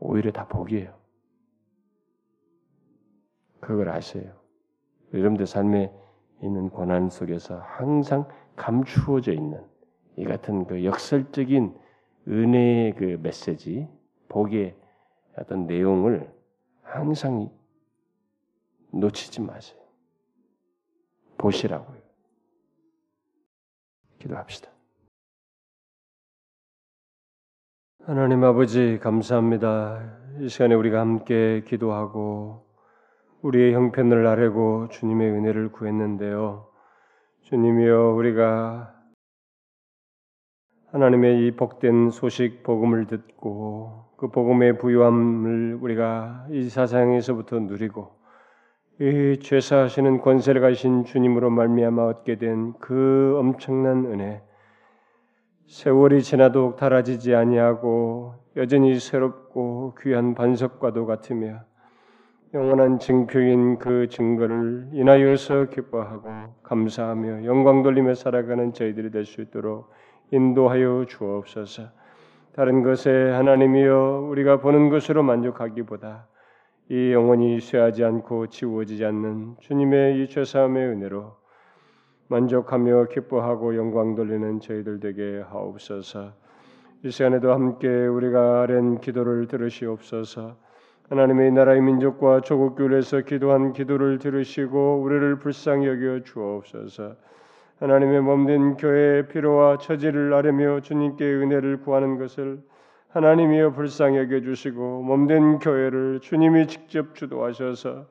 오히려 0.00 0.32
다 0.32 0.46
복이에요. 0.48 0.94
그걸 3.60 3.88
아세요. 3.88 4.39
여러분들 5.12 5.46
삶에 5.46 5.92
있는 6.42 6.70
고난 6.70 7.10
속에서 7.10 7.58
항상 7.58 8.26
감추어져 8.56 9.32
있는 9.32 9.62
이 10.16 10.24
같은 10.24 10.66
그 10.66 10.84
역설적인 10.84 11.76
은혜의 12.28 12.94
그 12.94 13.18
메시지, 13.22 13.88
복의 14.28 14.76
어떤 15.36 15.66
내용을 15.66 16.32
항상 16.82 17.50
놓치지 18.92 19.40
마세요. 19.40 19.78
보시라고요. 21.38 21.98
기도합시다. 24.18 24.70
하나님 28.04 28.44
아버지 28.44 28.98
감사합니다. 29.00 30.18
이 30.40 30.48
시간에 30.48 30.74
우리가 30.74 31.00
함께 31.00 31.62
기도하고 31.66 32.69
우리의 33.42 33.72
형편을 33.74 34.26
아뢰고 34.26 34.88
주님의 34.88 35.30
은혜를 35.30 35.72
구했는데요. 35.72 36.66
주님이여 37.42 38.12
우리가 38.12 38.94
하나님의 40.92 41.46
이 41.46 41.50
복된 41.56 42.10
소식 42.10 42.62
복음을 42.62 43.06
듣고 43.06 44.04
그 44.18 44.28
복음의 44.28 44.78
부유함을 44.78 45.78
우리가 45.80 46.48
이 46.50 46.68
사상에서부터 46.68 47.60
누리고 47.60 48.12
이 49.00 49.38
죄사하시는 49.40 50.20
권세를 50.20 50.60
가신 50.60 51.04
주님으로 51.04 51.48
말미암아 51.50 52.04
얻게 52.06 52.36
된 52.36 52.74
그 52.80 53.36
엄청난 53.38 54.04
은혜 54.06 54.42
세월이 55.68 56.22
지나도 56.22 56.76
달아지지 56.76 57.34
아니하고 57.34 58.34
여전히 58.56 58.98
새롭고 58.98 59.94
귀한 60.02 60.34
반석과도 60.34 61.06
같으며 61.06 61.60
영원한 62.52 62.98
증표인 62.98 63.78
그 63.78 64.08
증거를 64.08 64.88
인하여서 64.92 65.66
기뻐하고 65.66 66.28
감사하며 66.64 67.44
영광 67.44 67.84
돌리며 67.84 68.14
살아가는 68.14 68.72
저희들이 68.72 69.12
될 69.12 69.24
수 69.24 69.40
있도록 69.40 69.90
인도하여 70.32 71.04
주옵소서. 71.06 71.84
다른 72.52 72.82
것에 72.82 73.08
하나님이여 73.30 74.26
우리가 74.28 74.60
보는 74.60 74.88
것으로 74.88 75.22
만족하기보다 75.22 76.26
이 76.88 77.12
영원히 77.12 77.60
쇠하지 77.60 78.02
않고 78.02 78.48
지워지지 78.48 79.04
않는 79.04 79.54
주님의 79.60 80.20
이 80.20 80.28
죄사함의 80.28 80.88
은혜로 80.88 81.36
만족하며 82.26 83.06
기뻐하고 83.12 83.76
영광 83.76 84.16
돌리는 84.16 84.58
저희들 84.58 84.98
되게 84.98 85.40
하옵소서. 85.48 86.32
이 87.04 87.10
시간에도 87.10 87.52
함께 87.52 87.86
우리가 87.88 88.62
아랜 88.62 89.00
기도를 89.00 89.46
들으시옵소서. 89.46 90.56
하나님의 91.10 91.50
나라의 91.50 91.80
민족과 91.80 92.40
조국 92.40 92.76
교회에서 92.76 93.22
기도한 93.22 93.72
기도를 93.72 94.20
들으시고 94.20 95.02
우리를 95.02 95.40
불쌍히 95.40 95.88
여겨 95.88 96.22
주옵소서. 96.22 97.16
하나님의 97.80 98.20
몸된 98.20 98.76
교회의 98.76 99.26
필요와 99.26 99.78
처지를 99.78 100.32
아뢰며 100.32 100.82
주님께 100.82 101.24
은혜를 101.24 101.80
구하는 101.80 102.16
것을 102.16 102.60
하나님이여 103.08 103.72
불쌍히 103.72 104.18
여겨 104.18 104.42
주시고 104.42 105.02
몸된 105.02 105.58
교회를 105.58 106.20
주님이 106.20 106.68
직접 106.68 107.16
주도하셔서 107.16 108.06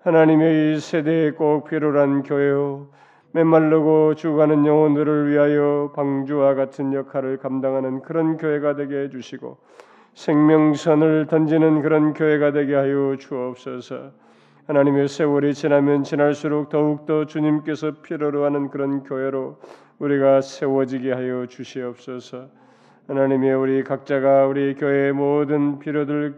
하나님의 0.00 0.74
이 0.74 0.78
세대에 0.78 1.30
꼭 1.30 1.70
필요한 1.70 2.22
교회요 2.22 2.88
메말르고 3.32 4.14
죽어가는 4.14 4.66
영혼들을 4.66 5.30
위하여 5.30 5.90
방주와 5.96 6.54
같은 6.54 6.92
역할을 6.92 7.38
감당하는 7.38 8.02
그런 8.02 8.36
교회가 8.36 8.76
되게 8.76 9.04
해 9.04 9.08
주시고 9.08 9.56
생명선을 10.16 11.26
던지는 11.26 11.82
그런 11.82 12.14
교회가 12.14 12.50
되게 12.52 12.74
하여 12.74 13.16
주옵소서. 13.18 14.12
하나님의 14.66 15.08
세월이 15.08 15.52
지나면 15.52 16.04
지날수록 16.04 16.70
더욱더 16.70 17.26
주님께서 17.26 18.00
필요로 18.00 18.44
하는 18.46 18.70
그런 18.70 19.02
교회로 19.02 19.58
우리가 19.98 20.40
세워지게 20.40 21.12
하여 21.12 21.44
주시옵소서. 21.46 22.48
하나님의 23.08 23.54
우리 23.54 23.84
각자가 23.84 24.46
우리 24.46 24.74
교회의 24.74 25.12
모든 25.12 25.78
필요들 25.78 26.34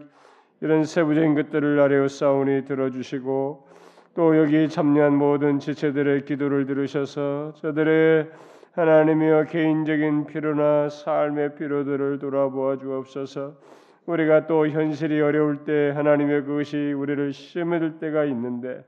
이런 0.59 0.83
세부적인 0.83 1.35
것들을 1.35 1.79
아뢰어 1.79 2.09
싸우니 2.09 2.65
들어주시고 2.65 3.67
또 4.13 4.37
여기 4.37 4.67
참여한 4.67 5.15
모든 5.15 5.57
지체들의 5.57 6.25
기도를 6.25 6.65
들으셔서 6.65 7.53
저들의 7.55 8.29
하나님이여 8.79 9.43
개인적인 9.49 10.27
필요나 10.27 10.87
삶의 10.87 11.55
필요들을 11.55 12.17
돌아보아 12.19 12.77
주옵소서. 12.77 13.55
우리가 14.05 14.47
또 14.47 14.69
현실이 14.69 15.19
어려울 15.19 15.65
때 15.65 15.91
하나님의 15.93 16.45
그것이 16.45 16.93
우리를 16.93 17.33
시험에 17.33 17.79
들 17.79 17.99
때가 17.99 18.23
있는데 18.23 18.85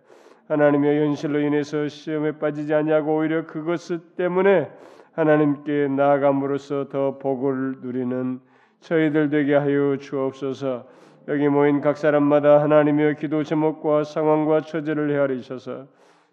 하나님의 0.48 1.02
현실로 1.02 1.42
인해서 1.42 1.90
시험에 1.90 2.40
빠지지 2.40 2.74
않냐고 2.74 3.18
오히려 3.18 3.46
그것 3.46 3.82
때문에 4.16 4.72
하나님께 5.12 5.90
나아감으로써 5.90 6.88
더 6.88 7.18
복을 7.18 7.82
누리는 7.82 8.40
저희들 8.80 9.30
되게 9.30 9.56
하여 9.56 9.98
주옵소서. 9.98 10.88
여기 11.28 11.50
모인 11.50 11.82
각 11.82 11.98
사람마다 11.98 12.62
하나님의 12.62 13.18
기도 13.18 13.44
제목과 13.44 14.06
상황과 14.06 14.62
처지를 14.62 15.12
헤아리셔서 15.12 15.88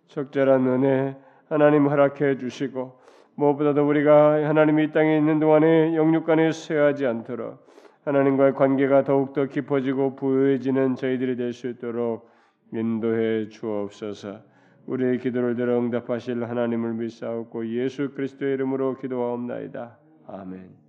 적절한 0.06 0.64
은혜 0.68 1.16
하나님 1.48 1.88
허락해 1.88 2.38
주시고 2.38 2.97
무엇보다도 3.38 3.88
우리가 3.88 4.48
하나님이 4.48 4.84
이 4.84 4.92
땅에 4.92 5.16
있는 5.16 5.38
동안에 5.38 5.94
영육간에 5.94 6.50
쇠하지 6.50 7.06
않도록 7.06 7.64
하나님과의 8.04 8.54
관계가 8.54 9.04
더욱더 9.04 9.44
깊어지고 9.46 10.16
부유해지는 10.16 10.96
저희들이 10.96 11.36
될 11.36 11.52
수 11.52 11.68
있도록 11.68 12.28
인도해 12.72 13.48
주옵소서. 13.48 14.40
우리의 14.86 15.18
기도를 15.18 15.54
들어 15.54 15.78
응답하실 15.78 16.42
하나님을 16.44 16.94
믿사옵고 16.94 17.68
예수 17.68 18.12
그리스도의 18.14 18.54
이름으로 18.54 18.96
기도하옵나이다. 18.96 19.98
아멘. 20.26 20.87